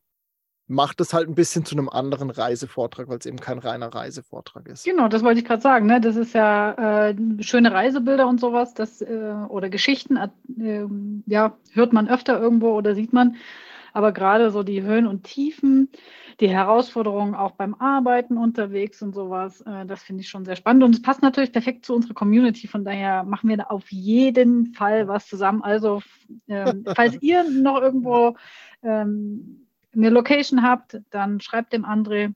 macht 0.69 1.01
es 1.01 1.13
halt 1.13 1.27
ein 1.27 1.33
bisschen 1.33 1.65
zu 1.65 1.75
einem 1.75 1.89
anderen 1.89 2.29
Reisevortrag, 2.29 3.09
weil 3.09 3.17
es 3.17 3.25
eben 3.25 3.39
kein 3.39 3.57
reiner 3.57 3.87
Reisevortrag 3.87 4.67
ist. 4.67 4.85
Genau, 4.85 5.07
das 5.07 5.23
wollte 5.23 5.39
ich 5.39 5.45
gerade 5.45 5.63
sagen. 5.63 5.87
Ne? 5.87 5.99
Das 5.99 6.15
ist 6.15 6.33
ja 6.33 7.07
äh, 7.09 7.15
schöne 7.41 7.71
Reisebilder 7.71 8.27
und 8.27 8.39
sowas, 8.39 8.75
das, 8.75 9.01
äh, 9.01 9.33
oder 9.49 9.69
Geschichten, 9.69 10.17
äh, 10.17 10.85
ja, 11.25 11.57
hört 11.73 11.91
man 11.91 12.07
öfter 12.07 12.39
irgendwo 12.39 12.69
oder 12.75 12.93
sieht 12.93 13.13
man. 13.13 13.35
Aber 13.93 14.11
gerade 14.11 14.51
so 14.51 14.61
die 14.61 14.83
Höhen 14.83 15.07
und 15.07 15.23
Tiefen, 15.23 15.89
die 16.39 16.49
Herausforderungen 16.49 17.33
auch 17.33 17.53
beim 17.53 17.73
Arbeiten 17.73 18.37
unterwegs 18.37 19.01
und 19.01 19.15
sowas, 19.15 19.61
äh, 19.61 19.87
das 19.87 20.03
finde 20.03 20.21
ich 20.21 20.29
schon 20.29 20.45
sehr 20.45 20.55
spannend. 20.55 20.83
Und 20.83 20.93
es 20.93 21.01
passt 21.01 21.23
natürlich 21.23 21.51
perfekt 21.51 21.83
zu 21.83 21.95
unserer 21.95 22.13
Community. 22.13 22.67
Von 22.67 22.85
daher 22.85 23.23
machen 23.23 23.49
wir 23.49 23.57
da 23.57 23.63
auf 23.63 23.91
jeden 23.91 24.67
Fall 24.75 25.07
was 25.07 25.27
zusammen. 25.27 25.63
Also, 25.63 26.03
ähm, 26.47 26.85
falls 26.95 27.19
ihr 27.23 27.43
noch 27.49 27.81
irgendwo 27.81 28.35
ähm, 28.83 29.65
eine 29.93 30.09
Location 30.09 30.63
habt, 30.63 30.99
dann 31.09 31.41
schreibt 31.41 31.73
dem 31.73 31.85
André 31.85 32.33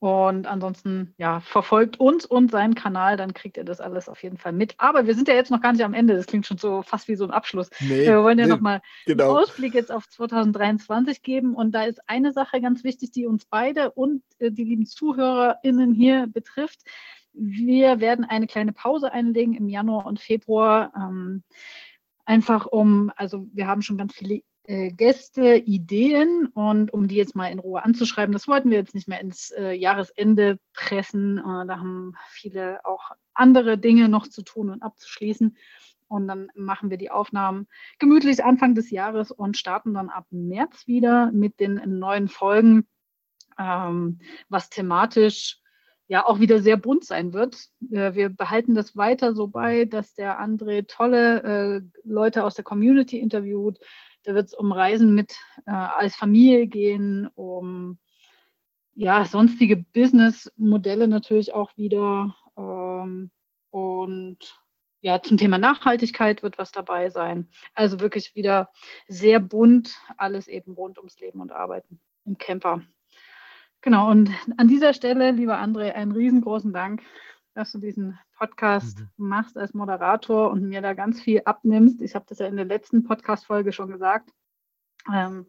Und 0.00 0.46
ansonsten, 0.46 1.12
ja, 1.18 1.40
verfolgt 1.40 1.98
uns 1.98 2.24
und 2.24 2.52
seinen 2.52 2.76
Kanal, 2.76 3.16
dann 3.16 3.34
kriegt 3.34 3.56
ihr 3.56 3.64
das 3.64 3.80
alles 3.80 4.08
auf 4.08 4.22
jeden 4.22 4.38
Fall 4.38 4.52
mit. 4.52 4.74
Aber 4.78 5.06
wir 5.06 5.14
sind 5.14 5.26
ja 5.26 5.34
jetzt 5.34 5.50
noch 5.50 5.60
gar 5.60 5.72
nicht 5.72 5.84
am 5.84 5.94
Ende. 5.94 6.14
Das 6.14 6.26
klingt 6.26 6.46
schon 6.46 6.58
so 6.58 6.82
fast 6.82 7.08
wie 7.08 7.16
so 7.16 7.24
ein 7.24 7.32
Abschluss. 7.32 7.68
Nee, 7.80 8.06
wir 8.06 8.22
wollen 8.22 8.38
ja 8.38 8.46
nee, 8.46 8.52
nochmal 8.52 8.80
genau. 9.06 9.30
einen 9.30 9.38
Ausblick 9.38 9.74
jetzt 9.74 9.90
auf 9.90 10.08
2023 10.08 11.22
geben. 11.22 11.54
Und 11.54 11.72
da 11.72 11.82
ist 11.82 12.00
eine 12.08 12.32
Sache 12.32 12.60
ganz 12.60 12.84
wichtig, 12.84 13.10
die 13.10 13.26
uns 13.26 13.44
beide 13.44 13.90
und 13.90 14.22
äh, 14.38 14.52
die 14.52 14.64
lieben 14.64 14.86
ZuhörerInnen 14.86 15.92
hier 15.94 16.28
betrifft. 16.28 16.82
Wir 17.32 17.98
werden 17.98 18.24
eine 18.24 18.46
kleine 18.46 18.72
Pause 18.72 19.12
einlegen 19.12 19.54
im 19.54 19.68
Januar 19.68 20.06
und 20.06 20.20
Februar. 20.20 20.92
Ähm, 20.94 21.42
einfach 22.24 22.66
um, 22.66 23.10
also 23.16 23.48
wir 23.52 23.66
haben 23.66 23.82
schon 23.82 23.98
ganz 23.98 24.14
viele 24.14 24.42
Gäste, 24.68 25.56
Ideen 25.56 26.46
und 26.52 26.92
um 26.92 27.08
die 27.08 27.16
jetzt 27.16 27.34
mal 27.34 27.50
in 27.50 27.58
Ruhe 27.58 27.82
anzuschreiben, 27.82 28.34
das 28.34 28.48
wollten 28.48 28.70
wir 28.70 28.76
jetzt 28.76 28.94
nicht 28.94 29.08
mehr 29.08 29.20
ins 29.20 29.50
äh, 29.50 29.72
Jahresende 29.72 30.58
pressen. 30.74 31.38
Äh, 31.38 31.66
da 31.66 31.78
haben 31.78 32.12
viele 32.28 32.84
auch 32.84 33.12
andere 33.32 33.78
Dinge 33.78 34.10
noch 34.10 34.28
zu 34.28 34.42
tun 34.42 34.68
und 34.68 34.82
abzuschließen. 34.82 35.56
Und 36.06 36.28
dann 36.28 36.50
machen 36.54 36.90
wir 36.90 36.98
die 36.98 37.10
Aufnahmen 37.10 37.66
gemütlich 37.98 38.44
Anfang 38.44 38.74
des 38.74 38.90
Jahres 38.90 39.30
und 39.30 39.56
starten 39.56 39.94
dann 39.94 40.10
ab 40.10 40.26
März 40.30 40.86
wieder 40.86 41.32
mit 41.32 41.60
den 41.60 41.98
neuen 41.98 42.28
Folgen, 42.28 42.86
ähm, 43.58 44.18
was 44.50 44.68
thematisch 44.68 45.62
ja 46.08 46.26
auch 46.26 46.40
wieder 46.40 46.60
sehr 46.60 46.76
bunt 46.76 47.04
sein 47.04 47.32
wird. 47.32 47.56
Äh, 47.90 48.14
wir 48.14 48.28
behalten 48.28 48.74
das 48.74 48.96
weiter 48.96 49.34
so 49.34 49.48
bei, 49.48 49.86
dass 49.86 50.14
der 50.14 50.40
André 50.40 50.86
tolle 50.86 51.42
äh, 51.42 51.80
Leute 52.04 52.44
aus 52.44 52.54
der 52.54 52.64
Community 52.64 53.18
interviewt, 53.18 53.78
da 54.24 54.34
wird 54.34 54.46
es 54.46 54.54
um 54.54 54.72
Reisen 54.72 55.14
mit 55.14 55.36
äh, 55.66 55.70
als 55.70 56.16
Familie 56.16 56.66
gehen, 56.66 57.28
um 57.34 57.98
ja, 58.94 59.24
sonstige 59.24 59.76
Businessmodelle 59.76 61.06
natürlich 61.06 61.54
auch 61.54 61.76
wieder. 61.76 62.34
Ähm, 62.56 63.30
und 63.70 64.38
ja, 65.00 65.22
zum 65.22 65.36
Thema 65.36 65.58
Nachhaltigkeit 65.58 66.42
wird 66.42 66.58
was 66.58 66.72
dabei 66.72 67.10
sein. 67.10 67.48
Also 67.74 68.00
wirklich 68.00 68.34
wieder 68.34 68.70
sehr 69.06 69.38
bunt, 69.38 69.96
alles 70.16 70.48
eben 70.48 70.72
rund 70.72 70.98
ums 70.98 71.20
Leben 71.20 71.40
und 71.40 71.52
Arbeiten 71.52 72.00
im 72.24 72.38
Camper. 72.38 72.82
Genau, 73.80 74.10
und 74.10 74.30
an 74.56 74.66
dieser 74.66 74.92
Stelle, 74.92 75.30
lieber 75.30 75.60
André, 75.60 75.92
einen 75.92 76.10
riesengroßen 76.10 76.72
Dank 76.72 77.02
dass 77.58 77.72
du 77.72 77.78
diesen 77.78 78.16
Podcast 78.38 79.00
mhm. 79.00 79.08
machst 79.16 79.58
als 79.58 79.74
Moderator 79.74 80.52
und 80.52 80.68
mir 80.68 80.80
da 80.80 80.94
ganz 80.94 81.20
viel 81.20 81.42
abnimmst. 81.44 82.00
Ich 82.02 82.14
habe 82.14 82.24
das 82.28 82.38
ja 82.38 82.46
in 82.46 82.54
der 82.54 82.64
letzten 82.64 83.02
Podcast-Folge 83.02 83.72
schon 83.72 83.90
gesagt. 83.90 84.30
Ähm, 85.12 85.46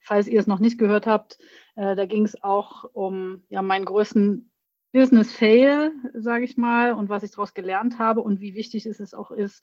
falls 0.00 0.26
ihr 0.26 0.40
es 0.40 0.46
noch 0.46 0.58
nicht 0.58 0.78
gehört 0.78 1.06
habt, 1.06 1.36
äh, 1.76 1.94
da 1.94 2.06
ging 2.06 2.24
es 2.24 2.42
auch 2.42 2.84
um 2.94 3.42
ja, 3.50 3.60
meinen 3.60 3.84
größten 3.84 4.50
Business-Fail, 4.92 5.92
sage 6.14 6.44
ich 6.44 6.56
mal, 6.56 6.94
und 6.94 7.10
was 7.10 7.24
ich 7.24 7.32
daraus 7.32 7.52
gelernt 7.52 7.98
habe 7.98 8.22
und 8.22 8.40
wie 8.40 8.54
wichtig 8.54 8.86
es 8.86 8.98
ist, 8.98 9.14
auch 9.14 9.30
ist, 9.30 9.62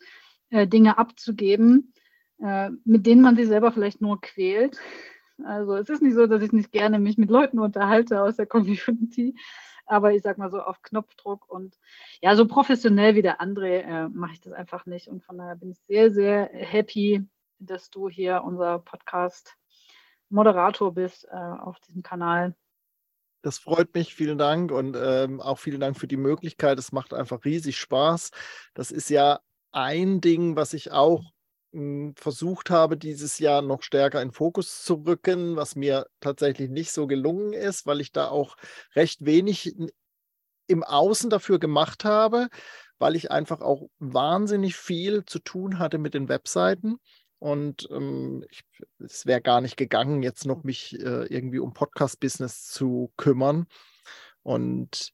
äh, 0.51 0.67
Dinge 0.67 0.99
abzugeben, 0.99 1.93
äh, 2.37 2.69
mit 2.85 3.07
denen 3.07 3.23
man 3.23 3.35
sich 3.35 3.47
selber 3.47 3.71
vielleicht 3.71 4.01
nur 4.01 4.21
quält. 4.21 4.79
Also 5.43 5.73
es 5.73 5.89
ist 5.89 6.03
nicht 6.03 6.13
so, 6.13 6.27
dass 6.27 6.43
ich 6.43 6.51
nicht 6.51 6.71
gerne 6.71 6.99
mich 6.99 7.17
mit 7.17 7.31
Leuten 7.31 7.57
unterhalte 7.57 8.21
aus 8.21 8.35
der 8.35 8.45
Community, 8.45 9.33
aber 9.87 10.13
ich 10.13 10.21
sag 10.21 10.37
mal 10.37 10.51
so 10.51 10.61
auf 10.61 10.81
Knopfdruck 10.81 11.49
und 11.49 11.77
ja, 12.21 12.35
so 12.35 12.45
professionell 12.47 13.15
wie 13.15 13.21
der 13.21 13.41
andere 13.41 13.83
äh, 13.83 14.07
mache 14.09 14.33
ich 14.33 14.41
das 14.41 14.51
einfach 14.53 14.85
nicht. 14.85 15.07
Und 15.07 15.23
von 15.23 15.37
daher 15.37 15.55
bin 15.55 15.71
ich 15.71 15.79
sehr, 15.87 16.11
sehr 16.11 16.49
happy, 16.53 17.25
dass 17.59 17.89
du 17.89 18.09
hier 18.09 18.43
unser 18.43 18.79
Podcast-Moderator 18.79 20.93
bist 20.93 21.25
äh, 21.31 21.35
auf 21.35 21.79
diesem 21.79 22.03
Kanal. 22.03 22.53
Das 23.41 23.57
freut 23.59 23.93
mich, 23.93 24.13
vielen 24.13 24.37
Dank 24.37 24.71
und 24.71 24.97
ähm, 24.99 25.39
auch 25.41 25.59
vielen 25.59 25.79
Dank 25.79 25.97
für 25.97 26.07
die 26.07 26.17
Möglichkeit. 26.17 26.77
Es 26.79 26.91
macht 26.91 27.13
einfach 27.13 27.45
riesig 27.45 27.77
Spaß. 27.77 28.31
Das 28.73 28.91
ist 28.91 29.09
ja 29.09 29.39
ein 29.71 30.19
Ding, 30.21 30.55
was 30.55 30.73
ich 30.73 30.91
auch 30.91 31.23
versucht 32.15 32.69
habe, 32.69 32.97
dieses 32.97 33.39
Jahr 33.39 33.61
noch 33.61 33.81
stärker 33.81 34.21
in 34.21 34.31
Fokus 34.31 34.83
zu 34.83 34.95
rücken, 34.95 35.55
was 35.55 35.75
mir 35.75 36.07
tatsächlich 36.19 36.69
nicht 36.69 36.91
so 36.91 37.07
gelungen 37.07 37.53
ist, 37.53 37.85
weil 37.85 38.01
ich 38.01 38.11
da 38.11 38.29
auch 38.29 38.55
recht 38.95 39.25
wenig 39.25 39.75
im 40.67 40.83
Außen 40.83 41.29
dafür 41.29 41.59
gemacht 41.59 42.05
habe, 42.05 42.49
weil 42.99 43.15
ich 43.15 43.31
einfach 43.31 43.61
auch 43.61 43.89
wahnsinnig 43.99 44.75
viel 44.75 45.25
zu 45.25 45.39
tun 45.39 45.79
hatte 45.79 45.97
mit 45.97 46.13
den 46.13 46.29
Webseiten. 46.29 46.97
Und 47.39 47.87
ähm, 47.91 48.43
ich, 48.49 48.63
es 48.99 49.25
wäre 49.25 49.41
gar 49.41 49.61
nicht 49.61 49.77
gegangen, 49.77 50.23
jetzt 50.23 50.45
noch 50.45 50.63
mich 50.63 50.99
äh, 50.99 51.25
irgendwie 51.27 51.59
um 51.59 51.73
Podcast-Business 51.73 52.65
zu 52.65 53.11
kümmern. 53.15 53.67
Und 54.41 55.13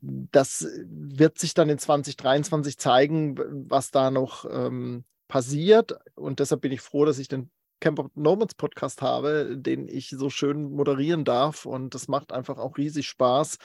das 0.00 0.66
wird 0.84 1.38
sich 1.38 1.54
dann 1.54 1.68
in 1.68 1.78
2023 1.78 2.78
zeigen, 2.78 3.36
was 3.70 3.90
da 3.90 4.10
noch 4.10 4.44
ähm, 4.50 5.04
passiert. 5.28 5.94
Und 6.14 6.40
deshalb 6.40 6.62
bin 6.62 6.72
ich 6.72 6.80
froh, 6.80 7.04
dass 7.04 7.18
ich 7.18 7.28
den 7.28 7.50
Camper 7.80 8.10
Nomads 8.14 8.54
Podcast 8.54 9.02
habe, 9.02 9.56
den 9.56 9.88
ich 9.88 10.10
so 10.10 10.30
schön 10.30 10.72
moderieren 10.72 11.24
darf. 11.24 11.64
Und 11.64 11.94
das 11.94 12.08
macht 12.08 12.32
einfach 12.32 12.58
auch 12.58 12.76
riesig 12.76 13.08
Spaß, 13.08 13.58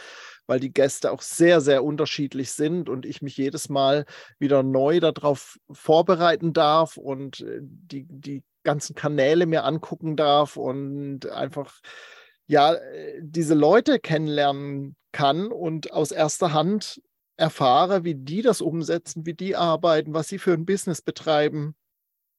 weil 0.46 0.60
die 0.60 0.72
Gäste 0.72 1.12
auch 1.12 1.22
sehr, 1.22 1.62
sehr 1.62 1.84
unterschiedlich 1.84 2.52
sind 2.52 2.90
und 2.90 3.06
ich 3.06 3.22
mich 3.22 3.38
jedes 3.38 3.70
Mal 3.70 4.06
wieder 4.38 4.62
neu 4.62 5.00
darauf 5.00 5.58
vorbereiten 5.72 6.54
darf 6.54 6.98
und 6.98 7.42
äh, 7.42 7.60
die, 7.62 8.06
die 8.08 8.44
ganzen 8.64 8.96
Kanäle 8.96 9.46
mir 9.46 9.66
angucken 9.66 10.16
darf 10.16 10.58
und 10.58 11.30
einfach 11.30 11.82
ja, 12.48 12.74
äh, 12.74 13.20
diese 13.22 13.54
Leute 13.54 14.00
kennenlernen 14.00 14.96
kann 15.12 15.48
und 15.52 15.92
aus 15.94 16.12
erster 16.12 16.54
Hand 16.54 17.02
erfahre, 17.38 18.04
wie 18.04 18.16
die 18.16 18.42
das 18.42 18.62
umsetzen, 18.62 19.26
wie 19.26 19.34
die 19.34 19.56
arbeiten, 19.56 20.14
was 20.14 20.28
sie 20.28 20.40
für 20.40 20.54
ein 20.54 20.66
Business 20.66 21.02
betreiben, 21.02 21.76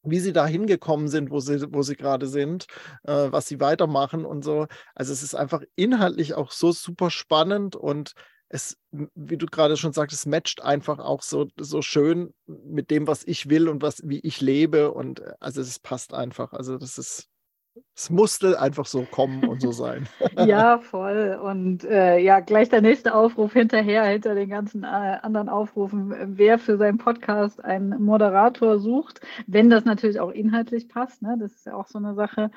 wie 0.02 0.20
sie 0.20 0.32
da 0.32 0.46
hingekommen 0.46 1.08
sind, 1.08 1.30
wo 1.30 1.40
sie, 1.40 1.72
wo 1.72 1.82
sie 1.82 1.96
gerade 1.96 2.26
sind, 2.26 2.66
äh, 3.04 3.28
was 3.30 3.46
sie 3.46 3.60
weitermachen 3.60 4.24
und 4.24 4.44
so. 4.44 4.66
Also 4.94 5.12
es 5.12 5.22
ist 5.22 5.34
einfach 5.34 5.62
inhaltlich 5.76 6.34
auch 6.34 6.52
so 6.52 6.72
super 6.72 7.10
spannend 7.10 7.76
und 7.76 8.12
es, 8.48 8.76
wie 8.92 9.36
du 9.36 9.46
gerade 9.46 9.76
schon 9.76 9.92
sagst, 9.92 10.16
es 10.16 10.26
matcht 10.26 10.62
einfach 10.62 10.98
auch 11.00 11.22
so, 11.22 11.48
so 11.58 11.82
schön 11.82 12.34
mit 12.46 12.90
dem, 12.90 13.06
was 13.06 13.24
ich 13.24 13.48
will 13.48 13.68
und 13.68 13.82
was, 13.82 14.02
wie 14.04 14.20
ich 14.20 14.40
lebe. 14.40 14.92
Und 14.92 15.20
äh, 15.20 15.32
also 15.40 15.60
es 15.60 15.78
passt 15.80 16.14
einfach. 16.14 16.52
Also 16.52 16.78
das 16.78 16.98
ist 16.98 17.28
es 17.96 18.10
musste 18.10 18.60
einfach 18.60 18.86
so 18.86 19.02
kommen 19.02 19.44
und 19.44 19.60
so 19.60 19.72
sein. 19.72 20.08
ja, 20.46 20.78
voll. 20.78 21.38
Und 21.42 21.84
äh, 21.84 22.18
ja, 22.18 22.40
gleich 22.40 22.68
der 22.68 22.80
nächste 22.80 23.14
Aufruf 23.14 23.52
hinterher, 23.52 24.04
hinter 24.04 24.34
den 24.34 24.48
ganzen 24.48 24.84
äh, 24.84 24.86
anderen 24.86 25.48
Aufrufen, 25.48 26.14
wer 26.36 26.58
für 26.58 26.76
seinen 26.76 26.98
Podcast 26.98 27.64
einen 27.64 28.02
Moderator 28.02 28.78
sucht, 28.78 29.20
wenn 29.46 29.70
das 29.70 29.84
natürlich 29.84 30.20
auch 30.20 30.30
inhaltlich 30.30 30.88
passt, 30.88 31.22
ne? 31.22 31.36
das 31.38 31.52
ist 31.52 31.66
ja 31.66 31.74
auch 31.74 31.86
so 31.86 31.98
eine 31.98 32.14
Sache, 32.14 32.50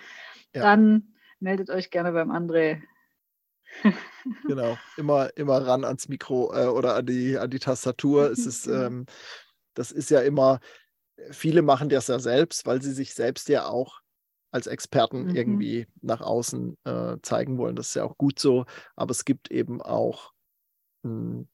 ja. 0.54 0.62
dann 0.62 1.14
meldet 1.40 1.70
euch 1.70 1.92
gerne 1.92 2.12
beim 2.12 2.32
André. 2.32 2.82
genau, 4.48 4.78
immer, 4.98 5.30
immer 5.36 5.66
ran 5.66 5.84
ans 5.84 6.10
Mikro 6.10 6.54
äh, 6.54 6.68
oder 6.68 6.96
an 6.96 7.06
die, 7.06 7.38
an 7.38 7.50
die 7.50 7.60
Tastatur. 7.60 8.32
es 8.32 8.46
ist, 8.46 8.66
ähm, 8.68 9.06
das 9.74 9.92
ist 9.92 10.10
ja 10.10 10.22
immer, 10.22 10.60
viele 11.30 11.62
machen 11.62 11.90
das 11.90 12.08
ja 12.08 12.18
selbst, 12.18 12.66
weil 12.66 12.82
sie 12.82 12.94
sich 12.94 13.14
selbst 13.14 13.50
ja 13.50 13.68
auch 13.68 14.02
als 14.52 14.68
Experten 14.68 15.26
mhm. 15.26 15.36
irgendwie 15.36 15.88
nach 16.02 16.22
außen 16.22 16.78
äh, 16.86 17.18
zeigen 17.22 17.58
wollen. 17.58 17.76
Das 17.76 17.90
ist 17.90 17.96
ja 17.96 18.04
auch 18.04 18.18
gut 18.18 18.40
so, 18.40 18.66
aber 18.96 19.12
es 19.12 19.26
gibt 19.26 19.52
eben 19.52 19.82
auch 19.82 20.32
mh, 21.04 21.12
hm, 21.12 21.48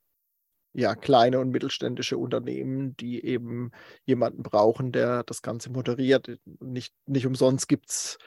ja, 0.74 0.96
kleine 0.96 1.39
und 1.39 1.52
mittelständische 1.52 2.18
Unternehmen, 2.18 2.98
die 2.98 3.24
eben 3.24 3.72
jemanden 4.06 4.41
brauchen, 4.41 4.91
der 4.91 5.24
das 5.24 5.41
Ganze 5.44 5.72
moderiert. 5.72 6.39
Nicht, 6.60 6.94
nicht 7.06 7.28
umsonst 7.28 7.68
gibt 7.68 7.89
es 7.89 8.18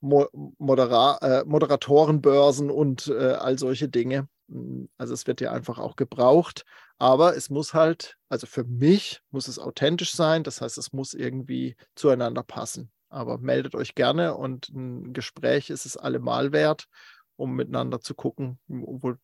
Mo 0.00 0.28
Modera 0.58 1.18
äh, 1.20 1.44
Moderatorenbörsen 1.44 2.70
und 2.70 3.08
äh, 3.08 3.32
all 3.32 3.58
solche 3.58 3.88
Dinge. 3.88 4.28
Hm, 4.48 4.88
also 4.98 5.14
es 5.14 5.26
wird 5.26 5.40
ja 5.40 5.52
einfach 5.52 5.78
auch 5.78 5.96
gebraucht, 5.96 6.64
aber 6.98 7.36
es 7.36 7.50
muss 7.50 7.74
halt, 7.74 8.16
also 8.28 8.46
für 8.46 8.64
mich 8.64 9.20
muss 9.30 9.48
es 9.48 9.58
authentisch 9.58 10.12
sein, 10.12 10.44
das 10.44 10.60
heißt, 10.60 10.78
es 10.78 10.92
muss 10.92 11.14
irgendwie 11.14 11.76
zueinander 11.94 12.42
passen. 12.42 12.90
Aber 13.08 13.38
meldet 13.38 13.74
euch 13.74 13.94
gerne 13.94 14.34
und 14.34 14.68
ein 14.70 15.12
Gespräch 15.12 15.70
ist 15.70 15.86
es 15.86 15.96
allemal 15.96 16.52
wert, 16.52 16.88
um 17.36 17.54
miteinander 17.54 18.00
zu 18.00 18.14
gucken, 18.14 18.58
wo, 18.66 19.14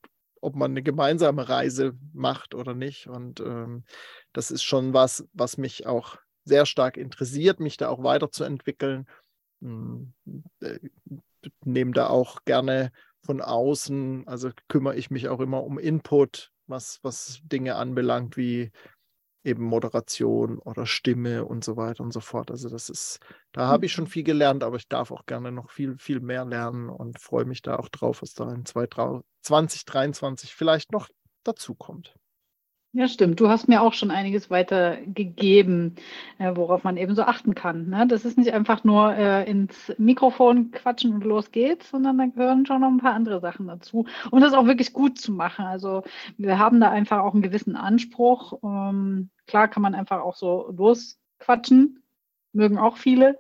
ob 0.41 0.57
man 0.57 0.72
eine 0.72 0.83
gemeinsame 0.83 1.49
Reise 1.49 1.97
macht 2.12 2.55
oder 2.55 2.74
nicht. 2.74 3.07
Und 3.07 3.41
ähm, 3.41 3.85
das 4.33 4.51
ist 4.51 4.62
schon 4.62 4.93
was, 4.93 5.26
was 5.33 5.57
mich 5.57 5.87
auch 5.87 6.16
sehr 6.45 6.66
stark 6.66 6.97
interessiert, 6.97 7.61
mich 7.61 7.76
da 7.76 7.89
auch 7.89 8.03
weiterzuentwickeln. 8.03 9.07
Hm, 9.61 10.12
äh, 10.61 10.78
nehme 11.64 11.93
da 11.93 12.09
auch 12.09 12.45
gerne 12.45 12.93
von 13.24 13.41
außen, 13.41 14.26
also 14.26 14.51
kümmere 14.68 14.97
ich 14.97 15.11
mich 15.11 15.28
auch 15.28 15.41
immer 15.41 15.62
um 15.62 15.78
Input, 15.78 16.53
was, 16.66 16.99
was 17.03 17.41
Dinge 17.45 17.76
anbelangt, 17.76 18.37
wie 18.37 18.72
eben 19.45 19.64
Moderation 19.64 20.59
oder 20.59 20.86
Stimme 20.86 21.45
und 21.45 21.64
so 21.64 21.76
weiter 21.76 22.03
und 22.05 22.12
so 22.12 22.20
fort. 22.20 22.51
Also 22.51 22.68
das 22.68 22.88
ist, 22.88 23.18
da 23.53 23.66
habe 23.66 23.86
ich 23.86 23.93
schon 23.93 24.05
mhm. 24.05 24.11
viel 24.11 24.22
gelernt, 24.22 24.62
aber 24.62 24.76
ich 24.76 24.88
darf 24.88 25.11
auch 25.11 25.26
gerne 25.26 25.53
noch 25.53 25.70
viel, 25.70 25.99
viel 25.99 26.20
mehr 26.20 26.45
lernen 26.45 26.88
und 26.88 27.20
freue 27.20 27.45
mich 27.45 27.62
da 27.62 27.76
auch 27.76 27.88
drauf, 27.88 28.22
was 28.22 28.34
da 28.34 28.53
in 28.53 28.64
2023 28.64 30.55
vielleicht 30.55 30.93
noch 30.93 31.09
dazu 31.45 31.74
kommt. 31.74 32.14
Ja, 32.95 33.09
stimmt. 33.09 33.40
Du 33.40 33.49
hast 33.49 33.68
mir 33.68 33.80
auch 33.80 33.95
schon 33.95 34.11
einiges 34.11 34.51
weitergegeben, 34.51 35.95
äh, 36.38 36.55
worauf 36.55 36.84
man 36.84 36.99
eben 36.99 37.14
so 37.14 37.22
achten 37.22 37.55
kann. 37.55 37.88
Ne? 37.88 38.07
Das 38.07 38.26
ist 38.26 38.36
nicht 38.36 38.53
einfach 38.53 38.84
nur 38.84 39.14
äh, 39.16 39.49
ins 39.51 39.90
Mikrofon 39.97 40.72
quatschen 40.72 41.14
und 41.14 41.24
los 41.24 41.51
geht's, 41.53 41.88
sondern 41.88 42.18
da 42.18 42.26
gehören 42.26 42.66
schon 42.66 42.82
noch 42.82 42.88
ein 42.90 42.99
paar 42.99 43.14
andere 43.14 43.40
Sachen 43.40 43.66
dazu. 43.66 44.05
Und 44.30 44.43
das 44.43 44.53
auch 44.53 44.66
wirklich 44.66 44.93
gut 44.93 45.18
zu 45.18 45.32
machen. 45.32 45.64
Also 45.64 46.03
wir 46.36 46.59
haben 46.59 46.80
da 46.80 46.90
einfach 46.90 47.20
auch 47.20 47.32
einen 47.32 47.43
gewissen 47.43 47.76
Anspruch. 47.76 48.59
Ähm, 48.62 49.30
klar 49.47 49.68
kann 49.68 49.82
man 49.82 49.95
einfach 49.95 50.20
auch 50.20 50.36
so 50.36 50.70
losquatschen, 50.76 52.03
mögen 52.53 52.76
auch 52.76 52.99
viele. 52.99 53.38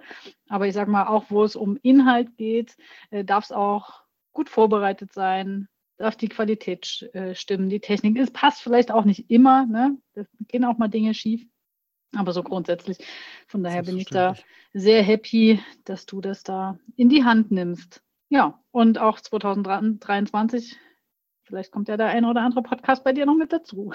Aber 0.48 0.66
ich 0.66 0.72
sage 0.72 0.90
mal, 0.90 1.06
auch 1.08 1.24
wo 1.28 1.44
es 1.44 1.56
um 1.56 1.76
Inhalt 1.82 2.38
geht, 2.38 2.74
äh, 3.10 3.22
darf 3.22 3.44
es 3.44 3.52
auch 3.52 4.02
gut 4.32 4.48
vorbereitet 4.48 5.12
sein, 5.12 5.68
darf 5.96 6.16
die 6.16 6.28
Qualität 6.28 7.08
äh, 7.12 7.34
stimmen, 7.34 7.68
die 7.68 7.80
Technik. 7.80 8.18
Es 8.18 8.30
passt 8.30 8.62
vielleicht 8.62 8.90
auch 8.90 9.04
nicht 9.04 9.30
immer, 9.30 9.66
ne? 9.66 9.96
Da 10.14 10.24
gehen 10.48 10.64
auch 10.64 10.78
mal 10.78 10.88
Dinge 10.88 11.14
schief. 11.14 11.46
Aber 12.14 12.32
so 12.32 12.42
grundsätzlich, 12.42 12.98
von 13.46 13.62
daher 13.62 13.82
bin 13.82 13.96
ich 13.96 14.06
da 14.06 14.34
sehr 14.74 15.02
happy, 15.02 15.60
dass 15.84 16.04
du 16.04 16.20
das 16.20 16.42
da 16.42 16.78
in 16.96 17.08
die 17.08 17.24
Hand 17.24 17.50
nimmst. 17.50 18.02
Ja, 18.28 18.62
und 18.70 18.98
auch 18.98 19.20
2023, 19.20 20.76
vielleicht 21.44 21.72
kommt 21.72 21.88
ja 21.88 21.96
der 21.96 22.08
eine 22.08 22.28
oder 22.28 22.42
andere 22.42 22.62
Podcast 22.62 23.04
bei 23.04 23.12
dir 23.12 23.26
noch 23.26 23.36
mit 23.36 23.52
dazu. 23.52 23.92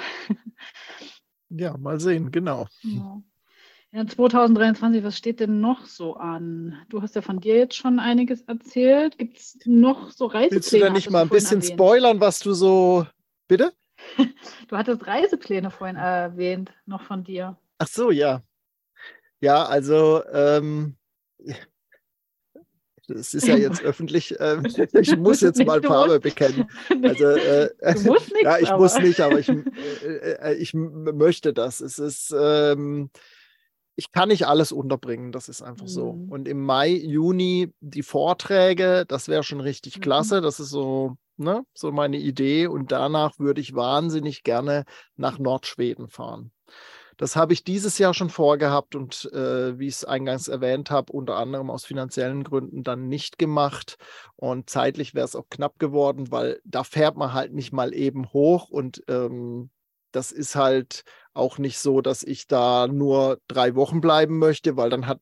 Ja, 1.49 1.77
mal 1.77 1.97
sehen, 1.99 2.31
genau. 2.31 2.67
Ja. 2.81 3.21
Ja, 3.93 4.05
2023, 4.05 5.03
was 5.03 5.17
steht 5.17 5.39
denn 5.39 5.61
noch 5.61 5.85
so 5.85 6.15
an? 6.15 6.77
Du 6.89 7.01
hast 7.01 7.15
ja 7.15 7.21
von 7.21 7.39
dir 7.39 7.55
jetzt 7.55 7.75
schon 7.75 7.99
einiges 7.99 8.41
erzählt. 8.41 9.17
Gibt 9.17 9.37
es 9.37 9.57
noch 9.65 10.11
so 10.11 10.25
Reisepläne? 10.25 10.51
Willst 10.51 10.73
du 10.73 10.79
denn 10.79 10.93
nicht 10.93 11.09
mal 11.09 11.21
ein 11.21 11.29
bisschen 11.29 11.61
erwähnt? 11.61 11.73
spoilern, 11.73 12.19
was 12.19 12.39
du 12.39 12.53
so. 12.53 13.07
Bitte? 13.47 13.71
du 14.67 14.77
hattest 14.77 15.07
Reisepläne 15.07 15.71
vorhin 15.71 15.95
erwähnt, 15.95 16.71
noch 16.85 17.01
von 17.03 17.23
dir. 17.23 17.57
Ach 17.77 17.87
so, 17.87 18.11
ja. 18.11 18.41
Ja, 19.39 19.65
also 19.65 20.21
ähm, 20.33 20.97
das 23.07 23.33
ist 23.33 23.47
ja 23.47 23.55
jetzt 23.57 23.81
öffentlich. 23.83 24.37
Äh, 24.39 24.61
ich 24.99 25.15
muss 25.15 25.41
jetzt 25.41 25.65
mal 25.65 25.81
Farbe 25.81 26.19
bekennen. 26.19 26.69
Also, 27.03 27.25
äh, 27.25 27.69
du 27.93 28.01
musst 28.03 28.33
nichts, 28.33 28.43
ja, 28.43 28.59
ich 28.59 28.69
aber. 28.69 28.83
muss 28.83 28.99
nicht, 28.99 29.21
aber 29.21 29.39
ich, 29.39 29.49
äh, 29.49 29.63
äh 30.03 30.55
ich 30.55 30.73
möchte 30.73 31.53
das. 31.53 31.79
Es 31.79 31.99
ist. 31.99 32.35
Ähm, 32.37 33.09
ich 33.97 34.11
kann 34.11 34.29
nicht 34.29 34.45
alles 34.45 34.71
unterbringen, 34.71 35.31
das 35.31 35.49
ist 35.49 35.63
einfach 35.63 35.85
mhm. 35.85 35.89
so. 35.89 36.09
Und 36.29 36.47
im 36.47 36.63
Mai, 36.63 36.89
Juni 36.89 37.73
die 37.79 38.03
Vorträge, 38.03 39.05
das 39.07 39.27
wäre 39.27 39.41
schon 39.41 39.59
richtig 39.59 39.97
mhm. 39.97 40.01
klasse. 40.01 40.39
Das 40.39 40.59
ist 40.59 40.69
so, 40.69 41.17
ne, 41.35 41.65
so 41.73 41.91
meine 41.91 42.17
Idee. 42.17 42.67
Und 42.67 42.91
danach 42.91 43.39
würde 43.39 43.59
ich 43.59 43.73
wahnsinnig 43.73 44.43
gerne 44.43 44.85
nach 45.15 45.39
Nordschweden 45.39 46.09
fahren. 46.09 46.51
Das 47.17 47.35
habe 47.35 47.53
ich 47.53 47.63
dieses 47.63 47.97
Jahr 47.97 48.13
schon 48.13 48.29
vorgehabt 48.29 48.93
und 48.93 49.25
äh, 49.33 49.79
wie 49.79 49.87
ich 49.87 49.95
es 49.95 50.05
eingangs 50.05 50.47
erwähnt 50.47 50.91
habe, 50.91 51.11
unter 51.11 51.35
anderem 51.37 51.71
aus 51.71 51.83
finanziellen 51.83 52.43
Gründen 52.43 52.83
dann 52.83 53.07
nicht 53.07 53.39
gemacht. 53.39 53.97
Und 54.35 54.69
zeitlich 54.69 55.15
wäre 55.15 55.25
es 55.25 55.35
auch 55.35 55.49
knapp 55.49 55.79
geworden, 55.79 56.31
weil 56.31 56.61
da 56.65 56.83
fährt 56.83 57.17
man 57.17 57.33
halt 57.33 57.51
nicht 57.51 57.73
mal 57.73 57.95
eben 57.95 58.31
hoch 58.31 58.69
und 58.69 59.01
ähm, 59.07 59.71
das 60.11 60.31
ist 60.31 60.55
halt 60.55 61.03
auch 61.37 61.57
nicht 61.57 61.79
so, 61.79 62.01
dass 62.01 62.23
ich 62.23 62.47
da 62.47 62.87
nur 62.87 63.39
drei 63.47 63.75
Wochen 63.75 64.01
bleiben 64.01 64.39
möchte, 64.39 64.77
weil 64.77 64.89
dann 64.89 65.07
hat, 65.07 65.19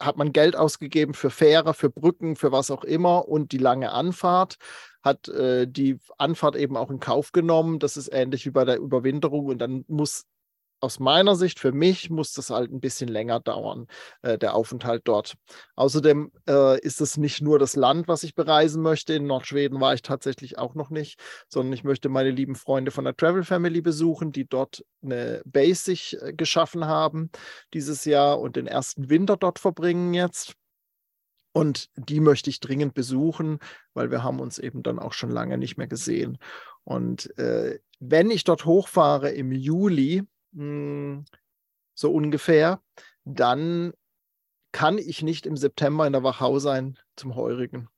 hat 0.00 0.16
man 0.16 0.32
Geld 0.32 0.56
ausgegeben 0.56 1.14
für 1.14 1.30
Fähre, 1.30 1.74
für 1.74 1.90
Brücken, 1.90 2.36
für 2.36 2.52
was 2.52 2.70
auch 2.70 2.84
immer 2.84 3.28
und 3.28 3.52
die 3.52 3.58
lange 3.58 3.92
Anfahrt 3.92 4.56
hat 5.02 5.28
äh, 5.28 5.66
die 5.66 5.98
Anfahrt 6.18 6.56
eben 6.56 6.76
auch 6.76 6.90
in 6.90 7.00
Kauf 7.00 7.32
genommen. 7.32 7.78
Das 7.78 7.96
ist 7.96 8.12
ähnlich 8.12 8.46
wie 8.46 8.50
bei 8.50 8.64
der 8.64 8.78
Überwinterung 8.78 9.46
und 9.46 9.58
dann 9.58 9.84
muss 9.88 10.26
aus 10.80 11.00
meiner 11.00 11.34
Sicht, 11.36 11.58
für 11.58 11.72
mich, 11.72 12.10
muss 12.10 12.32
das 12.32 12.50
halt 12.50 12.70
ein 12.72 12.80
bisschen 12.80 13.08
länger 13.08 13.40
dauern, 13.40 13.86
äh, 14.22 14.38
der 14.38 14.54
Aufenthalt 14.54 15.02
dort. 15.04 15.34
Außerdem 15.76 16.30
äh, 16.48 16.80
ist 16.80 17.00
es 17.00 17.16
nicht 17.16 17.42
nur 17.42 17.58
das 17.58 17.76
Land, 17.76 18.08
was 18.08 18.22
ich 18.22 18.34
bereisen 18.34 18.82
möchte. 18.82 19.14
In 19.14 19.26
Nordschweden 19.26 19.80
war 19.80 19.94
ich 19.94 20.02
tatsächlich 20.02 20.58
auch 20.58 20.74
noch 20.74 20.90
nicht, 20.90 21.20
sondern 21.48 21.72
ich 21.72 21.84
möchte 21.84 22.08
meine 22.08 22.30
lieben 22.30 22.54
Freunde 22.54 22.90
von 22.90 23.04
der 23.04 23.16
Travel 23.16 23.44
Family 23.44 23.80
besuchen, 23.80 24.32
die 24.32 24.46
dort 24.46 24.84
eine 25.02 25.42
Base 25.44 25.84
sich 25.84 26.16
äh, 26.20 26.32
geschaffen 26.32 26.86
haben 26.86 27.30
dieses 27.74 28.04
Jahr 28.04 28.40
und 28.40 28.56
den 28.56 28.66
ersten 28.66 29.08
Winter 29.10 29.36
dort 29.36 29.58
verbringen 29.58 30.14
jetzt. 30.14 30.54
Und 31.52 31.88
die 31.96 32.20
möchte 32.20 32.50
ich 32.50 32.60
dringend 32.60 32.94
besuchen, 32.94 33.58
weil 33.94 34.10
wir 34.10 34.22
haben 34.22 34.38
uns 34.38 34.58
eben 34.58 34.82
dann 34.82 34.98
auch 34.98 35.12
schon 35.12 35.30
lange 35.30 35.58
nicht 35.58 35.76
mehr 35.76 35.88
gesehen. 35.88 36.38
Und 36.84 37.36
äh, 37.38 37.80
wenn 37.98 38.30
ich 38.30 38.44
dort 38.44 38.64
hochfahre 38.64 39.30
im 39.30 39.50
Juli, 39.50 40.22
hm, 40.54 41.24
so 41.94 42.12
ungefähr, 42.12 42.80
dann 43.24 43.92
kann 44.72 44.98
ich 44.98 45.22
nicht 45.22 45.46
im 45.46 45.56
September 45.56 46.06
in 46.06 46.12
der 46.12 46.22
Wachau 46.22 46.58
sein 46.58 46.98
zum 47.16 47.34
Heurigen. 47.34 47.88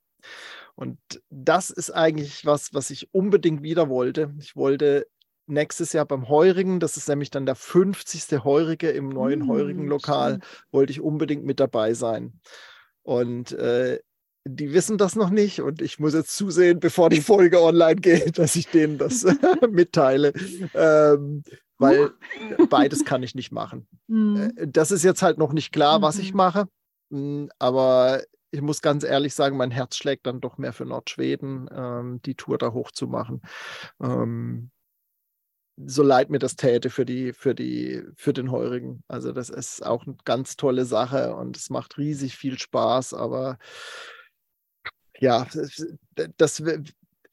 Und 0.75 0.97
das 1.29 1.69
ist 1.69 1.91
eigentlich 1.91 2.45
was, 2.45 2.73
was 2.73 2.89
ich 2.89 3.13
unbedingt 3.13 3.61
wieder 3.61 3.89
wollte. 3.89 4.33
Ich 4.39 4.55
wollte 4.55 5.05
nächstes 5.47 5.93
Jahr 5.93 6.05
beim 6.05 6.29
Heurigen, 6.29 6.79
das 6.79 6.97
ist 6.97 7.09
nämlich 7.09 7.29
dann 7.29 7.45
der 7.45 7.55
50. 7.55 8.43
Heurige 8.43 8.89
im 8.89 9.09
neuen 9.09 9.41
mmh, 9.41 9.47
Heurigen-Lokal, 9.47 10.39
wollte 10.71 10.91
ich 10.91 11.01
unbedingt 11.01 11.43
mit 11.43 11.59
dabei 11.59 11.93
sein. 11.93 12.39
Und 13.03 13.51
äh, 13.51 13.99
die 14.45 14.73
wissen 14.73 14.97
das 14.97 15.15
noch 15.15 15.29
nicht 15.29 15.61
und 15.61 15.81
ich 15.81 15.99
muss 15.99 16.13
jetzt 16.13 16.35
zusehen, 16.35 16.79
bevor 16.79 17.09
die 17.09 17.21
Folge 17.21 17.61
online 17.61 18.01
geht, 18.01 18.37
dass 18.39 18.55
ich 18.55 18.67
denen 18.67 18.97
das 18.97 19.25
mitteile. 19.69 20.33
Ähm, 20.73 21.43
weil 21.81 22.11
beides 22.69 23.03
kann 23.03 23.23
ich 23.23 23.35
nicht 23.35 23.51
machen. 23.51 23.87
Mhm. 24.07 24.53
Das 24.67 24.91
ist 24.91 25.03
jetzt 25.03 25.21
halt 25.21 25.37
noch 25.37 25.51
nicht 25.51 25.71
klar, 25.71 26.01
was 26.01 26.17
ich 26.19 26.31
mhm. 26.31 26.37
mache, 26.37 26.67
hm, 27.11 27.49
aber 27.59 28.21
ich 28.51 28.61
muss 28.61 28.81
ganz 28.81 29.03
ehrlich 29.03 29.33
sagen, 29.33 29.57
mein 29.57 29.71
Herz 29.71 29.95
schlägt 29.95 30.27
dann 30.27 30.41
doch 30.41 30.57
mehr 30.57 30.73
für 30.73 30.85
Nordschweden, 30.85 31.69
ähm, 31.73 32.21
die 32.23 32.35
Tour 32.35 32.57
da 32.57 32.73
hoch 32.73 32.91
zu 32.91 33.07
machen. 33.07 33.41
Ähm, 34.01 34.71
so 35.77 36.03
leid 36.03 36.29
mir 36.29 36.39
das 36.39 36.57
täte 36.57 36.89
für 36.89 37.05
die, 37.05 37.33
für 37.33 37.55
die, 37.55 38.03
für 38.15 38.33
den 38.33 38.51
Heurigen. 38.51 39.03
Also 39.07 39.31
das 39.31 39.49
ist 39.49 39.85
auch 39.85 40.05
eine 40.05 40.17
ganz 40.25 40.57
tolle 40.57 40.85
Sache 40.85 41.33
und 41.35 41.57
es 41.57 41.69
macht 41.69 41.97
riesig 41.97 42.35
viel 42.35 42.59
Spaß, 42.59 43.13
aber 43.13 43.57
ja, 45.19 45.47
das, 46.37 46.63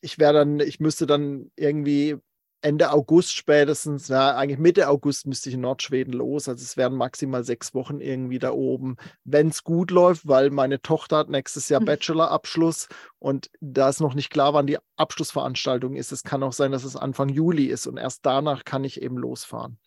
ich 0.00 0.18
wäre 0.18 0.32
dann, 0.34 0.60
ich 0.60 0.78
müsste 0.78 1.06
dann 1.06 1.50
irgendwie 1.56 2.16
Ende 2.60 2.90
August 2.90 3.34
spätestens, 3.34 4.08
ja, 4.08 4.36
eigentlich 4.36 4.58
Mitte 4.58 4.88
August 4.88 5.26
müsste 5.26 5.48
ich 5.48 5.54
in 5.54 5.60
Nordschweden 5.60 6.12
los. 6.12 6.48
Also 6.48 6.62
es 6.62 6.76
wären 6.76 6.94
maximal 6.94 7.44
sechs 7.44 7.72
Wochen 7.72 8.00
irgendwie 8.00 8.38
da 8.38 8.50
oben, 8.50 8.96
wenn 9.24 9.48
es 9.48 9.62
gut 9.62 9.90
läuft, 9.92 10.26
weil 10.26 10.50
meine 10.50 10.82
Tochter 10.82 11.18
hat 11.18 11.28
nächstes 11.28 11.68
Jahr 11.68 11.80
hm. 11.80 11.86
Bachelorabschluss 11.86 12.88
und 13.18 13.48
da 13.60 13.88
ist 13.88 14.00
noch 14.00 14.14
nicht 14.14 14.30
klar, 14.30 14.54
wann 14.54 14.66
die 14.66 14.78
Abschlussveranstaltung 14.96 15.94
ist. 15.94 16.10
Es 16.10 16.24
kann 16.24 16.42
auch 16.42 16.52
sein, 16.52 16.72
dass 16.72 16.84
es 16.84 16.96
Anfang 16.96 17.28
Juli 17.28 17.66
ist 17.66 17.86
und 17.86 17.96
erst 17.96 18.26
danach 18.26 18.64
kann 18.64 18.82
ich 18.82 19.00
eben 19.00 19.18
losfahren. 19.18 19.78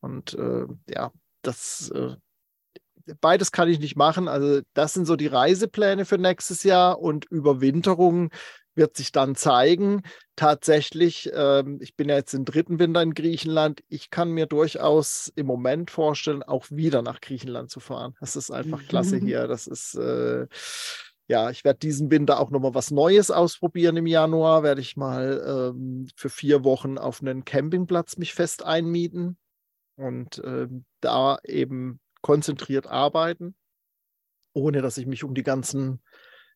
Und 0.00 0.34
äh, 0.34 0.66
ja, 0.88 1.12
das 1.42 1.90
äh, 1.90 2.16
beides 3.20 3.52
kann 3.52 3.68
ich 3.68 3.78
nicht 3.78 3.96
machen. 3.96 4.28
Also 4.28 4.62
das 4.74 4.94
sind 4.94 5.06
so 5.06 5.16
die 5.16 5.26
Reisepläne 5.26 6.04
für 6.04 6.18
nächstes 6.18 6.62
Jahr 6.62 7.00
und 7.00 7.24
Überwinterung 7.26 8.30
wird 8.76 8.96
sich 8.96 9.10
dann 9.10 9.34
zeigen. 9.34 10.02
Tatsächlich, 10.36 11.30
ähm, 11.34 11.78
ich 11.80 11.96
bin 11.96 12.08
ja 12.08 12.16
jetzt 12.16 12.34
im 12.34 12.44
dritten 12.44 12.78
Winter 12.78 13.02
in 13.02 13.14
Griechenland. 13.14 13.82
Ich 13.88 14.10
kann 14.10 14.30
mir 14.30 14.46
durchaus 14.46 15.32
im 15.34 15.46
Moment 15.46 15.90
vorstellen, 15.90 16.42
auch 16.42 16.66
wieder 16.70 17.02
nach 17.02 17.20
Griechenland 17.20 17.70
zu 17.70 17.80
fahren. 17.80 18.14
Das 18.20 18.36
ist 18.36 18.50
einfach 18.50 18.86
klasse 18.86 19.16
hier. 19.16 19.48
Das 19.48 19.66
ist, 19.66 19.94
äh, 19.94 20.46
ja, 21.26 21.50
ich 21.50 21.64
werde 21.64 21.78
diesen 21.78 22.10
Winter 22.10 22.38
auch 22.38 22.50
nochmal 22.50 22.74
was 22.74 22.90
Neues 22.90 23.30
ausprobieren. 23.30 23.96
Im 23.96 24.06
Januar 24.06 24.62
werde 24.62 24.80
ich 24.80 24.96
mal 24.96 25.72
ähm, 25.74 26.06
für 26.14 26.28
vier 26.28 26.62
Wochen 26.62 26.98
auf 26.98 27.20
einen 27.20 27.44
Campingplatz 27.44 28.18
mich 28.18 28.34
fest 28.34 28.64
einmieten 28.64 29.38
und 29.96 30.38
äh, 30.38 30.68
da 31.00 31.38
eben 31.44 32.00
konzentriert 32.20 32.86
arbeiten, 32.86 33.54
ohne 34.52 34.82
dass 34.82 34.98
ich 34.98 35.06
mich 35.06 35.24
um 35.24 35.34
die 35.34 35.42
ganzen 35.42 36.02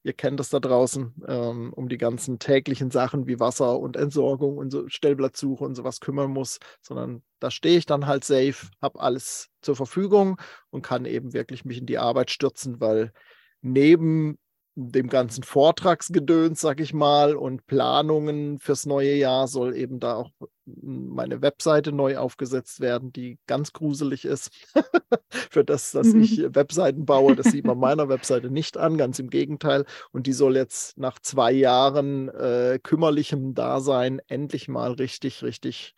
ihr 0.03 0.13
kennt 0.13 0.41
das 0.41 0.49
da 0.51 0.61
draußen, 0.61 1.15
ähm, 1.27 1.73
um 1.75 1.89
die 1.89 1.99
ganzen 1.99 2.39
täglichen 2.39 2.91
Sachen 2.91 3.27
wie 3.27 3.41
Wasser 3.41 3.79
und 3.79 3.97
Entsorgung 3.97 4.57
und 4.57 4.71
so 4.71 4.89
Stellplatzsuche 4.89 5.65
und 5.65 5.75
sowas 5.75 6.01
kümmern 6.01 6.31
muss, 6.31 6.59
sondern 6.81 7.23
da 7.39 7.51
stehe 7.51 7.79
ich 7.79 7.87
dann 7.87 8.07
halt 8.07 8.25
safe, 8.25 8.69
habe 8.81 9.01
alles 9.01 9.49
zur 9.61 9.77
Verfügung 9.77 10.41
und 10.71 10.83
kann 10.83 11.05
eben 11.05 11.33
wirklich 11.33 11.65
mich 11.65 11.79
in 11.79 11.87
die 11.87 11.99
Arbeit 11.99 12.31
stürzen, 12.31 12.81
weil 12.81 13.13
neben 13.61 14.39
dem 14.75 15.09
ganzen 15.09 15.43
Vortragsgedöns, 15.43 16.61
sag 16.61 16.81
ich 16.81 16.95
mal, 16.95 17.35
und 17.35 17.67
Planungen 17.67 18.59
fürs 18.59 18.87
neue 18.87 19.15
Jahr 19.15 19.49
soll 19.49 19.77
eben 19.77 20.01
da 20.01 20.17
auch 20.17 20.31
meine 20.65 21.43
Webseite 21.43 21.93
neu 21.93 22.17
aufgesetzt 22.17 22.81
werden, 22.81 23.13
die 23.13 23.39
ganz 23.47 23.73
gruselig 23.73 24.25
ist. 24.25 24.51
Für 25.31 25.65
das, 25.65 25.91
dass 25.91 26.09
mhm. 26.09 26.23
ich 26.23 26.55
Webseiten 26.55 27.05
baue, 27.05 27.35
das 27.35 27.47
sieht 27.47 27.67
man 27.67 27.79
meiner 27.79 28.09
Webseite 28.09 28.51
nicht 28.51 28.77
an, 28.77 28.97
ganz 28.97 29.19
im 29.19 29.31
Gegenteil. 29.31 29.85
Und 30.13 30.27
die 30.27 30.33
soll 30.33 30.57
jetzt 30.57 30.97
nach 30.97 31.19
zwei 31.19 31.53
Jahren 31.53 32.29
äh, 32.29 32.79
kümmerlichem 32.83 33.55
Dasein 33.55 34.21
endlich 34.29 34.69
mal 34.69 34.93
richtig, 34.93 35.43
richtig 35.43 35.95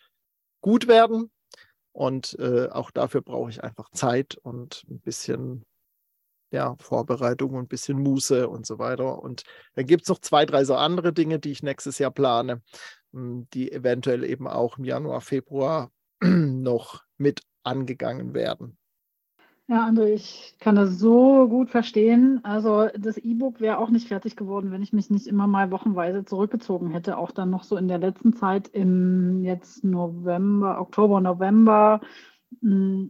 gut 0.62 0.88
werden. 0.88 1.30
Und 1.92 2.38
äh, 2.38 2.68
auch 2.70 2.90
dafür 2.90 3.20
brauche 3.20 3.50
ich 3.50 3.62
einfach 3.62 3.90
Zeit 3.90 4.36
und 4.42 4.84
ein 4.88 5.00
bisschen 5.00 5.66
ja, 6.52 6.76
Vorbereitung 6.78 7.54
und 7.54 7.64
ein 7.64 7.68
bisschen 7.68 7.98
Muße 7.98 8.48
und 8.48 8.66
so 8.66 8.78
weiter. 8.78 9.20
Und 9.22 9.42
dann 9.74 9.86
gibt 9.86 10.02
es 10.02 10.08
noch 10.08 10.18
zwei, 10.18 10.46
drei 10.46 10.64
so 10.64 10.74
andere 10.76 11.12
Dinge, 11.12 11.38
die 11.38 11.50
ich 11.50 11.62
nächstes 11.62 11.98
Jahr 11.98 12.10
plane, 12.10 12.62
hm, 13.12 13.48
die 13.54 13.72
eventuell 13.72 14.22
eben 14.22 14.46
auch 14.46 14.78
im 14.78 14.84
Januar, 14.84 15.20
Februar 15.22 15.90
noch 16.22 17.02
mit 17.16 17.42
angegangen 17.64 18.34
werden. 18.34 18.76
Ja, 19.68 19.86
André, 19.86 20.12
ich 20.12 20.56
kann 20.60 20.74
das 20.74 20.98
so 20.98 21.48
gut 21.48 21.70
verstehen. 21.70 22.40
Also 22.42 22.88
das 22.98 23.16
E-Book 23.16 23.60
wäre 23.60 23.78
auch 23.78 23.88
nicht 23.88 24.08
fertig 24.08 24.36
geworden, 24.36 24.70
wenn 24.70 24.82
ich 24.82 24.92
mich 24.92 25.08
nicht 25.08 25.26
immer 25.26 25.46
mal 25.46 25.70
wochenweise 25.70 26.24
zurückgezogen 26.24 26.90
hätte. 26.90 27.16
Auch 27.16 27.30
dann 27.30 27.48
noch 27.48 27.64
so 27.64 27.76
in 27.76 27.88
der 27.88 27.98
letzten 27.98 28.34
Zeit 28.34 28.68
im 28.68 29.42
jetzt 29.44 29.82
November, 29.84 30.80
Oktober, 30.80 31.20
November 31.20 32.00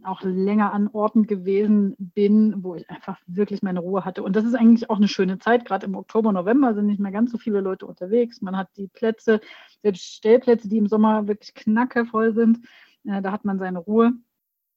auch 0.03 0.21
länger 0.21 0.73
an 0.73 0.87
Orten 0.87 1.27
gewesen 1.27 1.95
bin, 1.97 2.63
wo 2.63 2.75
ich 2.75 2.89
einfach 2.89 3.19
wirklich 3.27 3.61
meine 3.61 3.79
Ruhe 3.79 4.05
hatte. 4.05 4.23
Und 4.23 4.35
das 4.35 4.45
ist 4.45 4.55
eigentlich 4.55 4.89
auch 4.89 4.97
eine 4.97 5.07
schöne 5.07 5.39
Zeit. 5.39 5.65
Gerade 5.65 5.85
im 5.85 5.95
Oktober, 5.95 6.31
November 6.31 6.73
sind 6.73 6.87
nicht 6.87 6.99
mehr 6.99 7.11
ganz 7.11 7.31
so 7.31 7.37
viele 7.37 7.61
Leute 7.61 7.85
unterwegs. 7.85 8.41
Man 8.41 8.57
hat 8.57 8.69
die 8.77 8.87
Plätze, 8.87 9.41
selbst 9.81 10.03
Stellplätze, 10.03 10.69
die 10.69 10.77
im 10.77 10.87
Sommer 10.87 11.27
wirklich 11.27 11.53
knackevoll 11.53 12.33
sind. 12.33 12.59
Äh, 13.05 13.21
da 13.21 13.31
hat 13.31 13.45
man 13.45 13.59
seine 13.59 13.79
Ruhe. 13.79 14.13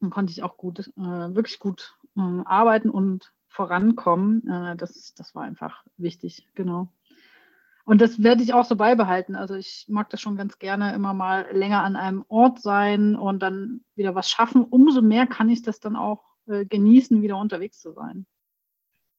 Dann 0.01 0.11
konnte 0.11 0.33
ich 0.33 0.43
auch 0.43 0.57
gut, 0.57 0.81
äh, 0.97 1.01
wirklich 1.01 1.59
gut 1.59 1.97
äh, 2.17 2.21
arbeiten 2.45 2.91
und 2.91 3.33
vorankommen. 3.49 4.77
Das, 4.77 5.15
das 5.15 5.35
war 5.35 5.45
einfach 5.45 5.83
wichtig, 5.97 6.47
genau. 6.55 6.93
Und 7.87 8.01
das 8.01 8.21
werde 8.21 8.43
ich 8.43 8.53
auch 8.53 8.65
so 8.65 8.75
beibehalten. 8.75 9.37
Also 9.37 9.55
ich 9.55 9.87
mag 9.89 10.11
das 10.11 10.21
schon 10.21 10.37
ganz 10.37 10.59
gerne 10.59 10.93
immer 10.93 11.15
mal 11.15 11.47
länger 11.53 11.85
an 11.85 11.95
einem 11.95 12.25
Ort 12.27 12.61
sein 12.61 13.15
und 13.15 13.39
dann 13.39 13.85
wieder 13.95 14.17
was 14.17 14.29
schaffen. 14.29 14.65
Umso 14.65 15.03
mehr 15.03 15.29
kann 15.29 15.49
ich 15.49 15.63
das 15.63 15.79
dann 15.79 15.95
auch 15.95 16.25
äh, 16.49 16.67
genießen, 16.67 17.23
wieder 17.23 17.39
unterwegs 17.39 17.81
zu 17.81 17.93
sein. 17.93 18.27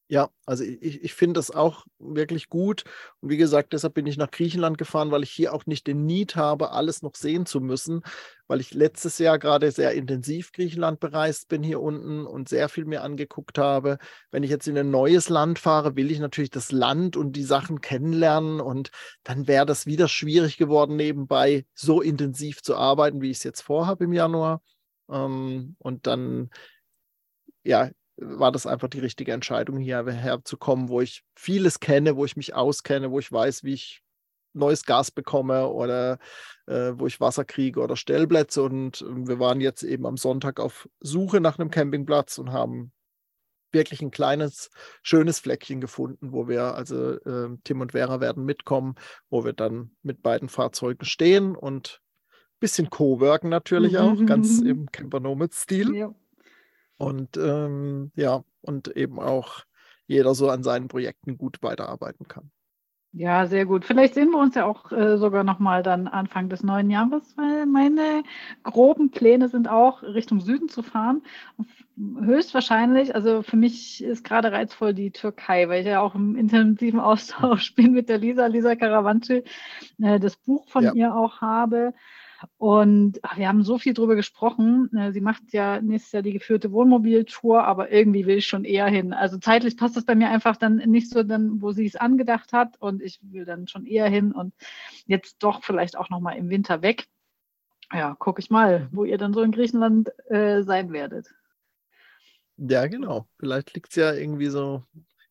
Ja, 0.09 0.29
also 0.45 0.63
ich, 0.63 1.03
ich 1.03 1.13
finde 1.13 1.37
das 1.37 1.51
auch 1.51 1.85
wirklich 1.99 2.47
gut. 2.47 2.85
Und 3.19 3.29
wie 3.29 3.35
gesagt, 3.35 3.73
deshalb 3.73 3.93
bin 3.93 4.07
ich 4.07 4.15
nach 4.15 4.31
Griechenland 4.31 4.77
gefahren, 4.77 5.11
weil 5.11 5.23
ich 5.23 5.31
hier 5.31 5.53
auch 5.53 5.65
nicht 5.65 5.85
den 5.85 6.05
Need 6.05 6.37
habe, 6.37 6.71
alles 6.71 7.01
noch 7.01 7.15
sehen 7.15 7.45
zu 7.45 7.59
müssen, 7.59 8.03
weil 8.47 8.61
ich 8.61 8.73
letztes 8.73 9.17
Jahr 9.17 9.37
gerade 9.37 9.69
sehr 9.69 9.91
intensiv 9.91 10.53
Griechenland 10.53 11.01
bereist 11.01 11.49
bin 11.49 11.61
hier 11.61 11.81
unten 11.81 12.25
und 12.25 12.47
sehr 12.47 12.69
viel 12.69 12.85
mir 12.85 13.03
angeguckt 13.03 13.57
habe. 13.57 13.97
Wenn 14.31 14.43
ich 14.43 14.49
jetzt 14.49 14.69
in 14.69 14.77
ein 14.77 14.91
neues 14.91 15.27
Land 15.27 15.59
fahre, 15.59 15.97
will 15.97 16.09
ich 16.09 16.19
natürlich 16.19 16.51
das 16.51 16.71
Land 16.71 17.17
und 17.17 17.33
die 17.33 17.43
Sachen 17.43 17.81
kennenlernen 17.81 18.61
und 18.61 18.91
dann 19.23 19.45
wäre 19.45 19.65
das 19.65 19.87
wieder 19.87 20.07
schwierig 20.07 20.55
geworden, 20.57 20.95
nebenbei 20.95 21.65
so 21.73 21.99
intensiv 22.01 22.61
zu 22.61 22.77
arbeiten, 22.77 23.19
wie 23.21 23.31
ich 23.31 23.37
es 23.39 23.43
jetzt 23.43 23.61
vorhabe 23.61 24.05
im 24.05 24.13
Januar. 24.13 24.61
Ähm, 25.09 25.75
und 25.79 26.07
dann 26.07 26.49
ja, 27.63 27.89
war 28.17 28.51
das 28.51 28.65
einfach 28.65 28.87
die 28.87 28.99
richtige 28.99 29.31
Entscheidung, 29.31 29.77
hierher 29.77 30.43
zu 30.43 30.57
kommen, 30.57 30.89
wo 30.89 31.01
ich 31.01 31.23
vieles 31.35 31.79
kenne, 31.79 32.15
wo 32.15 32.25
ich 32.25 32.35
mich 32.35 32.55
auskenne, 32.55 33.11
wo 33.11 33.19
ich 33.19 33.31
weiß, 33.31 33.63
wie 33.63 33.73
ich 33.73 34.03
neues 34.53 34.85
Gas 34.85 35.11
bekomme 35.11 35.67
oder 35.67 36.17
äh, 36.65 36.93
wo 36.95 37.07
ich 37.07 37.21
Wasser 37.21 37.45
kriege 37.45 37.79
oder 37.79 37.95
Stellplätze. 37.95 38.63
Und 38.63 39.01
äh, 39.01 39.27
wir 39.27 39.39
waren 39.39 39.61
jetzt 39.61 39.83
eben 39.83 40.05
am 40.05 40.17
Sonntag 40.17 40.59
auf 40.59 40.89
Suche 40.99 41.39
nach 41.39 41.59
einem 41.59 41.71
Campingplatz 41.71 42.37
und 42.37 42.51
haben 42.51 42.91
wirklich 43.71 44.01
ein 44.01 44.11
kleines, 44.11 44.69
schönes 45.03 45.39
Fleckchen 45.39 45.81
gefunden, 45.81 46.31
wo 46.31 46.47
wir, 46.47 46.75
also 46.75 47.13
äh, 47.13 47.49
Tim 47.63 47.81
und 47.81 47.91
Vera 47.91 48.19
werden 48.19 48.45
mitkommen, 48.45 48.95
wo 49.29 49.45
wir 49.45 49.53
dann 49.53 49.91
mit 50.01 50.23
beiden 50.23 50.49
Fahrzeugen 50.49 51.05
stehen 51.05 51.55
und 51.55 52.01
ein 52.31 52.59
bisschen 52.59 52.89
co-worken 52.89 53.49
natürlich 53.49 53.97
auch, 53.97 54.25
ganz 54.25 54.61
im 54.61 54.91
Camper 54.91 55.19
Nomad-Stil. 55.19 55.95
Ja. 55.95 56.15
Und 56.97 57.37
ähm, 57.37 58.11
ja, 58.15 58.43
und 58.61 58.87
eben 58.95 59.19
auch 59.19 59.63
jeder 60.07 60.33
so 60.35 60.49
an 60.49 60.63
seinen 60.63 60.87
Projekten 60.87 61.37
gut 61.37 61.61
weiterarbeiten 61.61 62.27
kann. 62.27 62.51
Ja, 63.13 63.47
sehr 63.47 63.65
gut. 63.65 63.85
Vielleicht 63.85 64.13
sehen 64.13 64.29
wir 64.29 64.39
uns 64.39 64.53
ja 64.53 64.65
auch 64.65 64.91
äh, 64.91 65.17
sogar 65.17 65.43
nochmal 65.43 65.81
dann 65.81 66.07
Anfang 66.07 66.49
des 66.49 66.61
neuen 66.61 66.89
Jahres, 66.91 67.35
weil 67.35 67.65
meine 67.65 68.21
groben 68.63 69.11
Pläne 69.11 69.49
sind 69.49 69.67
auch 69.67 70.03
Richtung 70.03 70.39
Süden 70.39 70.69
zu 70.69 70.83
fahren. 70.83 71.23
Höchstwahrscheinlich, 71.97 73.15
also 73.15 73.41
für 73.41 73.55
mich 73.55 74.03
ist 74.03 74.23
gerade 74.23 74.51
reizvoll 74.51 74.93
die 74.93 75.09
Türkei, 75.09 75.67
weil 75.67 75.81
ich 75.81 75.87
ja 75.87 76.01
auch 76.01 76.13
im 76.13 76.35
intensiven 76.35 76.99
Austausch 76.99 77.73
bin 77.75 77.93
mit 77.93 78.07
der 78.07 78.19
Lisa, 78.19 78.45
Lisa 78.45 78.75
Karavanci, 78.75 79.43
äh, 79.99 80.19
das 80.19 80.35
Buch 80.35 80.67
von 80.69 80.83
ja. 80.83 80.93
ihr 80.93 81.15
auch 81.15 81.41
habe. 81.41 81.93
Und 82.57 83.19
ach, 83.23 83.37
wir 83.37 83.47
haben 83.47 83.63
so 83.63 83.77
viel 83.77 83.93
drüber 83.93 84.15
gesprochen. 84.15 84.95
Äh, 84.95 85.11
sie 85.11 85.21
macht 85.21 85.43
ja 85.51 85.81
nächstes 85.81 86.11
Jahr 86.11 86.23
die 86.23 86.33
geführte 86.33 86.71
Wohnmobiltour, 86.71 87.63
aber 87.63 87.91
irgendwie 87.91 88.25
will 88.25 88.37
ich 88.37 88.47
schon 88.47 88.63
eher 88.63 88.87
hin. 88.87 89.13
Also 89.13 89.37
zeitlich 89.37 89.77
passt 89.77 89.95
das 89.95 90.05
bei 90.05 90.15
mir 90.15 90.29
einfach 90.29 90.57
dann 90.57 90.77
nicht 90.77 91.09
so, 91.09 91.23
dann, 91.23 91.61
wo 91.61 91.71
sie 91.71 91.85
es 91.85 91.95
angedacht 91.95 92.53
hat. 92.53 92.77
Und 92.79 93.01
ich 93.01 93.19
will 93.21 93.45
dann 93.45 93.67
schon 93.67 93.85
eher 93.85 94.09
hin 94.09 94.31
und 94.31 94.53
jetzt 95.05 95.37
doch 95.39 95.63
vielleicht 95.63 95.97
auch 95.97 96.09
nochmal 96.09 96.37
im 96.37 96.49
Winter 96.49 96.81
weg. 96.81 97.07
Ja, 97.93 98.15
gucke 98.15 98.41
ich 98.41 98.49
mal, 98.49 98.89
wo 98.91 99.05
ihr 99.05 99.17
dann 99.17 99.33
so 99.33 99.41
in 99.41 99.51
Griechenland 99.51 100.11
äh, 100.29 100.63
sein 100.63 100.91
werdet. 100.91 101.33
Ja, 102.57 102.87
genau. 102.87 103.27
Vielleicht 103.39 103.73
liegt 103.75 103.89
es 103.89 103.95
ja 103.95 104.13
irgendwie 104.13 104.47
so, 104.47 104.83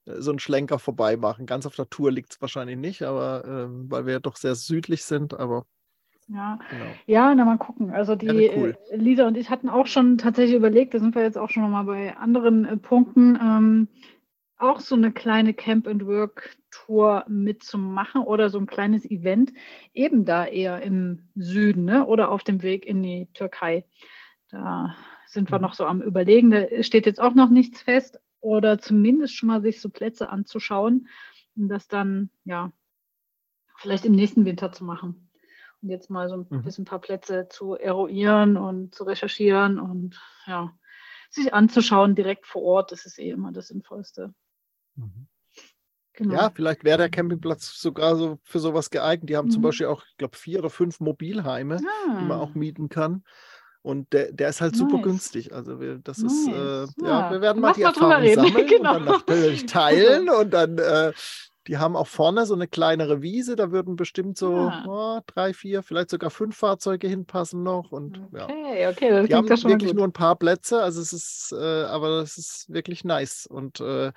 äh, 0.07 0.21
so 0.21 0.33
ein 0.33 0.39
Schlenker 0.39 0.79
vorbei 0.79 1.17
machen. 1.17 1.47
Ganz 1.47 1.67
auf 1.67 1.75
der 1.75 1.91
Tour 1.91 2.11
liegt 2.11 2.33
es 2.33 2.41
wahrscheinlich 2.41 2.79
nicht, 2.79 3.03
aber 3.03 3.45
ähm, 3.45 3.91
weil 3.91 4.07
wir 4.07 4.15
ja 4.15 4.21
doch 4.21 4.37
sehr 4.37 4.55
südlich 4.55 5.05
sind, 5.05 5.35
aber 5.35 5.67
ja, 6.29 6.59
genau. 6.71 6.85
ja, 7.07 7.35
na 7.35 7.45
mal 7.45 7.59
gucken. 7.59 7.91
Also 7.91 8.17
die 8.17 8.27
ja, 8.27 8.53
cool. 8.57 8.77
Äh, 8.91 8.97
Lisa 8.97 9.27
und 9.27 9.37
ich 9.37 9.49
hatten 9.49 9.69
auch 9.69 9.87
schon 9.87 10.19
tatsächlich 10.19 10.57
überlegt, 10.57 10.95
da 10.95 10.99
sind 10.99 11.15
wir 11.15 11.23
jetzt 11.23 11.39
auch 11.39 11.51
schon 11.51 11.63
nochmal 11.63 11.85
bei 11.85 12.17
anderen 12.17 12.65
äh, 12.65 12.77
Punkten, 12.77 13.39
ähm, 13.41 13.89
auch 14.59 14.81
so 14.81 14.97
eine 14.97 15.13
kleine 15.13 15.55
Camp-and-Work-Tour 15.55 17.27
mitzumachen 17.29 18.23
oder 18.23 18.49
so 18.49 18.59
ein 18.59 18.67
kleines 18.67 19.05
Event, 19.05 19.53
eben 19.93 20.25
da 20.25 20.47
eher 20.47 20.83
im 20.83 21.29
Süden 21.35 21.85
ne? 21.85 22.07
oder 22.07 22.31
auf 22.31 22.43
dem 22.43 22.63
Weg 22.63 22.87
in 22.87 23.03
die 23.03 23.29
Türkei. 23.35 23.85
Da 24.51 24.97
sind 25.27 25.51
wir 25.53 25.59
mhm. 25.59 25.63
noch 25.63 25.75
so 25.75 25.85
am 25.85 26.01
Überlegen. 26.01 26.51
Da 26.51 26.83
steht 26.83 27.07
jetzt 27.07 27.21
auch 27.21 27.35
noch 27.35 27.51
nichts 27.51 27.83
fest 27.83 28.19
oder 28.41 28.79
zumindest 28.79 29.37
schon 29.37 29.49
mal 29.49 29.61
sich 29.61 29.81
so 29.81 29.91
Plätze 29.91 30.31
anzuschauen 30.31 31.09
und 31.55 31.69
das 31.69 31.87
dann, 31.87 32.31
ja, 32.45 32.73
vielleicht 33.77 34.07
im 34.07 34.13
nächsten 34.13 34.45
Winter 34.45 34.73
zu 34.73 34.85
machen 34.85 35.26
und 35.83 35.91
jetzt 35.91 36.11
mal 36.11 36.29
so 36.29 36.37
ein 36.37 36.47
mhm. 36.49 36.63
bisschen 36.63 36.83
ein 36.83 36.87
paar 36.87 37.01
Plätze 37.01 37.49
zu 37.49 37.75
eruieren 37.75 38.57
und 38.57 38.95
zu 38.95 39.05
recherchieren 39.05 39.79
und 39.79 40.21
ja, 40.47 40.73
sich 41.31 41.53
anzuschauen 41.53 42.15
direkt 42.15 42.47
vor 42.47 42.63
Ort, 42.63 42.93
das 42.93 43.07
ist 43.07 43.19
eh 43.19 43.31
immer 43.31 43.53
das 43.53 43.69
Sinnvollste. 43.69 44.35
Mhm. 44.97 45.29
Genau. 46.15 46.35
Ja, 46.35 46.51
vielleicht 46.51 46.83
wäre 46.83 46.97
der 46.97 47.11
Campingplatz 47.11 47.79
sogar 47.79 48.17
so 48.17 48.39
für 48.43 48.59
sowas 48.59 48.89
geeignet. 48.89 49.29
Die 49.29 49.37
haben 49.37 49.49
mhm. 49.49 49.53
zum 49.53 49.63
Beispiel 49.63 49.87
auch, 49.87 50.03
ich 50.09 50.17
glaube, 50.17 50.37
vier 50.37 50.61
oder 50.61 50.71
fünf 50.71 50.99
Mobilheime, 50.99 51.77
ah. 51.77 52.19
die 52.21 52.25
man 52.25 52.41
auch 52.41 52.55
mieten 52.55 52.89
kann. 52.89 53.23
Und 53.83 54.13
der, 54.15 54.33
der 54.33 54.49
ist 54.49 54.63
halt 54.63 54.73
nice. 54.73 54.81
super 54.81 55.03
günstig. 55.03 55.53
Also 55.53 55.79
wir, 55.79 55.99
das 55.99 56.19
nice. 56.19 56.33
ist, 56.33 56.49
äh, 56.49 56.53
ja. 56.53 56.87
ja. 57.07 57.31
wir 57.31 57.41
werden 57.43 57.61
mal 57.61 57.75
die 57.75 57.83
Erfahrung 57.83 58.27
sammeln 58.35 58.67
genau. 58.67 58.97
und 58.97 59.05
dann 59.05 59.05
natürlich 59.05 59.67
teilen 59.67 60.31
und 60.31 60.51
dann 60.51 60.79
äh, 60.79 61.13
die 61.67 61.79
haben 61.79 61.97
auch 61.97 62.07
vorne 62.07 62.47
so 62.47 62.55
eine 62.55 62.69
kleinere 62.69 63.23
Wiese, 63.23 63.57
da 63.57 63.73
würden 63.73 63.97
bestimmt 63.97 64.39
so 64.39 64.69
ja. 64.69 64.85
oh, 64.87 65.21
drei, 65.27 65.53
vier, 65.53 65.83
vielleicht 65.83 66.11
sogar 66.11 66.31
fünf 66.31 66.57
Fahrzeuge 66.57 67.09
hinpassen 67.09 67.63
noch. 67.63 67.91
Und 67.91 68.21
okay, 68.33 68.83
ja. 68.83 68.91
okay, 68.91 69.11
das 69.11 69.27
die 69.27 69.35
haben 69.35 69.49
wirklich 69.49 69.91
gut. 69.91 69.97
nur 69.97 70.07
ein 70.07 70.13
paar 70.13 70.37
Plätze, 70.37 70.81
also 70.81 71.01
es 71.01 71.13
ist, 71.13 71.53
äh, 71.53 71.85
aber 71.85 72.21
das 72.21 72.39
ist 72.39 72.67
wirklich 72.69 73.05
nice. 73.05 73.47
Und 73.47 73.81
äh, 73.81 74.13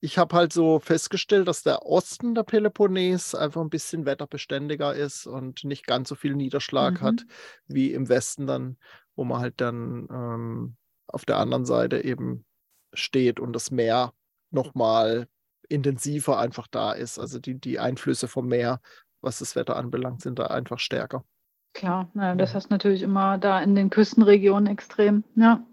ich 0.00 0.18
habe 0.18 0.34
halt 0.34 0.52
so 0.52 0.78
festgestellt, 0.78 1.48
dass 1.48 1.62
der 1.62 1.86
Osten 1.86 2.34
der 2.34 2.42
Peloponnes 2.42 3.34
einfach 3.34 3.60
ein 3.60 3.70
bisschen 3.70 4.06
wetterbeständiger 4.06 4.94
ist 4.94 5.26
und 5.26 5.64
nicht 5.64 5.86
ganz 5.86 6.08
so 6.08 6.14
viel 6.14 6.34
Niederschlag 6.34 7.00
mhm. 7.00 7.06
hat 7.06 7.26
wie 7.66 7.92
im 7.92 8.08
Westen 8.08 8.46
dann, 8.46 8.78
wo 9.14 9.24
man 9.24 9.40
halt 9.40 9.60
dann 9.60 10.08
ähm, 10.10 10.76
auf 11.06 11.24
der 11.24 11.38
anderen 11.38 11.66
Seite 11.66 12.02
eben 12.04 12.44
steht 12.92 13.40
und 13.40 13.52
das 13.52 13.70
Meer 13.70 14.12
nochmal 14.50 15.28
intensiver 15.70 16.38
einfach 16.38 16.66
da 16.66 16.92
ist. 16.92 17.18
Also 17.18 17.38
die, 17.38 17.58
die 17.58 17.78
Einflüsse 17.78 18.28
vom 18.28 18.48
Meer, 18.48 18.80
was 19.20 19.38
das 19.38 19.56
Wetter 19.56 19.76
anbelangt, 19.76 20.22
sind 20.22 20.38
da 20.38 20.46
einfach 20.46 20.78
stärker. 20.78 21.24
Klar, 21.72 22.10
ja, 22.14 22.34
das 22.34 22.54
hast 22.54 22.70
natürlich 22.70 23.02
immer 23.02 23.38
da 23.38 23.60
in 23.62 23.74
den 23.74 23.90
Küstenregionen 23.90 24.66
extrem. 24.66 25.24
Ja. 25.36 25.64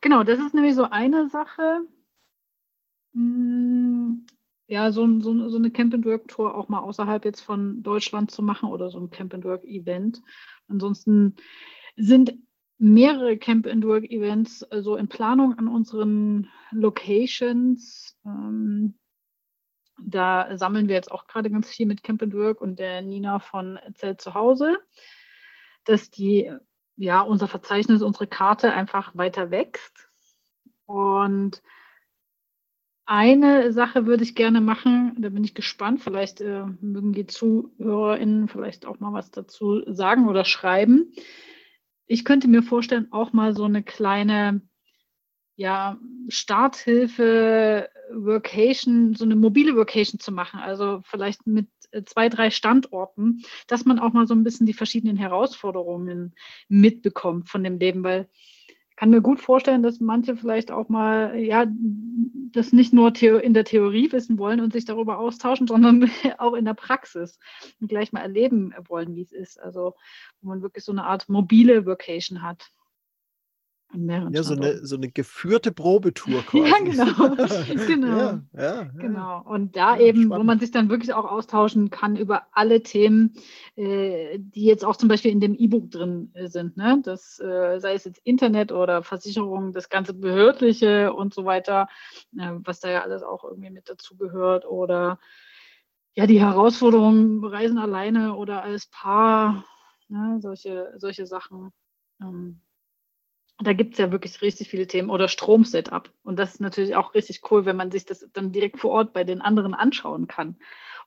Genau, 0.00 0.24
das 0.24 0.38
ist 0.38 0.54
nämlich 0.54 0.74
so 0.74 0.90
eine 0.90 1.28
Sache. 1.28 1.80
Hm, 3.14 4.26
ja, 4.66 4.90
so, 4.90 5.20
so, 5.20 5.48
so 5.48 5.56
eine 5.56 5.70
Camp-and-Work-Tour 5.70 6.54
auch 6.54 6.68
mal 6.68 6.80
außerhalb 6.80 7.24
jetzt 7.24 7.40
von 7.40 7.82
Deutschland 7.82 8.32
zu 8.32 8.42
machen 8.42 8.68
oder 8.68 8.90
so 8.90 8.98
ein 8.98 9.10
Camp-and-Work-Event. 9.10 10.20
Ansonsten 10.68 11.36
sind 11.96 12.34
mehrere 12.78 13.38
Camp-and-Work-Events 13.38 14.60
so 14.60 14.66
also 14.70 14.96
in 14.96 15.08
Planung 15.08 15.58
an 15.58 15.68
unseren 15.68 16.50
Locations. 16.70 18.16
Ähm, 18.24 18.98
da 19.98 20.56
sammeln 20.58 20.88
wir 20.88 20.94
jetzt 20.94 21.10
auch 21.10 21.26
gerade 21.26 21.50
ganz 21.50 21.70
viel 21.70 21.86
mit 21.86 22.02
Camp 22.02 22.22
and 22.22 22.34
Work 22.34 22.60
und 22.60 22.78
der 22.78 23.00
Nina 23.00 23.38
von 23.38 23.78
Zelt 23.94 24.20
zu 24.20 24.34
Hause, 24.34 24.78
dass 25.84 26.10
die, 26.10 26.52
ja, 26.96 27.20
unser 27.22 27.48
Verzeichnis, 27.48 28.02
unsere 28.02 28.26
Karte 28.26 28.72
einfach 28.72 29.16
weiter 29.16 29.50
wächst. 29.50 30.08
Und 30.84 31.62
eine 33.06 33.72
Sache 33.72 34.04
würde 34.04 34.24
ich 34.24 34.34
gerne 34.34 34.60
machen, 34.60 35.16
da 35.18 35.28
bin 35.30 35.44
ich 35.44 35.54
gespannt. 35.54 36.02
Vielleicht 36.02 36.40
äh, 36.40 36.64
mögen 36.80 37.12
die 37.12 37.26
ZuhörerInnen 37.26 38.48
vielleicht 38.48 38.84
auch 38.84 38.98
mal 38.98 39.12
was 39.12 39.30
dazu 39.30 39.82
sagen 39.86 40.28
oder 40.28 40.44
schreiben. 40.44 41.12
Ich 42.06 42.24
könnte 42.24 42.48
mir 42.48 42.62
vorstellen, 42.62 43.08
auch 43.12 43.32
mal 43.32 43.54
so 43.54 43.64
eine 43.64 43.82
kleine 43.82 44.60
ja, 45.56 45.98
Starthilfe, 46.28 47.88
Workation, 48.12 49.14
so 49.14 49.24
eine 49.24 49.36
mobile 49.36 49.74
Workation 49.74 50.20
zu 50.20 50.30
machen. 50.30 50.60
Also 50.60 51.00
vielleicht 51.04 51.46
mit 51.46 51.68
äh, 51.90 52.04
zwei, 52.04 52.28
drei 52.28 52.50
Standorten, 52.50 53.42
dass 53.66 53.84
man 53.84 53.98
auch 53.98 54.12
mal 54.12 54.26
so 54.26 54.34
ein 54.34 54.44
bisschen 54.44 54.66
die 54.66 54.74
verschiedenen 54.74 55.16
Herausforderungen 55.16 56.34
mitbekommt 56.68 57.48
von 57.48 57.64
dem 57.64 57.78
Leben, 57.78 58.04
weil 58.04 58.28
kann 58.96 59.10
mir 59.10 59.20
gut 59.20 59.40
vorstellen, 59.40 59.82
dass 59.82 60.00
manche 60.00 60.36
vielleicht 60.36 60.70
auch 60.70 60.88
mal, 60.88 61.36
ja, 61.38 61.66
das 62.52 62.72
nicht 62.72 62.94
nur 62.94 63.14
in 63.22 63.52
der 63.52 63.64
Theorie 63.64 64.10
wissen 64.10 64.38
wollen 64.38 64.60
und 64.60 64.72
sich 64.72 64.86
darüber 64.86 65.18
austauschen, 65.18 65.66
sondern 65.68 66.10
auch 66.38 66.54
in 66.54 66.64
der 66.64 66.74
Praxis 66.74 67.38
und 67.80 67.88
gleich 67.88 68.12
mal 68.12 68.20
erleben 68.20 68.74
wollen, 68.88 69.14
wie 69.14 69.22
es 69.22 69.32
ist. 69.32 69.60
Also, 69.60 69.94
wo 70.40 70.48
man 70.48 70.62
wirklich 70.62 70.84
so 70.84 70.92
eine 70.92 71.04
Art 71.04 71.28
mobile 71.28 71.84
Vocation 71.86 72.42
hat. 72.42 72.70
Ja, 74.32 74.42
so 74.42 74.54
eine, 74.54 74.84
so 74.84 74.96
eine 74.96 75.10
geführte 75.10 75.72
Probetour 75.72 76.42
quasi. 76.46 76.66
Ja, 76.96 77.84
genau. 77.84 77.86
genau. 77.86 78.16
Ja, 78.16 78.42
ja, 78.54 78.82
genau. 78.96 79.42
Und 79.42 79.76
da 79.76 79.98
eben, 79.98 80.24
spannend. 80.24 80.40
wo 80.40 80.44
man 80.44 80.58
sich 80.58 80.70
dann 80.70 80.88
wirklich 80.88 81.14
auch 81.14 81.24
austauschen 81.24 81.90
kann 81.90 82.16
über 82.16 82.46
alle 82.52 82.82
Themen, 82.82 83.34
äh, 83.76 84.38
die 84.38 84.64
jetzt 84.64 84.84
auch 84.84 84.96
zum 84.96 85.08
Beispiel 85.08 85.30
in 85.30 85.40
dem 85.40 85.54
E-Book 85.54 85.90
drin 85.90 86.30
äh, 86.34 86.48
sind. 86.48 86.76
Ne? 86.76 87.00
Das 87.04 87.38
äh, 87.40 87.78
sei 87.78 87.94
es 87.94 88.04
jetzt 88.04 88.20
Internet 88.24 88.72
oder 88.72 89.02
Versicherung, 89.02 89.72
das 89.72 89.88
ganze 89.88 90.14
Behördliche 90.14 91.12
und 91.12 91.34
so 91.34 91.44
weiter, 91.44 91.88
äh, 92.38 92.52
was 92.64 92.80
da 92.80 92.90
ja 92.90 93.02
alles 93.02 93.22
auch 93.22 93.44
irgendwie 93.44 93.70
mit 93.70 93.88
dazu 93.88 94.16
gehört. 94.16 94.66
Oder 94.66 95.18
ja, 96.14 96.26
die 96.26 96.40
Herausforderungen, 96.40 97.44
Reisen 97.44 97.78
alleine 97.78 98.36
oder 98.36 98.62
als 98.62 98.86
Paar, 98.86 99.64
ne? 100.08 100.38
solche, 100.40 100.94
solche 100.96 101.26
Sachen. 101.26 101.72
Ähm, 102.22 102.60
da 103.58 103.72
gibt 103.72 103.94
es 103.94 103.98
ja 103.98 104.12
wirklich 104.12 104.42
richtig 104.42 104.68
viele 104.68 104.86
Themen 104.86 105.10
oder 105.10 105.28
Stromsetup. 105.28 106.12
Und 106.22 106.38
das 106.38 106.54
ist 106.54 106.60
natürlich 106.60 106.94
auch 106.94 107.14
richtig 107.14 107.40
cool, 107.50 107.64
wenn 107.64 107.76
man 107.76 107.90
sich 107.90 108.04
das 108.04 108.28
dann 108.32 108.52
direkt 108.52 108.78
vor 108.78 108.90
Ort 108.90 109.12
bei 109.12 109.24
den 109.24 109.40
anderen 109.40 109.74
anschauen 109.74 110.26
kann. 110.26 110.56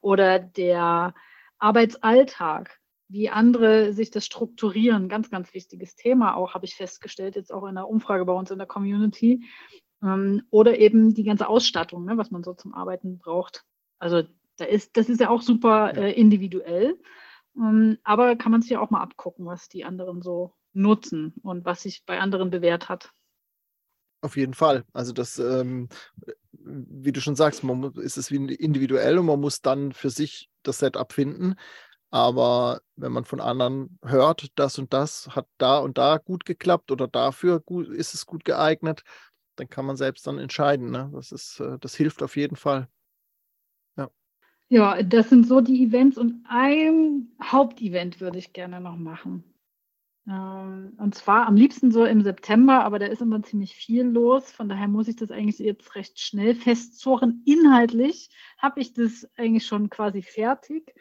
Oder 0.01 0.39
der 0.39 1.13
Arbeitsalltag, 1.59 2.79
wie 3.07 3.29
andere 3.29 3.93
sich 3.93 4.09
das 4.11 4.25
strukturieren, 4.25 5.09
ganz, 5.09 5.29
ganz 5.29 5.53
wichtiges 5.53 5.95
Thema 5.95 6.35
auch, 6.35 6.53
habe 6.53 6.65
ich 6.65 6.75
festgestellt, 6.75 7.35
jetzt 7.35 7.53
auch 7.53 7.65
in 7.67 7.75
der 7.75 7.87
Umfrage 7.87 8.25
bei 8.25 8.33
uns 8.33 8.49
in 8.49 8.57
der 8.57 8.67
Community. 8.67 9.45
Ähm, 10.01 10.43
oder 10.49 10.79
eben 10.79 11.13
die 11.13 11.23
ganze 11.23 11.47
Ausstattung, 11.47 12.05
ne, 12.05 12.17
was 12.17 12.31
man 12.31 12.43
so 12.43 12.53
zum 12.53 12.73
Arbeiten 12.73 13.19
braucht. 13.19 13.63
Also 13.99 14.23
da 14.57 14.65
ist, 14.65 14.97
das 14.97 15.09
ist 15.09 15.21
ja 15.21 15.29
auch 15.29 15.41
super 15.41 15.95
äh, 15.95 16.13
individuell. 16.13 16.97
Ähm, 17.55 17.97
aber 18.03 18.35
kann 18.35 18.51
man 18.51 18.61
sich 18.61 18.71
ja 18.71 18.79
auch 18.79 18.89
mal 18.89 19.01
abgucken, 19.01 19.45
was 19.45 19.69
die 19.69 19.83
anderen 19.83 20.21
so 20.21 20.53
nutzen 20.74 21.34
und 21.41 21.65
was 21.65 21.84
sich 21.84 22.03
bei 22.05 22.20
anderen 22.20 22.49
bewährt 22.49 22.89
hat. 22.89 23.11
Auf 24.22 24.36
jeden 24.36 24.53
Fall. 24.53 24.84
Also 24.93 25.13
das, 25.13 25.39
ähm, 25.39 25.88
wie 26.51 27.11
du 27.11 27.22
schon 27.22 27.36
sagst, 27.36 27.63
man 27.63 27.93
ist 27.95 28.17
es 28.17 28.32
wie 28.32 28.53
individuell 28.53 29.17
und 29.17 29.26
man 29.28 29.39
muss 29.39 29.61
dann 29.61 29.93
für 29.93 30.09
sich 30.09 30.49
das 30.63 30.80
Setup 30.80 31.11
finden. 31.13 31.55
Aber 32.11 32.82
wenn 32.95 33.11
man 33.11 33.24
von 33.24 33.39
anderen 33.39 33.99
hört, 34.03 34.47
das 34.55 34.80
und 34.80 34.93
das 34.93 35.30
hat 35.30 35.47
da 35.57 35.78
und 35.78 35.97
da 35.97 36.17
gut 36.17 36.43
geklappt 36.43 36.91
oder 36.91 37.07
dafür 37.07 37.59
gut, 37.59 37.88
ist 37.88 38.13
es 38.13 38.26
gut 38.26 38.43
geeignet, 38.45 39.03
dann 39.55 39.70
kann 39.70 39.86
man 39.86 39.95
selbst 39.95 40.26
dann 40.26 40.39
entscheiden. 40.39 40.89
Ne? 40.89 41.09
Das, 41.13 41.32
ist, 41.32 41.59
äh, 41.59 41.78
das 41.80 41.95
hilft 41.95 42.24
auf 42.24 42.36
jeden 42.36 42.55
Fall. 42.55 42.88
Ja. 43.95 44.09
ja, 44.70 45.03
das 45.03 45.30
sind 45.30 45.47
so 45.47 45.61
die 45.61 45.84
Events 45.84 46.17
und 46.17 46.43
ein 46.49 47.32
Hauptevent 47.43 48.20
würde 48.20 48.39
ich 48.39 48.53
gerne 48.53 48.82
noch 48.82 48.97
machen. 48.97 49.43
Ähm, 50.30 50.93
und 50.97 51.15
zwar 51.15 51.47
am 51.47 51.55
liebsten 51.55 51.91
so 51.91 52.05
im 52.05 52.21
September, 52.21 52.84
aber 52.84 52.99
da 52.99 53.07
ist 53.07 53.21
immer 53.21 53.41
ziemlich 53.41 53.75
viel 53.75 54.03
los. 54.03 54.51
Von 54.51 54.69
daher 54.69 54.88
muss 54.88 55.07
ich 55.07 55.15
das 55.15 55.32
eigentlich 55.32 55.59
jetzt 55.59 55.95
recht 55.95 56.19
schnell 56.19 56.55
festzurren. 56.55 57.41
Inhaltlich 57.45 58.30
habe 58.57 58.80
ich 58.80 58.93
das 58.93 59.27
eigentlich 59.38 59.65
schon 59.65 59.89
quasi 59.89 60.21
fertig 60.21 60.93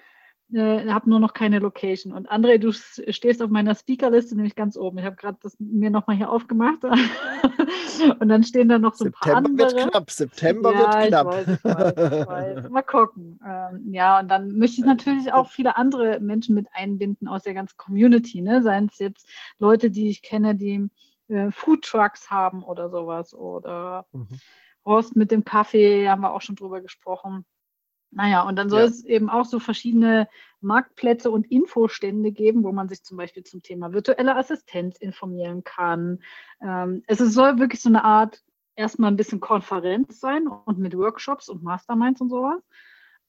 äh, 0.53 0.89
habe 0.89 1.11
nur 1.11 1.21
noch 1.21 1.35
keine 1.35 1.59
Location. 1.59 2.13
Und 2.13 2.31
André, 2.31 2.59
du 2.59 2.73
stehst 2.73 3.43
auf 3.43 3.51
meiner 3.51 3.75
Speakerliste 3.75 4.35
nämlich 4.35 4.55
ganz 4.55 4.77
oben. 4.77 4.99
Ich 4.99 5.05
habe 5.05 5.17
gerade 5.17 5.39
das 5.43 5.57
mir 5.59 5.91
nochmal 5.91 6.17
hier 6.17 6.31
aufgemacht. 6.31 6.85
und 8.21 8.29
dann 8.29 8.43
stehen 8.45 8.69
da 8.69 8.79
noch 8.79 8.95
so 8.95 9.05
ein 9.05 9.13
September 9.13 9.33
paar 9.33 9.37
andere. 9.37 9.75
wird 9.75 9.91
knapp. 9.91 10.11
September 10.11 10.73
ja, 10.73 10.79
wird 10.79 11.09
knapp. 11.09 11.27
Ich 11.27 11.47
weiß, 11.47 11.59
ich 11.59 11.65
weiß, 11.65 12.21
ich 12.21 12.27
weiß. 12.29 12.71
Mal 12.71 12.83
gucken. 12.83 13.41
Ähm, 13.47 13.93
ja, 13.93 14.21
und 14.21 14.29
dann 14.29 14.57
möchte 14.59 14.81
ich 14.81 14.87
natürlich 14.87 15.33
auch 15.33 15.51
viele 15.51 15.77
andere 15.77 16.21
Menschen 16.21 16.55
mit 16.55 16.67
einbinden 16.73 17.29
aus 17.29 17.43
der 17.43 17.55
ganzen 17.55 17.77
Community. 17.77 18.41
Ne? 18.41 18.63
Seien 18.63 18.89
es 18.91 18.99
jetzt 18.99 19.29
Leute, 19.59 19.91
die 19.91 20.09
ich 20.09 20.23
kenne, 20.23 20.55
die 20.55 20.89
äh, 21.29 21.51
Food 21.51 21.85
Trucks 21.85 22.31
haben 22.31 22.63
oder 22.63 22.89
sowas. 22.89 23.35
Oder 23.35 24.07
mhm. 24.13 24.29
Horst 24.85 25.15
mit 25.15 25.31
dem 25.31 25.45
Kaffee, 25.45 26.09
haben 26.09 26.23
wir 26.23 26.33
auch 26.33 26.41
schon 26.41 26.57
drüber 26.57 26.81
gesprochen. 26.81 27.45
Naja, 28.11 28.43
und 28.43 28.57
dann 28.57 28.71
soll 28.71 28.81
ja. 28.81 28.87
es 28.87 29.05
eben 29.05 29.29
auch 29.29 29.45
so 29.45 29.59
verschiedene 29.59 30.29
Marktplätze 30.61 31.31
und 31.31 31.51
Infostände 31.51 32.33
geben, 32.33 32.65
wo 32.65 32.73
man 32.73 32.89
sich 32.89 33.05
zum 33.05 33.17
Beispiel 33.17 33.45
zum 33.45 33.63
Thema 33.63 33.93
virtuelle 33.93 34.37
Assistenz 34.37 34.97
informieren 34.99 35.63
kann. 35.63 36.21
Ähm, 36.63 37.03
es 37.07 37.19
soll 37.19 37.59
wirklich 37.59 37.83
so 37.83 37.89
eine 37.89 38.05
Art 38.05 38.43
erstmal 38.77 39.11
ein 39.11 39.17
bisschen 39.17 39.41
Konferenz 39.41 40.21
sein 40.21 40.47
und 40.47 40.79
mit 40.79 40.97
Workshops 40.97 41.49
und 41.49 41.63
Masterminds 41.63 42.21
und 42.21 42.31
sowas. 42.31 42.63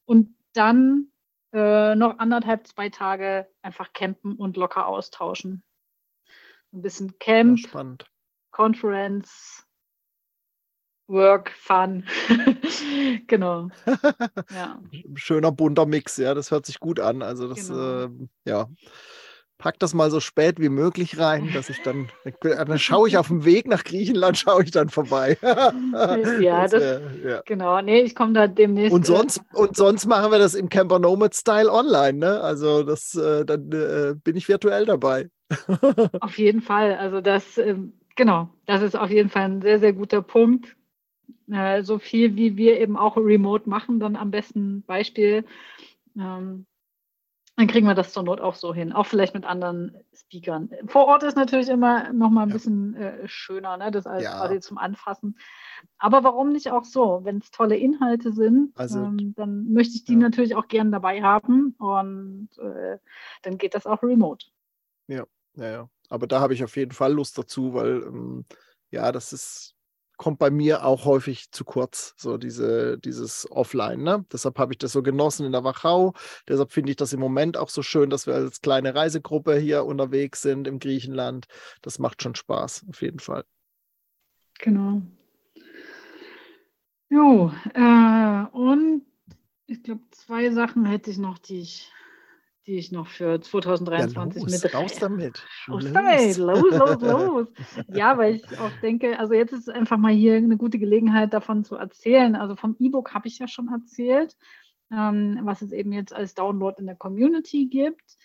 Und 0.05 0.35
dann 0.53 1.11
äh, 1.51 1.95
noch 1.95 2.19
anderthalb, 2.19 2.67
zwei 2.67 2.89
Tage 2.89 3.49
einfach 3.61 3.91
campen 3.93 4.35
und 4.35 4.57
locker 4.57 4.87
austauschen. 4.87 5.63
Ein 6.71 6.81
bisschen 6.83 7.17
Camp, 7.19 7.59
ja, 7.73 7.95
Conference, 8.51 9.65
Work, 11.09 11.51
Fun. 11.57 12.05
genau. 13.27 13.69
Ja. 14.51 14.79
Schöner 15.15 15.51
bunter 15.51 15.85
Mix, 15.85 16.17
ja, 16.17 16.33
das 16.33 16.51
hört 16.51 16.65
sich 16.65 16.79
gut 16.79 16.99
an. 16.99 17.21
Also 17.21 17.47
das, 17.47 17.67
genau. 17.67 18.03
äh, 18.03 18.09
ja, 18.45 18.67
pack 19.57 19.77
das 19.79 19.93
mal 19.93 20.09
so 20.09 20.19
spät 20.19 20.59
wie 20.59 20.69
möglich 20.69 21.19
rein, 21.19 21.49
dass 21.53 21.69
ich 21.69 21.81
dann, 21.83 22.09
dann 22.41 22.79
schaue 22.79 23.07
ich 23.07 23.17
auf 23.17 23.27
dem 23.27 23.45
Weg 23.45 23.67
nach 23.67 23.83
Griechenland, 23.83 24.37
schaue 24.37 24.63
ich 24.63 24.71
dann 24.71 24.89
vorbei. 24.89 25.37
ja, 26.39 26.67
das, 26.67 26.71
das 26.71 27.01
ja. 27.23 27.41
genau. 27.45 27.81
Nee, 27.81 28.01
ich 28.01 28.15
komme 28.15 28.33
da 28.33 28.47
demnächst. 28.47 28.93
Und 28.93 29.03
äh, 29.03 29.05
sonst, 29.05 29.41
und 29.53 29.75
sonst 29.75 30.05
machen 30.05 30.31
wir 30.31 30.39
das 30.39 30.55
im 30.55 30.69
Camper 30.69 30.99
Nomad 30.99 31.35
Style 31.35 31.71
online, 31.71 32.17
ne? 32.17 32.41
Also 32.41 32.83
das, 32.83 33.15
äh, 33.15 33.45
dann 33.45 33.71
äh, 33.71 34.15
bin 34.15 34.35
ich 34.35 34.47
virtuell 34.47 34.85
dabei. 34.85 35.29
auf 36.21 36.37
jeden 36.37 36.61
Fall. 36.61 36.95
Also 36.95 37.21
das, 37.21 37.57
ähm, 37.57 37.93
genau, 38.15 38.49
das 38.65 38.81
ist 38.81 38.95
auf 38.97 39.09
jeden 39.09 39.29
Fall 39.29 39.43
ein 39.43 39.61
sehr, 39.61 39.79
sehr 39.79 39.93
guter 39.93 40.21
Punkt 40.21 40.75
äh, 41.51 41.83
so 41.83 41.99
viel 41.99 42.35
wie 42.35 42.57
wir 42.57 42.79
eben 42.79 42.97
auch 42.97 43.17
remote 43.17 43.69
machen, 43.69 43.99
dann 43.99 44.15
am 44.15 44.31
besten 44.31 44.83
Beispiel. 44.83 45.45
Ähm, 46.17 46.65
dann 47.59 47.67
kriegen 47.67 47.87
wir 47.87 47.93
das 47.93 48.13
zur 48.13 48.23
Not 48.23 48.39
auch 48.39 48.55
so 48.55 48.73
hin, 48.73 48.93
auch 48.93 49.05
vielleicht 49.05 49.33
mit 49.33 49.43
anderen 49.43 49.97
Speakern. 50.13 50.69
Vor 50.87 51.07
Ort 51.07 51.23
ist 51.23 51.35
natürlich 51.35 51.67
immer 51.67 52.13
noch 52.13 52.29
mal 52.29 52.43
ein 52.43 52.49
ja. 52.49 52.53
bisschen 52.53 52.95
äh, 52.95 53.27
schöner, 53.27 53.75
ne? 53.75 53.91
das 53.91 54.07
alles 54.07 54.23
ja. 54.23 54.39
quasi 54.39 54.61
zum 54.61 54.77
Anfassen. 54.77 55.37
Aber 55.97 56.23
warum 56.23 56.53
nicht 56.53 56.71
auch 56.71 56.85
so? 56.85 57.19
Wenn 57.23 57.39
es 57.39 57.51
tolle 57.51 57.75
Inhalte 57.75 58.31
sind, 58.31 58.71
also, 58.77 58.99
ähm, 58.99 59.33
dann 59.35 59.73
möchte 59.73 59.95
ich 59.95 60.05
die 60.05 60.13
ja. 60.13 60.19
natürlich 60.19 60.55
auch 60.55 60.69
gerne 60.69 60.91
dabei 60.91 61.21
haben 61.21 61.75
und 61.79 62.47
äh, 62.59 62.97
dann 63.41 63.57
geht 63.57 63.75
das 63.75 63.85
auch 63.85 64.03
remote. 64.03 64.47
Ja, 65.07 65.25
ja, 65.55 65.69
ja. 65.69 65.89
Aber 66.07 66.27
da 66.27 66.39
habe 66.39 66.53
ich 66.53 66.63
auf 66.63 66.77
jeden 66.77 66.93
Fall 66.93 67.11
Lust 67.11 67.37
dazu, 67.37 67.73
weil 67.73 68.03
ähm, 68.03 68.45
ja, 68.89 69.11
das 69.11 69.33
ist 69.33 69.75
kommt 70.19 70.37
bei 70.37 70.51
mir 70.51 70.85
auch 70.85 71.05
häufig 71.05 71.49
zu 71.49 71.63
kurz, 71.63 72.13
so 72.17 72.37
diese, 72.37 72.99
dieses 72.99 73.49
Offline. 73.49 74.03
Ne? 74.03 74.25
Deshalb 74.31 74.59
habe 74.59 74.73
ich 74.73 74.77
das 74.77 74.91
so 74.91 75.01
genossen 75.01 75.45
in 75.45 75.53
der 75.53 75.63
Wachau. 75.63 76.13
Deshalb 76.47 76.73
finde 76.73 76.91
ich 76.91 76.97
das 76.97 77.13
im 77.13 77.21
Moment 77.21 77.55
auch 77.55 77.69
so 77.69 77.81
schön, 77.81 78.09
dass 78.09 78.27
wir 78.27 78.35
als 78.35 78.59
kleine 78.59 78.93
Reisegruppe 78.93 79.57
hier 79.57 79.85
unterwegs 79.85 80.41
sind 80.41 80.67
im 80.67 80.79
Griechenland. 80.79 81.47
Das 81.81 81.99
macht 81.99 82.21
schon 82.21 82.35
Spaß, 82.35 82.85
auf 82.89 83.01
jeden 83.01 83.19
Fall. 83.19 83.45
Genau. 84.59 85.01
Jo, 87.09 87.51
äh, 87.73 88.45
und 88.51 89.05
Ich 89.67 89.83
glaube, 89.83 90.01
zwei 90.11 90.49
Sachen 90.51 90.85
hätte 90.85 91.11
ich 91.11 91.17
noch, 91.17 91.37
die 91.37 91.61
ich, 91.61 91.93
die 92.69 92.77
ich 92.77 92.91
noch 92.91 93.07
für 93.07 93.41
2023 93.41 94.43
ja, 94.43 94.47
los, 94.47 94.63
mit 94.63 94.73
raus 94.75 94.93
damit. 94.99 95.43
Raus 95.67 95.91
damit. 95.91 96.37
Los, 96.37 96.63
los, 96.69 97.01
los. 97.01 97.47
ja, 97.87 98.15
weil 98.15 98.35
ich 98.35 98.59
auch 98.59 98.69
denke, 98.83 99.17
also 99.17 99.33
jetzt 99.33 99.53
ist 99.53 99.71
einfach 99.71 99.97
mal 99.97 100.13
hier 100.13 100.35
eine 100.35 100.55
gute 100.55 100.77
Gelegenheit, 100.77 101.33
davon 101.33 101.63
zu 101.63 101.77
erzählen. 101.77 102.35
Also 102.35 102.55
vom 102.55 102.75
E-Book 102.79 103.15
habe 103.15 103.27
ich 103.27 103.39
ja 103.39 103.47
schon 103.47 103.69
erzählt, 103.69 104.37
ähm, 104.91 105.39
was 105.43 105.63
es 105.63 105.71
eben 105.71 105.91
jetzt 105.91 106.13
als 106.13 106.35
Download 106.35 106.75
in 106.79 106.85
der 106.85 106.95
Community 106.95 107.65
gibt. 107.65 108.17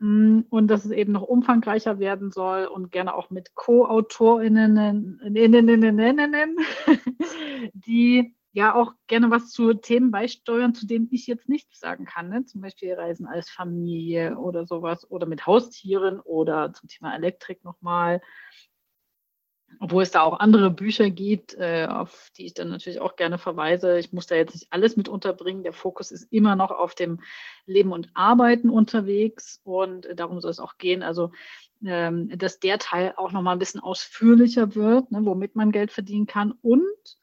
Mm, 0.00 0.40
und 0.50 0.68
dass 0.68 0.84
es 0.84 0.90
eben 0.90 1.12
noch 1.12 1.22
umfangreicher 1.22 1.98
werden 1.98 2.30
soll 2.30 2.66
und 2.66 2.92
gerne 2.92 3.14
auch 3.14 3.30
mit 3.30 3.54
Co-AutorInnen, 3.54 5.18
die 7.72 8.36
ja 8.58 8.74
auch 8.74 8.92
gerne 9.06 9.30
was 9.30 9.50
zu 9.50 9.72
Themen 9.72 10.10
beisteuern, 10.10 10.74
zu 10.74 10.86
denen 10.86 11.08
ich 11.12 11.26
jetzt 11.26 11.48
nichts 11.48 11.78
sagen 11.78 12.04
kann. 12.04 12.28
Ne? 12.28 12.44
Zum 12.44 12.60
Beispiel 12.60 12.92
Reisen 12.92 13.26
als 13.26 13.48
Familie 13.48 14.36
oder 14.36 14.66
sowas 14.66 15.08
oder 15.10 15.26
mit 15.26 15.46
Haustieren 15.46 16.20
oder 16.20 16.72
zum 16.72 16.88
Thema 16.88 17.14
Elektrik 17.14 17.64
nochmal. 17.64 18.20
Obwohl 19.80 20.02
es 20.02 20.10
da 20.10 20.22
auch 20.22 20.40
andere 20.40 20.70
Bücher 20.70 21.08
gibt, 21.08 21.54
äh, 21.54 21.86
auf 21.88 22.30
die 22.36 22.46
ich 22.46 22.54
dann 22.54 22.70
natürlich 22.70 23.00
auch 23.00 23.14
gerne 23.14 23.38
verweise. 23.38 23.98
Ich 23.98 24.12
muss 24.12 24.26
da 24.26 24.34
jetzt 24.34 24.54
nicht 24.54 24.66
alles 24.70 24.96
mit 24.96 25.08
unterbringen. 25.08 25.62
Der 25.62 25.74
Fokus 25.74 26.10
ist 26.10 26.32
immer 26.32 26.56
noch 26.56 26.72
auf 26.72 26.96
dem 26.96 27.20
Leben 27.64 27.92
und 27.92 28.10
Arbeiten 28.14 28.70
unterwegs 28.70 29.60
und 29.62 30.08
darum 30.16 30.40
soll 30.40 30.50
es 30.50 30.58
auch 30.58 30.78
gehen. 30.78 31.02
Also, 31.04 31.30
ähm, 31.84 32.36
dass 32.36 32.58
der 32.58 32.78
Teil 32.78 33.14
auch 33.16 33.30
nochmal 33.30 33.54
ein 33.54 33.60
bisschen 33.60 33.80
ausführlicher 33.80 34.74
wird, 34.74 35.12
ne, 35.12 35.20
womit 35.22 35.54
man 35.54 35.70
Geld 35.70 35.92
verdienen 35.92 36.26
kann. 36.26 36.52
Und 36.60 37.18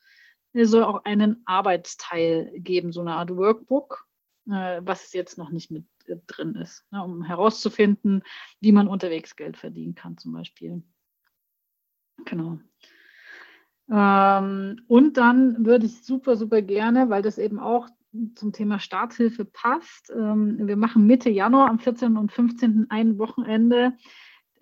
es 0.61 0.71
soll 0.71 0.83
auch 0.83 1.03
einen 1.03 1.41
Arbeitsteil 1.45 2.51
geben, 2.55 2.91
so 2.91 3.01
eine 3.01 3.15
Art 3.15 3.35
Workbook, 3.35 4.07
äh, 4.47 4.81
was 4.83 5.13
jetzt 5.13 5.37
noch 5.37 5.49
nicht 5.49 5.71
mit 5.71 5.85
äh, 6.07 6.17
drin 6.27 6.55
ist, 6.55 6.85
ne, 6.91 7.03
um 7.03 7.23
herauszufinden, 7.23 8.23
wie 8.61 8.71
man 8.71 8.87
unterwegs 8.87 9.35
Geld 9.35 9.57
verdienen 9.57 9.95
kann, 9.95 10.17
zum 10.17 10.33
Beispiel. 10.33 10.83
Genau. 12.25 12.59
Ähm, 13.91 14.81
und 14.87 15.17
dann 15.17 15.65
würde 15.65 15.85
ich 15.85 16.03
super, 16.03 16.37
super 16.37 16.61
gerne, 16.61 17.09
weil 17.09 17.21
das 17.21 17.37
eben 17.37 17.59
auch 17.59 17.87
zum 18.35 18.53
Thema 18.53 18.79
Starthilfe 18.79 19.45
passt. 19.45 20.09
Ähm, 20.09 20.67
wir 20.67 20.77
machen 20.77 21.05
Mitte 21.05 21.29
Januar 21.29 21.69
am 21.69 21.79
14. 21.79 22.17
und 22.17 22.31
15. 22.31 22.87
ein 22.89 23.17
Wochenende 23.17 23.93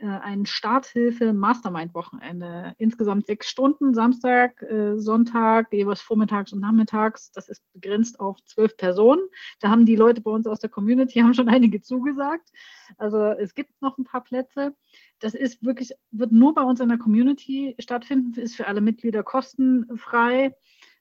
ein 0.01 0.45
Starthilfe-Mastermind-Wochenende. 0.45 2.75
Insgesamt 2.77 3.27
sechs 3.27 3.49
Stunden, 3.49 3.93
Samstag, 3.93 4.61
äh, 4.61 4.97
Sonntag, 4.97 5.71
jeweils 5.71 6.01
vormittags 6.01 6.51
und 6.51 6.59
nachmittags. 6.59 7.31
Das 7.31 7.47
ist 7.47 7.63
begrenzt 7.73 8.19
auf 8.19 8.43
zwölf 8.45 8.75
Personen. 8.75 9.21
Da 9.59 9.69
haben 9.69 9.85
die 9.85 9.95
Leute 9.95 10.21
bei 10.21 10.31
uns 10.31 10.47
aus 10.47 10.59
der 10.59 10.69
Community 10.69 11.19
haben 11.21 11.33
schon 11.33 11.49
einige 11.49 11.81
zugesagt. 11.81 12.49
Also 12.97 13.17
es 13.17 13.55
gibt 13.55 13.81
noch 13.81 13.97
ein 13.97 14.03
paar 14.03 14.23
Plätze. 14.23 14.75
Das 15.19 15.35
ist 15.35 15.63
wirklich, 15.63 15.93
wird 16.11 16.31
nur 16.31 16.53
bei 16.53 16.63
uns 16.63 16.79
in 16.79 16.89
der 16.89 16.97
Community 16.97 17.75
stattfinden, 17.79 18.39
ist 18.39 18.55
für 18.55 18.67
alle 18.67 18.81
Mitglieder 18.81 19.23
kostenfrei. 19.23 20.55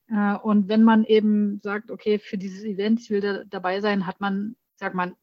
Äh, 0.09 0.35
und 0.37 0.69
wenn 0.69 0.85
man 0.85 1.05
eben 1.05 1.61
sagt, 1.63 1.91
okay, 1.91 2.19
für 2.19 2.39
dieses 2.39 2.65
Event, 2.65 3.01
ich 3.01 3.11
will 3.11 3.21
da 3.21 3.45
dabei 3.45 3.81
sein, 3.81 4.07
hat 4.07 4.21
man, 4.21 4.57
sagt 4.77 4.95
man, 4.95 5.17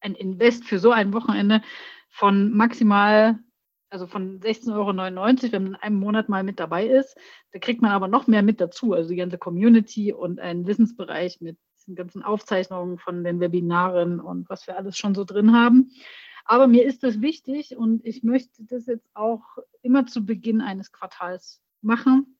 ein 0.00 0.14
Invest 0.14 0.64
für 0.64 0.78
so 0.78 0.92
ein 0.92 1.12
Wochenende 1.12 1.62
von 2.16 2.50
maximal, 2.56 3.38
also 3.90 4.06
von 4.06 4.40
16,99 4.40 4.72
Euro, 4.74 5.52
wenn 5.52 5.62
man 5.64 5.74
in 5.74 5.76
einem 5.76 5.96
Monat 5.96 6.30
mal 6.30 6.44
mit 6.44 6.58
dabei 6.58 6.86
ist. 6.86 7.14
Da 7.52 7.58
kriegt 7.58 7.82
man 7.82 7.90
aber 7.90 8.08
noch 8.08 8.26
mehr 8.26 8.42
mit 8.42 8.58
dazu, 8.58 8.94
also 8.94 9.10
die 9.10 9.16
ganze 9.16 9.36
Community 9.36 10.14
und 10.14 10.40
einen 10.40 10.66
Wissensbereich 10.66 11.42
mit 11.42 11.58
den 11.86 11.94
ganzen 11.94 12.22
Aufzeichnungen 12.22 12.98
von 12.98 13.22
den 13.22 13.38
Webinaren 13.38 14.18
und 14.18 14.48
was 14.48 14.66
wir 14.66 14.78
alles 14.78 14.96
schon 14.96 15.14
so 15.14 15.24
drin 15.24 15.52
haben. 15.52 15.92
Aber 16.46 16.66
mir 16.68 16.86
ist 16.86 17.02
das 17.02 17.20
wichtig 17.20 17.76
und 17.76 18.04
ich 18.06 18.22
möchte 18.22 18.64
das 18.64 18.86
jetzt 18.86 19.10
auch 19.12 19.44
immer 19.82 20.06
zu 20.06 20.24
Beginn 20.24 20.62
eines 20.62 20.92
Quartals 20.92 21.60
machen, 21.82 22.38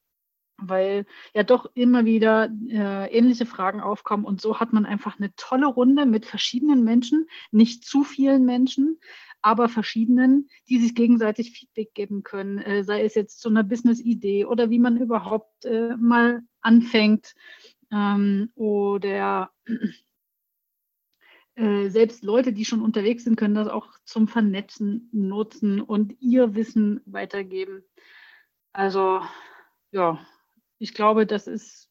weil 0.57 1.05
ja 1.35 1.43
doch 1.43 1.71
immer 1.75 2.07
wieder 2.07 2.49
äh, 2.69 3.15
ähnliche 3.15 3.45
Fragen 3.45 3.83
aufkommen 3.83 4.25
und 4.25 4.41
so 4.41 4.59
hat 4.59 4.73
man 4.73 4.87
einfach 4.87 5.19
eine 5.19 5.35
tolle 5.37 5.67
Runde 5.67 6.07
mit 6.07 6.25
verschiedenen 6.25 6.83
Menschen, 6.83 7.27
nicht 7.51 7.85
zu 7.85 8.05
vielen 8.05 8.47
Menschen, 8.47 8.99
aber 9.47 9.69
verschiedenen, 9.69 10.49
die 10.69 10.81
sich 10.81 10.97
gegenseitig 10.97 11.53
Feedback 11.53 11.95
geben 11.95 12.25
können, 12.25 12.59
äh, 12.59 12.83
sei 12.83 13.05
es 13.05 13.15
jetzt 13.15 13.41
zu 13.41 13.49
einer 13.49 13.63
Business-Idee 13.63 14.45
oder 14.45 14.71
wie 14.71 14.81
man 14.81 14.97
überhaupt 14.97 15.65
äh, 15.65 15.97
mal 15.97 16.43
anfängt 16.63 17.37
ähm, 17.93 18.51
oder 18.57 19.53
äh, 21.55 21.89
selbst 21.91 22.25
Leute, 22.25 22.53
die 22.53 22.65
schon 22.65 22.83
unterwegs 22.83 23.23
sind, 23.23 23.37
können 23.37 23.55
das 23.55 23.69
auch 23.69 23.87
zum 24.05 24.27
Vernetzen 24.27 25.09
nutzen 25.13 25.81
und 25.81 26.17
ihr 26.19 26.57
Wissen 26.57 27.01
weitergeben. 27.07 27.85
Also 28.73 29.21
ja, 29.93 30.19
ich 30.81 30.93
glaube, 30.93 31.25
das 31.25 31.47
ist, 31.47 31.89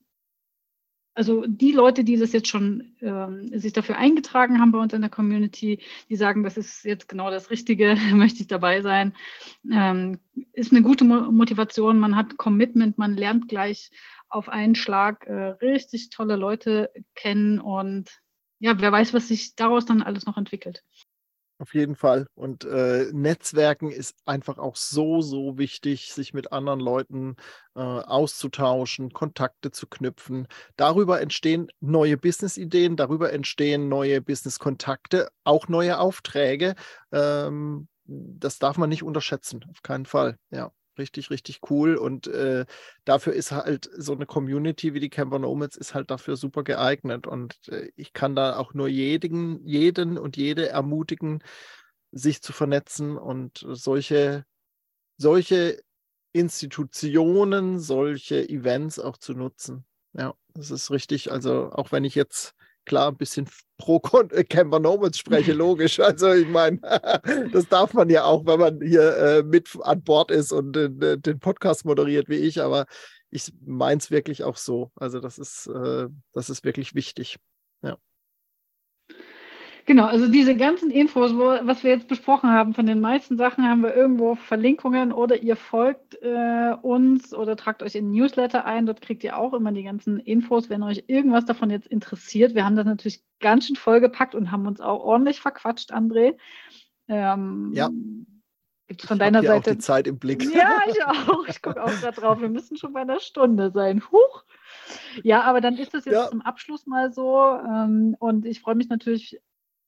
also 1.16 1.46
die 1.48 1.72
Leute, 1.72 2.04
die 2.04 2.18
das 2.18 2.34
jetzt 2.34 2.50
schon 2.50 2.94
ähm, 3.02 3.58
sich 3.58 3.72
dafür 3.72 3.98
eingetragen 3.98 4.60
haben 4.60 4.74
bei 4.74 4.80
uns 4.80 4.94
in 4.94 5.02
der 5.02 5.10
Community, 5.10 5.80
die 6.10 6.16
sagen, 6.18 6.44
das 6.44 6.58
ist 6.58 6.84
jetzt 6.84 7.08
genau 7.08 7.32
das 7.32 7.50
Richtige, 7.50 7.96
möchte 8.14 8.42
ich 8.42 8.48
dabei 8.48 8.82
sein, 8.82 9.16
ähm, 9.72 10.20
ist 10.52 10.72
eine 10.72 10.82
gute 10.82 11.06
Mo 11.06 11.32
Motivation. 11.32 12.00
Man 12.00 12.18
hat 12.18 12.38
Commitment, 12.38 12.98
man 12.98 13.16
lernt 13.16 13.48
gleich 13.48 13.92
auf 14.28 14.50
einen 14.50 14.76
Schlag 14.76 15.26
äh, 15.26 15.34
richtig 15.62 16.10
tolle 16.10 16.36
Leute 16.36 16.92
kennen 17.16 17.60
und 17.60 18.10
ja, 18.60 18.80
wer 18.80 18.92
weiß, 18.92 19.14
was 19.14 19.30
sich 19.30 19.56
daraus 19.56 19.86
dann 19.86 20.02
alles 20.02 20.26
noch 20.26 20.38
entwickelt. 20.38 20.84
Auf 21.58 21.74
jeden 21.74 21.96
Fall. 21.96 22.28
Und 22.36 22.66
äh, 22.66 23.06
Netzwerken 23.14 23.90
ist 23.90 24.18
einfach 24.26 24.58
auch 24.58 24.76
so, 24.76 25.22
so 25.22 25.58
wichtig, 25.58 26.12
sich 26.14 26.34
mit 26.34 26.52
anderen 26.52 26.82
Leuten 26.82 27.38
äh, 27.76 27.80
auszutauschen, 27.80 29.14
Kontakte 29.14 29.72
zu 29.72 29.88
knüpfen. 29.88 30.48
Darüber 30.76 31.22
entstehen 31.22 31.72
neue 31.80 32.18
Business-Ideen, 32.18 32.98
darüber 32.98 33.32
entstehen 33.32 33.88
neue 33.88 34.22
Business-Kontakte, 34.22 35.30
auch 35.46 35.70
neue 35.70 35.98
Aufträge. 35.98 36.76
Ähm, 37.14 37.88
das 38.04 38.60
darf 38.60 38.78
man 38.78 38.90
nicht 38.90 39.04
unterschätzen, 39.04 39.66
auf 39.70 39.82
keinen 39.82 40.06
Fall. 40.06 40.38
Ja. 40.50 40.72
Richtig, 40.98 41.30
richtig 41.30 41.60
cool. 41.70 41.96
Und 41.98 42.28
äh, 42.28 42.66
dafür 43.04 43.34
ist 43.34 43.52
halt 43.52 43.90
so 43.98 44.14
eine 44.14 44.26
Community 44.26 44.94
wie 44.94 45.00
die 45.02 45.10
Camper 45.10 45.40
Nomads 45.40 45.76
ist 45.76 45.94
halt 45.94 46.10
dafür 46.10 46.38
super 46.38 46.64
geeignet. 46.64 47.28
Und 47.28 47.68
äh, 47.68 47.90
ich 47.98 48.14
kann 48.14 48.36
da 48.36 48.56
auch 48.58 48.74
nur 48.74 48.88
jeden, 48.88 49.66
jeden 49.68 50.18
und 50.18 50.38
jede 50.38 50.70
ermutigen, 50.70 51.44
sich 52.12 52.42
zu 52.42 52.54
vernetzen 52.54 53.18
und 53.18 53.66
solche, 53.70 54.46
solche 55.18 55.82
Institutionen, 56.34 57.80
solche 57.80 58.48
Events 58.50 59.00
auch 59.00 59.18
zu 59.18 59.34
nutzen. 59.36 59.86
Ja, 60.14 60.36
das 60.56 60.72
ist 60.72 60.92
richtig. 60.92 61.32
Also 61.32 61.72
auch 61.74 61.92
wenn 61.94 62.06
ich 62.06 62.16
jetzt 62.16 62.55
klar 62.86 63.10
ein 63.10 63.18
bisschen 63.18 63.48
pro 63.78 64.02
äh, 64.32 64.44
Camper 64.44 64.80
Nomads 64.80 65.18
spreche, 65.18 65.54
logisch. 65.54 66.00
Also 66.00 66.34
ich 66.34 66.48
meine, 66.48 66.80
das 67.52 67.68
darf 67.68 67.94
man 67.94 68.10
ja 68.10 68.24
auch, 68.24 68.46
wenn 68.46 68.60
man 68.60 68.82
hier 68.82 69.18
äh, 69.18 69.44
mit 69.44 69.70
an 69.82 70.04
Bord 70.04 70.32
ist 70.32 70.52
und 70.52 70.76
äh, 70.78 71.18
den 71.18 71.40
Podcast 71.40 71.86
moderiert 71.86 72.30
wie 72.30 72.38
ich, 72.38 72.62
aber 72.62 72.86
ich 73.30 73.52
meine 73.66 74.00
es 74.00 74.12
wirklich 74.12 74.44
auch 74.44 74.58
so. 74.58 74.92
Also 74.96 75.20
das 75.20 75.38
ist, 75.38 75.68
äh, 75.68 76.08
das 76.34 76.50
ist 76.50 76.64
wirklich 76.64 76.96
wichtig. 76.96 77.38
Ja. 77.82 77.98
Genau, 79.88 80.06
also 80.06 80.28
diese 80.28 80.56
ganzen 80.56 80.90
Infos, 80.90 81.36
wo, 81.36 81.46
was 81.62 81.84
wir 81.84 81.92
jetzt 81.92 82.08
besprochen 82.08 82.50
haben, 82.50 82.74
von 82.74 82.88
den 82.88 83.02
meisten 83.02 83.38
Sachen 83.38 83.70
haben 83.70 83.84
wir 83.84 83.96
irgendwo 83.96 84.34
Verlinkungen 84.34 85.12
oder 85.12 85.44
ihr 85.44 85.56
folgt 85.56 86.16
äh, 86.24 86.74
uns 86.82 87.36
oder 87.36 87.56
tragt 87.56 87.84
euch 87.84 87.94
in 87.94 88.10
Newsletter 88.10 88.66
ein. 88.66 88.88
Dort 88.88 89.02
kriegt 89.02 89.24
ihr 89.24 89.38
auch 89.38 89.54
immer 89.54 89.72
die 89.72 89.84
ganzen 89.84 90.20
Infos, 90.20 90.72
wenn 90.72 90.82
euch 90.82 91.04
irgendwas 91.06 91.46
davon 91.46 91.70
jetzt 91.70 91.86
interessiert. 91.86 92.56
Wir 92.56 92.66
haben 92.66 92.76
das 92.76 92.86
natürlich 92.86 93.24
ganz 93.40 93.68
schön 93.68 93.76
vollgepackt 93.76 94.34
und 94.34 94.52
haben 94.52 94.66
uns 94.66 94.82
auch 94.82 95.04
ordentlich 95.04 95.40
verquatscht, 95.40 95.94
André. 95.94 96.36
Ähm, 97.08 97.72
ja. 97.76 97.92
Gibt 98.88 99.02
es 99.02 99.08
von 99.08 99.18
ich 99.18 99.20
deiner 99.20 99.44
Seite. 99.44 99.72
Auch 99.72 99.74
die 99.76 99.80
Zeit 99.80 100.08
im 100.08 100.18
Blick. 100.18 100.44
Ja, 100.52 100.80
ich 100.88 101.04
auch. 101.06 101.48
Ich 101.48 101.62
gucke 101.62 101.84
auch 101.84 101.92
gerade 102.02 102.20
drauf. 102.20 102.42
Wir 102.42 102.50
müssen 102.50 102.76
schon 102.78 102.94
bei 102.94 103.02
einer 103.02 103.20
Stunde 103.20 103.70
sein. 103.72 104.02
Huch. 104.12 104.44
Ja, 105.22 105.42
aber 105.42 105.62
dann 105.62 105.78
ist 105.78 105.94
das 105.94 106.06
jetzt 106.06 106.16
ja. 106.16 106.28
zum 106.28 106.42
Abschluss 106.42 106.88
mal 106.88 107.12
so. 107.12 107.60
Ähm, 107.68 108.16
und 108.18 108.48
ich 108.48 108.62
freue 108.62 108.76
mich 108.76 108.90
natürlich 108.90 109.40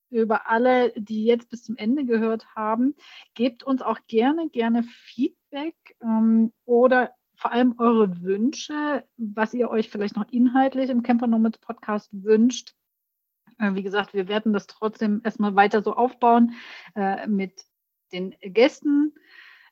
über 0.10 0.50
alle, 0.50 0.94
die 0.96 1.26
jetzt 1.26 1.50
bis 1.50 1.64
zum 1.64 1.76
Ende 1.78 2.06
gehört 2.06 2.56
haben. 2.56 2.96
Gebt 3.34 3.64
uns 3.64 3.82
auch 3.82 4.00
gerne, 4.08 4.50
gerne 4.50 4.84
Feedback 4.84 5.76
ähm, 6.02 6.54
oder 6.66 7.12
vor 7.36 7.52
allem 7.52 7.76
eure 7.78 8.22
Wünsche, 8.22 9.06
was 9.18 9.54
ihr 9.54 9.70
euch 9.70 9.90
vielleicht 9.90 10.16
noch 10.16 10.28
inhaltlich 10.32 10.90
im 10.90 11.04
Camper 11.04 11.28
Nomads 11.28 11.60
Podcast 11.60 12.10
wünscht. 12.12 12.74
Äh, 13.60 13.76
wie 13.76 13.84
gesagt, 13.84 14.14
wir 14.14 14.28
werden 14.28 14.54
das 14.54 14.68
trotzdem 14.68 15.22
erstmal 15.24 15.56
weiter 15.56 15.84
so 15.84 15.94
aufbauen 15.94 16.54
äh, 16.96 17.28
mit 17.28 17.64
den 18.12 18.36
Gästen. 18.42 19.14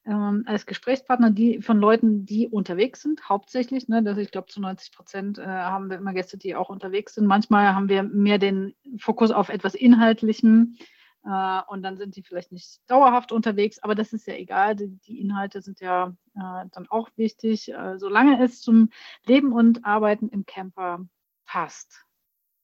Ähm, 0.05 0.43
als 0.45 0.65
Gesprächspartner, 0.65 1.31
die 1.31 1.61
von 1.61 1.79
Leuten, 1.79 2.25
die 2.25 2.47
unterwegs 2.47 3.01
sind, 3.01 3.27
hauptsächlich. 3.27 3.87
Ne, 3.87 4.03
dass 4.03 4.17
ich 4.17 4.31
glaube, 4.31 4.47
zu 4.47 4.61
90 4.61 4.91
Prozent 4.91 5.37
äh, 5.37 5.45
haben 5.45 5.89
wir 5.89 5.97
immer 5.97 6.13
Gäste, 6.13 6.37
die 6.37 6.55
auch 6.55 6.69
unterwegs 6.69 7.15
sind. 7.15 7.25
Manchmal 7.25 7.73
haben 7.73 7.89
wir 7.89 8.03
mehr 8.03 8.37
den 8.37 8.75
Fokus 8.97 9.31
auf 9.31 9.49
etwas 9.49 9.75
Inhaltlichem 9.75 10.77
äh, 11.25 11.61
und 11.67 11.81
dann 11.81 11.97
sind 11.97 12.15
die 12.15 12.23
vielleicht 12.23 12.51
nicht 12.51 12.79
dauerhaft 12.87 13.31
unterwegs, 13.31 13.79
aber 13.79 13.95
das 13.95 14.13
ist 14.13 14.27
ja 14.27 14.35
egal. 14.35 14.75
Die, 14.75 14.89
die 15.07 15.19
Inhalte 15.19 15.61
sind 15.61 15.79
ja 15.79 16.15
äh, 16.35 16.65
dann 16.71 16.87
auch 16.89 17.09
wichtig, 17.15 17.73
äh, 17.73 17.97
solange 17.97 18.43
es 18.43 18.61
zum 18.61 18.89
Leben 19.25 19.51
und 19.51 19.85
Arbeiten 19.85 20.29
im 20.29 20.45
Camper 20.45 21.05
passt. 21.45 22.05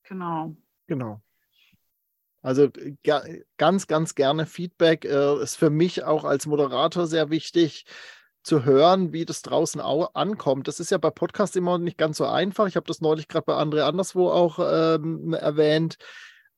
Genau. 0.04 0.56
Genau. 0.86 1.20
Also 2.42 2.68
ganz, 3.56 3.86
ganz 3.86 4.14
gerne 4.14 4.46
Feedback. 4.46 5.04
Äh, 5.04 5.42
ist 5.42 5.56
für 5.56 5.70
mich 5.70 6.04
auch 6.04 6.24
als 6.24 6.46
Moderator 6.46 7.06
sehr 7.06 7.30
wichtig 7.30 7.86
zu 8.42 8.64
hören, 8.64 9.12
wie 9.12 9.24
das 9.24 9.42
draußen 9.42 9.80
ankommt. 9.80 10.66
Das 10.66 10.80
ist 10.80 10.90
ja 10.90 10.98
bei 10.98 11.10
Podcasts 11.10 11.54
immer 11.54 11.78
nicht 11.78 11.96
ganz 11.96 12.16
so 12.16 12.26
einfach. 12.26 12.66
Ich 12.66 12.74
habe 12.74 12.86
das 12.86 13.00
neulich 13.00 13.28
gerade 13.28 13.44
bei 13.46 13.54
André 13.54 13.82
anderswo 13.82 14.30
auch 14.30 14.58
ähm, 14.58 15.32
erwähnt. 15.32 15.96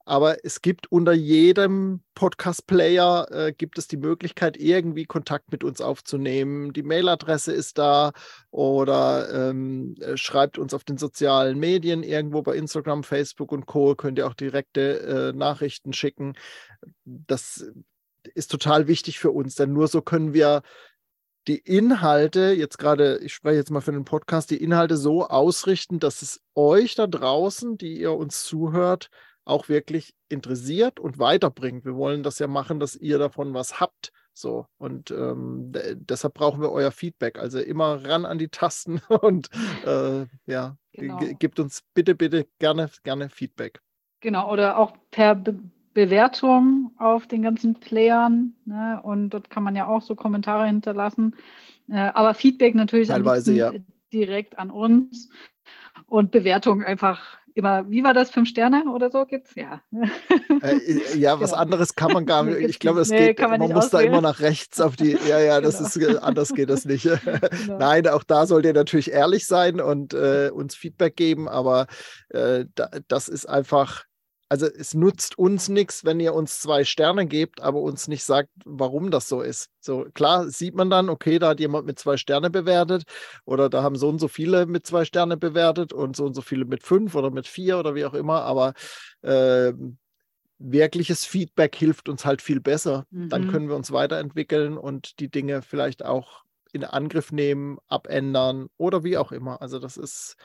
Aber 0.05 0.45
es 0.45 0.61
gibt 0.61 0.93
unter 0.93 1.13
jedem 1.13 2.03
Podcast-Player 2.15 3.29
äh, 3.31 3.53
gibt 3.53 3.79
es 3.79 3.89
die 3.89 3.97
Möglichkeit, 3.97 4.57
irgendwie 4.59 5.07
Kontakt 5.07 5.51
mit 5.51 5.65
uns 5.65 5.81
aufzunehmen. 5.81 6.73
Die 6.75 6.83
Mailadresse 6.83 7.53
ist 7.53 7.79
da 7.79 8.13
oder 8.51 9.51
ähm, 9.51 9.95
äh, 10.01 10.17
schreibt 10.17 10.59
uns 10.59 10.75
auf 10.75 10.85
den 10.85 10.99
sozialen 10.99 11.59
Medien 11.59 12.03
irgendwo 12.03 12.43
bei 12.43 12.55
Instagram, 12.55 13.03
Facebook 13.03 13.51
und 13.51 13.65
Co. 13.65 13.95
Könnt 13.95 14.19
ihr 14.19 14.27
auch 14.27 14.35
direkte 14.35 15.33
äh, 15.33 15.37
Nachrichten 15.37 15.95
schicken. 15.95 16.35
Das 17.05 17.65
ist 18.35 18.51
total 18.51 18.89
wichtig 18.89 19.19
für 19.19 19.31
uns, 19.31 19.55
denn 19.55 19.73
nur 19.73 19.89
so 19.89 20.03
können 20.03 20.35
wir 20.35 20.63
die 21.47 21.59
Inhalte, 21.59 22.53
jetzt 22.53 22.79
gerade, 22.79 23.19
ich 23.19 23.35
spreche 23.35 23.57
jetzt 23.57 23.71
mal 23.71 23.83
für 23.83 23.93
den 23.93 24.05
Podcast, 24.05 24.51
die 24.51 24.63
Inhalte 24.63 24.97
so 24.97 25.27
ausrichten, 25.27 25.99
dass 25.99 26.23
es 26.23 26.41
euch 26.55 26.95
da 26.95 27.07
draußen, 27.07 27.77
die 27.77 27.99
ihr 27.99 28.13
uns 28.13 28.45
zuhört, 28.45 29.11
auch 29.45 29.69
wirklich 29.69 30.15
interessiert 30.29 30.99
und 30.99 31.19
weiterbringt. 31.19 31.85
Wir 31.85 31.97
wollen 31.97 32.23
das 32.23 32.39
ja 32.39 32.47
machen, 32.47 32.81
dass 32.81 32.97
ihr 32.97 33.19
davon 33.19 33.55
was 33.55 33.81
habt. 33.81 34.13
So, 34.33 34.67
und 34.79 35.13
ähm, 35.13 35.73
deshalb 35.95 36.35
brauchen 36.35 36.61
wir 36.61 36.73
euer 36.73 36.91
Feedback. 36.91 37.39
Also 37.39 37.61
immer 37.61 38.05
ran 38.05 38.27
an 38.27 38.39
die 38.39 38.49
Tasten 38.49 39.01
und 39.09 39.49
äh, 39.87 40.27
ja, 40.47 40.77
genau. 40.93 41.21
gibt 41.39 41.61
uns 41.61 41.83
bitte, 41.95 42.15
bitte 42.15 42.47
gerne, 42.59 42.91
gerne 43.05 43.29
Feedback. 43.29 43.81
Genau, 44.21 44.51
oder 44.51 44.79
auch 44.79 44.97
per 45.11 45.35
Be 45.35 45.59
Bewertung 45.95 46.91
auf 46.99 47.29
den 47.29 47.43
ganzen 47.43 47.79
Playern. 47.79 48.55
Ne? 48.65 49.01
Und 49.05 49.31
dort 49.31 49.49
kann 49.49 49.63
man 49.63 49.77
ja 49.77 49.87
auch 49.87 50.03
so 50.03 50.17
Kommentare 50.17 50.67
hinterlassen. 50.67 51.37
Äh, 51.89 52.11
aber 52.15 52.35
Feedback 52.35 52.75
natürlich 52.75 53.07
Teilweise, 53.07 53.55
ja. 53.55 53.73
direkt 54.13 54.59
an 54.59 54.73
uns 54.73 55.31
und 56.07 56.33
Bewertung 56.33 56.83
einfach 56.83 57.39
immer, 57.55 57.89
wie 57.89 58.03
war 58.03 58.13
das, 58.13 58.31
fünf 58.31 58.49
Sterne 58.49 58.85
oder 58.93 59.11
so 59.11 59.25
gibt's? 59.25 59.55
Ja. 59.55 59.81
Äh, 60.63 61.17
ja, 61.17 61.41
was 61.41 61.51
genau. 61.51 61.63
anderes 61.63 61.95
kann 61.95 62.13
man 62.13 62.27
gar 62.27 62.43
nicht. 62.43 62.61
Ich 62.69 62.79
glaube, 62.79 63.01
es 63.01 63.11
nee, 63.11 63.29
geht, 63.29 63.41
man, 63.41 63.61
man 63.61 63.73
muss 63.73 63.87
auswählen. 63.87 64.13
da 64.13 64.19
immer 64.19 64.21
nach 64.21 64.41
rechts 64.41 64.81
auf 64.81 64.97
die, 64.97 65.17
ja, 65.29 65.39
ja, 65.39 65.61
das 65.61 65.95
genau. 65.95 66.09
ist, 66.09 66.17
anders 66.19 66.53
geht 66.53 66.69
das 66.69 66.85
nicht. 66.85 67.05
genau. 67.25 67.79
Nein, 67.79 68.09
auch 68.09 68.25
da 68.25 68.47
sollt 68.47 68.67
ihr 68.67 68.73
natürlich 68.73 69.13
ehrlich 69.13 69.47
sein 69.47 69.81
und 69.81 70.15
äh, 70.15 70.51
uns 70.53 70.75
Feedback 70.75 71.17
geben, 71.17 71.49
aber 71.49 71.87
äh, 72.31 72.67
da, 72.75 72.91
das 73.09 73.29
ist 73.29 73.47
einfach, 73.47 74.05
also 74.55 74.67
es 74.67 74.95
nutzt 74.95 75.37
uns 75.37 75.69
nichts, 75.69 76.05
wenn 76.05 76.21
ihr 76.21 76.33
uns 76.33 76.61
zwei 76.61 76.85
Sterne 76.85 77.27
gebt, 77.27 77.61
aber 77.61 77.81
uns 77.81 78.07
nicht 78.07 78.23
sagt, 78.23 78.51
warum 78.65 79.11
das 79.11 79.29
so 79.29 79.43
ist. 79.43 79.69
So 79.81 80.07
klar 80.15 80.49
sieht 80.49 80.77
man 80.77 80.91
dann, 80.91 81.09
okay, 81.09 81.41
da 81.41 81.49
hat 81.49 81.59
jemand 81.59 81.87
mit 81.87 81.99
zwei 81.99 82.17
Sterne 82.17 82.51
bewertet 82.51 83.03
oder 83.47 83.69
da 83.69 83.83
haben 83.83 83.97
so 83.97 84.09
und 84.09 84.21
so 84.21 84.29
viele 84.29 84.67
mit 84.67 84.87
zwei 84.87 85.05
Sterne 85.05 85.37
bewertet 85.37 85.93
und 85.93 86.15
so 86.15 86.25
und 86.25 86.35
so 86.35 86.41
viele 86.41 86.67
mit 86.67 86.85
fünf 86.85 87.17
oder 87.17 87.33
mit 87.33 87.49
vier 87.49 87.81
oder 87.81 87.97
wie 87.97 88.05
auch 88.05 88.15
immer, 88.15 88.43
aber 88.43 88.75
äh, 89.23 89.73
wirkliches 90.61 91.25
Feedback 91.25 91.75
hilft 91.75 92.09
uns 92.09 92.25
halt 92.25 92.41
viel 92.41 92.61
besser. 92.61 93.07
Mhm. 93.11 93.31
Dann 93.31 93.51
können 93.51 93.69
wir 93.69 93.75
uns 93.75 93.91
weiterentwickeln 93.91 94.79
und 94.79 95.19
die 95.19 95.33
Dinge 95.33 95.63
vielleicht 95.63 96.05
auch 96.05 96.44
in 96.75 96.85
Angriff 96.85 97.31
nehmen, 97.31 97.79
abändern 97.89 98.67
oder 98.77 99.05
wie 99.05 99.17
auch 99.17 99.33
immer. 99.33 99.63
Also 99.63 99.79
das 99.79 99.97
ist, 99.97 100.37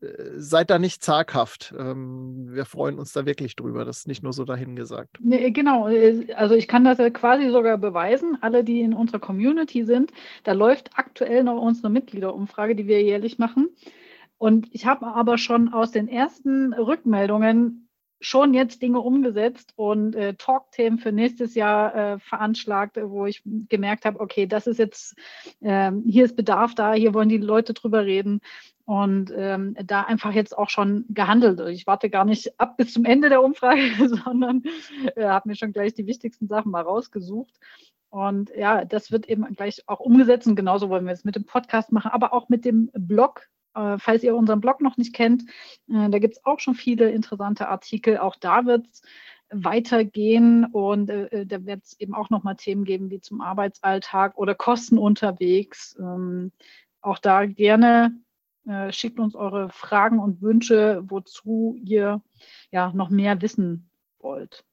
äh, 0.00 0.32
seid 0.36 0.70
da 0.70 0.78
nicht 0.78 1.02
zaghaft. 1.02 1.72
Ähm, 1.78 2.48
wir 2.50 2.64
freuen 2.64 2.98
uns 2.98 3.12
da 3.12 3.24
wirklich 3.26 3.54
drüber. 3.54 3.84
Das 3.84 3.98
ist 3.98 4.08
nicht 4.08 4.22
nur 4.22 4.32
so 4.32 4.44
dahingesagt. 4.44 5.18
Nee, 5.20 5.50
genau. 5.52 5.88
Äh, 5.88 6.32
also 6.34 6.54
ich 6.54 6.66
kann 6.66 6.84
das 6.84 6.98
ja 6.98 7.10
quasi 7.10 7.48
sogar 7.50 7.78
beweisen. 7.78 8.38
Alle, 8.40 8.64
die 8.64 8.80
in 8.80 8.92
unserer 8.92 9.20
Community 9.20 9.84
sind, 9.84 10.12
da 10.42 10.52
läuft 10.52 10.90
aktuell 10.94 11.44
noch 11.44 11.62
unsere 11.62 11.90
Mitgliederumfrage, 11.90 12.74
die 12.74 12.88
wir 12.88 13.02
jährlich 13.02 13.38
machen. 13.38 13.68
Und 14.36 14.68
ich 14.72 14.86
habe 14.86 15.06
aber 15.06 15.38
schon 15.38 15.72
aus 15.72 15.92
den 15.92 16.08
ersten 16.08 16.72
Rückmeldungen 16.72 17.87
schon 18.20 18.54
jetzt 18.54 18.82
Dinge 18.82 19.00
umgesetzt 19.00 19.72
und 19.76 20.14
äh, 20.16 20.34
Talk-Themen 20.34 20.98
für 20.98 21.12
nächstes 21.12 21.54
Jahr 21.54 21.94
äh, 21.94 22.18
veranschlagt, 22.18 22.98
wo 23.00 23.26
ich 23.26 23.42
gemerkt 23.68 24.04
habe, 24.04 24.20
okay, 24.20 24.46
das 24.46 24.66
ist 24.66 24.78
jetzt, 24.78 25.14
äh, 25.60 25.92
hier 26.06 26.24
ist 26.24 26.36
Bedarf 26.36 26.74
da, 26.74 26.94
hier 26.94 27.14
wollen 27.14 27.28
die 27.28 27.38
Leute 27.38 27.74
drüber 27.74 28.04
reden 28.04 28.40
und 28.84 29.32
ähm, 29.36 29.76
da 29.84 30.02
einfach 30.02 30.32
jetzt 30.32 30.56
auch 30.56 30.70
schon 30.70 31.04
gehandelt. 31.10 31.60
Ich 31.68 31.86
warte 31.86 32.10
gar 32.10 32.24
nicht 32.24 32.58
ab 32.58 32.76
bis 32.76 32.94
zum 32.94 33.04
Ende 33.04 33.28
der 33.28 33.42
Umfrage, 33.42 33.82
sondern 34.24 34.62
äh, 35.14 35.26
habe 35.26 35.48
mir 35.48 35.56
schon 35.56 35.72
gleich 35.72 35.94
die 35.94 36.06
wichtigsten 36.06 36.48
Sachen 36.48 36.72
mal 36.72 36.82
rausgesucht. 36.82 37.54
Und 38.10 38.50
ja, 38.56 38.86
das 38.86 39.12
wird 39.12 39.28
eben 39.28 39.44
gleich 39.54 39.82
auch 39.86 40.00
umgesetzt 40.00 40.46
und 40.46 40.56
genauso 40.56 40.88
wollen 40.88 41.04
wir 41.04 41.12
es 41.12 41.24
mit 41.24 41.36
dem 41.36 41.44
Podcast 41.44 41.92
machen, 41.92 42.10
aber 42.10 42.32
auch 42.32 42.48
mit 42.48 42.64
dem 42.64 42.90
Blog 42.94 43.46
äh, 43.78 43.98
falls 43.98 44.22
ihr 44.22 44.36
unseren 44.36 44.60
Blog 44.60 44.80
noch 44.80 44.96
nicht 44.96 45.14
kennt, 45.14 45.44
äh, 45.88 46.10
da 46.10 46.18
gibt 46.18 46.34
es 46.34 46.44
auch 46.44 46.60
schon 46.60 46.74
viele 46.74 47.10
interessante 47.10 47.68
Artikel. 47.68 48.18
Auch 48.18 48.36
da 48.36 48.66
wird 48.66 48.86
es 48.90 49.02
weitergehen 49.50 50.66
und 50.66 51.08
äh, 51.08 51.46
da 51.46 51.64
wird 51.64 51.84
es 51.84 51.98
eben 52.00 52.14
auch 52.14 52.30
nochmal 52.30 52.56
Themen 52.56 52.84
geben 52.84 53.10
wie 53.10 53.20
zum 53.20 53.40
Arbeitsalltag 53.40 54.36
oder 54.36 54.54
Kosten 54.54 54.98
unterwegs. 54.98 55.96
Ähm, 55.98 56.52
auch 57.00 57.18
da 57.18 57.46
gerne 57.46 58.12
äh, 58.66 58.92
schickt 58.92 59.18
uns 59.18 59.34
eure 59.34 59.70
Fragen 59.70 60.18
und 60.18 60.42
Wünsche, 60.42 61.02
wozu 61.06 61.76
ihr 61.82 62.20
ja 62.70 62.92
noch 62.92 63.08
mehr 63.08 63.40
wissen 63.40 63.90
wollt. 64.18 64.64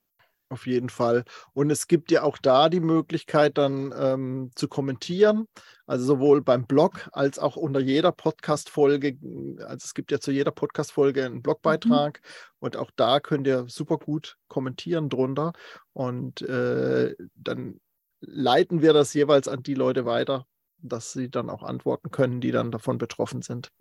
Auf 0.49 0.67
jeden 0.67 0.89
Fall. 0.89 1.23
Und 1.53 1.71
es 1.71 1.87
gibt 1.87 2.11
ja 2.11 2.21
auch 2.21 2.37
da 2.37 2.69
die 2.69 2.79
Möglichkeit, 2.79 3.57
dann 3.57 3.93
ähm, 3.97 4.51
zu 4.55 4.67
kommentieren. 4.67 5.47
Also 5.87 6.05
sowohl 6.05 6.43
beim 6.43 6.67
Blog 6.67 7.09
als 7.13 7.39
auch 7.39 7.55
unter 7.55 7.79
jeder 7.79 8.11
Podcast-Folge. 8.11 9.17
Also 9.61 9.85
es 9.85 9.93
gibt 9.95 10.11
ja 10.11 10.19
zu 10.19 10.31
jeder 10.31 10.51
Podcast-Folge 10.51 11.25
einen 11.25 11.41
Blogbeitrag. 11.41 12.21
Mhm. 12.21 12.27
Und 12.59 12.77
auch 12.77 12.91
da 12.95 13.19
könnt 13.19 13.47
ihr 13.47 13.65
super 13.67 13.97
gut 13.97 14.37
kommentieren 14.47 15.09
drunter. 15.09 15.53
Und 15.93 16.43
äh, 16.43 17.15
dann 17.35 17.79
leiten 18.21 18.83
wir 18.83 18.93
das 18.93 19.15
jeweils 19.15 19.47
an 19.47 19.63
die 19.63 19.73
Leute 19.73 20.05
weiter, 20.05 20.45
dass 20.77 21.11
sie 21.11 21.29
dann 21.29 21.49
auch 21.49 21.63
antworten 21.63 22.11
können, 22.11 22.39
die 22.39 22.51
dann 22.51 22.71
davon 22.71 22.99
betroffen 22.99 23.41
sind. 23.41 23.71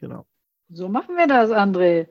Genau. 0.00 0.24
So 0.68 0.88
machen 0.88 1.16
wir 1.16 1.26
das, 1.26 1.50
André. 1.50 2.08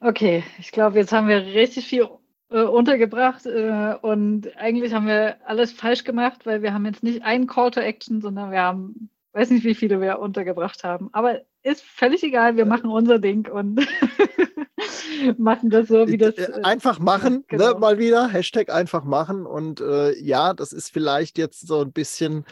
Okay, 0.00 0.42
ich 0.58 0.72
glaube, 0.72 0.98
jetzt 0.98 1.12
haben 1.12 1.28
wir 1.28 1.44
richtig 1.44 1.86
viel 1.86 2.08
äh, 2.50 2.62
untergebracht 2.62 3.46
äh, 3.46 3.94
und 4.02 4.56
eigentlich 4.56 4.92
haben 4.92 5.06
wir 5.06 5.36
alles 5.46 5.72
falsch 5.72 6.04
gemacht, 6.04 6.46
weil 6.46 6.62
wir 6.62 6.74
haben 6.74 6.86
jetzt 6.86 7.02
nicht 7.02 7.22
einen 7.22 7.46
Call 7.46 7.70
to 7.70 7.80
Action, 7.80 8.20
sondern 8.20 8.50
wir 8.50 8.60
haben, 8.60 9.10
weiß 9.32 9.50
nicht, 9.50 9.64
wie 9.64 9.74
viele 9.74 10.00
wir 10.00 10.18
untergebracht 10.18 10.84
haben. 10.84 11.08
Aber 11.12 11.40
ist 11.62 11.82
völlig 11.82 12.22
egal, 12.22 12.56
wir 12.56 12.66
machen 12.66 12.90
unser 12.90 13.18
Ding 13.18 13.46
und 13.48 13.86
machen 15.38 15.70
das 15.70 15.88
so, 15.88 16.08
wie 16.08 16.16
das. 16.16 16.36
Äh, 16.36 16.60
einfach 16.62 16.98
machen, 16.98 17.34
ne, 17.34 17.44
genau. 17.48 17.72
ne, 17.74 17.78
mal 17.78 17.98
wieder. 17.98 18.28
Hashtag 18.28 18.70
einfach 18.70 19.04
machen. 19.04 19.46
Und 19.46 19.80
äh, 19.80 20.18
ja, 20.18 20.54
das 20.54 20.72
ist 20.72 20.90
vielleicht 20.90 21.38
jetzt 21.38 21.66
so 21.66 21.82
ein 21.82 21.92
bisschen 21.92 22.44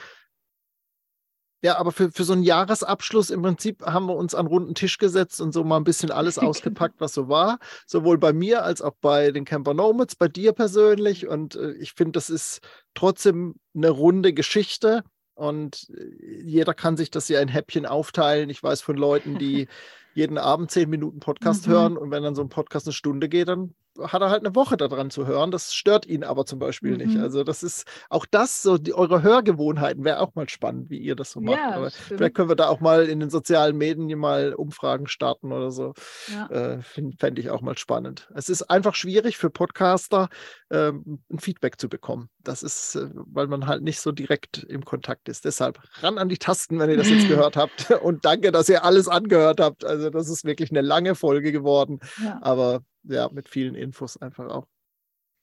ja, 1.60 1.76
aber 1.76 1.90
für, 1.90 2.12
für 2.12 2.22
so 2.22 2.34
einen 2.34 2.44
Jahresabschluss 2.44 3.30
im 3.30 3.42
Prinzip 3.42 3.84
haben 3.84 4.06
wir 4.06 4.14
uns 4.14 4.34
an 4.34 4.46
runden 4.46 4.74
Tisch 4.74 4.98
gesetzt 4.98 5.40
und 5.40 5.52
so 5.52 5.64
mal 5.64 5.76
ein 5.76 5.84
bisschen 5.84 6.12
alles 6.12 6.38
ausgepackt, 6.38 7.00
was 7.00 7.12
so 7.12 7.28
war. 7.28 7.58
Sowohl 7.86 8.18
bei 8.18 8.32
mir 8.32 8.64
als 8.64 8.80
auch 8.80 8.94
bei 9.00 9.32
den 9.32 9.44
Camper 9.44 9.74
Nomads, 9.74 10.14
bei 10.14 10.28
dir 10.28 10.52
persönlich. 10.52 11.26
Und 11.26 11.56
äh, 11.56 11.72
ich 11.72 11.94
finde, 11.94 12.12
das 12.12 12.30
ist 12.30 12.60
trotzdem 12.94 13.56
eine 13.74 13.90
runde 13.90 14.32
Geschichte. 14.32 15.02
Und 15.34 15.90
äh, 15.96 16.42
jeder 16.42 16.74
kann 16.74 16.96
sich 16.96 17.10
das 17.10 17.28
ja 17.28 17.40
in 17.40 17.48
Häppchen 17.48 17.86
aufteilen. 17.86 18.50
Ich 18.50 18.62
weiß 18.62 18.80
von 18.80 18.96
Leuten, 18.96 19.38
die 19.38 19.66
jeden 20.14 20.38
Abend 20.38 20.70
zehn 20.70 20.88
Minuten 20.88 21.18
Podcast 21.18 21.66
mhm. 21.66 21.72
hören 21.72 21.96
und 21.96 22.10
wenn 22.10 22.22
dann 22.22 22.34
so 22.34 22.42
ein 22.42 22.48
Podcast 22.48 22.86
eine 22.86 22.92
Stunde 22.92 23.28
geht, 23.28 23.48
dann 23.48 23.74
hat 24.00 24.22
er 24.22 24.30
halt 24.30 24.44
eine 24.44 24.54
Woche 24.54 24.76
daran 24.76 25.10
zu 25.10 25.26
hören. 25.26 25.50
Das 25.50 25.74
stört 25.74 26.06
ihn 26.06 26.24
aber 26.24 26.46
zum 26.46 26.58
Beispiel 26.58 26.92
mhm. 26.92 26.98
nicht. 26.98 27.18
Also 27.18 27.44
das 27.44 27.62
ist 27.62 27.84
auch 28.08 28.26
das, 28.26 28.62
so 28.62 28.78
die, 28.78 28.94
eure 28.94 29.22
Hörgewohnheiten 29.22 30.04
wäre 30.04 30.20
auch 30.20 30.34
mal 30.34 30.48
spannend, 30.48 30.90
wie 30.90 30.98
ihr 30.98 31.16
das 31.16 31.32
so 31.32 31.40
macht. 31.40 31.56
Ja, 31.56 31.72
aber 31.72 31.90
vielleicht 31.90 32.34
können 32.34 32.48
wir 32.48 32.56
da 32.56 32.68
auch 32.68 32.80
mal 32.80 33.04
in 33.04 33.20
den 33.20 33.30
sozialen 33.30 33.76
Medien 33.76 34.18
mal 34.18 34.54
Umfragen 34.54 35.06
starten 35.06 35.52
oder 35.52 35.70
so. 35.70 35.94
Ja. 36.32 36.46
Äh, 36.48 36.82
Fände 36.82 37.40
ich 37.40 37.50
auch 37.50 37.60
mal 37.60 37.76
spannend. 37.76 38.28
Es 38.34 38.48
ist 38.48 38.62
einfach 38.62 38.94
schwierig 38.94 39.36
für 39.36 39.50
Podcaster, 39.50 40.28
ähm, 40.70 41.20
ein 41.30 41.38
Feedback 41.38 41.80
zu 41.80 41.88
bekommen. 41.88 42.28
Das 42.42 42.62
ist, 42.62 42.94
äh, 42.94 43.08
weil 43.14 43.46
man 43.46 43.66
halt 43.66 43.82
nicht 43.82 44.00
so 44.00 44.12
direkt 44.12 44.64
im 44.64 44.84
Kontakt 44.84 45.28
ist. 45.28 45.44
Deshalb 45.44 45.80
ran 46.00 46.18
an 46.18 46.28
die 46.28 46.38
Tasten, 46.38 46.78
wenn 46.78 46.90
ihr 46.90 46.96
das 46.96 47.08
jetzt 47.08 47.28
gehört 47.28 47.56
habt. 47.56 47.90
Und 47.90 48.24
danke, 48.24 48.52
dass 48.52 48.68
ihr 48.68 48.84
alles 48.84 49.08
angehört 49.08 49.60
habt. 49.60 49.84
Also 49.84 50.10
das 50.10 50.28
ist 50.28 50.44
wirklich 50.44 50.70
eine 50.70 50.82
lange 50.82 51.14
Folge 51.14 51.52
geworden. 51.52 52.00
Ja. 52.22 52.38
Aber 52.42 52.82
ja, 53.04 53.28
mit 53.30 53.48
vielen 53.48 53.74
Infos 53.74 54.16
einfach 54.16 54.48
auch. 54.48 54.66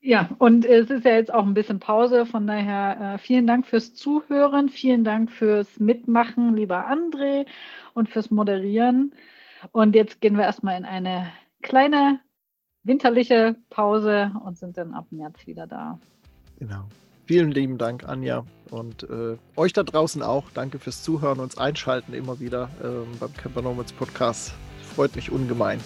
Ja, 0.01 0.29
und 0.37 0.65
es 0.65 0.91
ist 0.91 1.03
ja 1.03 1.15
jetzt 1.15 1.33
auch 1.33 1.45
ein 1.45 1.55
bisschen 1.55 1.79
Pause, 1.79 2.27
von 2.27 2.45
daher 2.45 3.15
äh, 3.15 3.17
vielen 3.17 3.47
Dank 3.47 3.65
fürs 3.65 3.95
Zuhören, 3.95 4.69
vielen 4.69 5.03
Dank 5.03 5.31
fürs 5.31 5.79
Mitmachen, 5.79 6.55
lieber 6.55 6.87
André, 6.87 7.47
und 7.95 8.09
fürs 8.09 8.29
Moderieren. 8.29 9.15
Und 9.71 9.95
jetzt 9.95 10.21
gehen 10.21 10.37
wir 10.37 10.43
erstmal 10.43 10.77
in 10.77 10.85
eine 10.85 11.31
kleine 11.63 12.19
winterliche 12.83 13.55
Pause 13.71 14.31
und 14.45 14.59
sind 14.59 14.77
dann 14.77 14.93
ab 14.93 15.07
März 15.09 15.47
wieder 15.47 15.65
da. 15.65 15.99
Genau. 16.59 16.85
Vielen 17.25 17.49
lieben 17.49 17.79
Dank, 17.79 18.07
Anja. 18.07 18.45
Und 18.69 19.09
äh, 19.09 19.37
euch 19.55 19.73
da 19.73 19.81
draußen 19.81 20.21
auch. 20.21 20.51
Danke 20.53 20.77
fürs 20.77 21.01
Zuhören, 21.01 21.39
und 21.39 21.57
Einschalten 21.57 22.13
immer 22.13 22.39
wieder 22.39 22.69
äh, 22.83 23.17
beim 23.19 23.33
Camper 23.33 23.63
Nomads 23.63 23.93
Podcast. 23.93 24.53
Freut 24.93 25.15
mich 25.15 25.31
ungemein. 25.31 25.79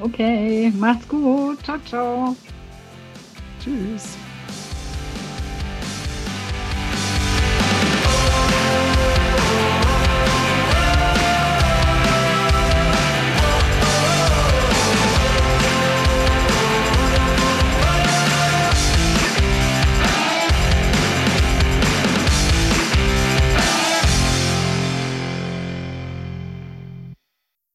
Okay, 0.00 0.72
macht's 0.76 1.08
gut. 1.08 1.62
Ciao, 1.64 1.78
ciao. 1.78 2.36
Tschüss. 3.60 4.16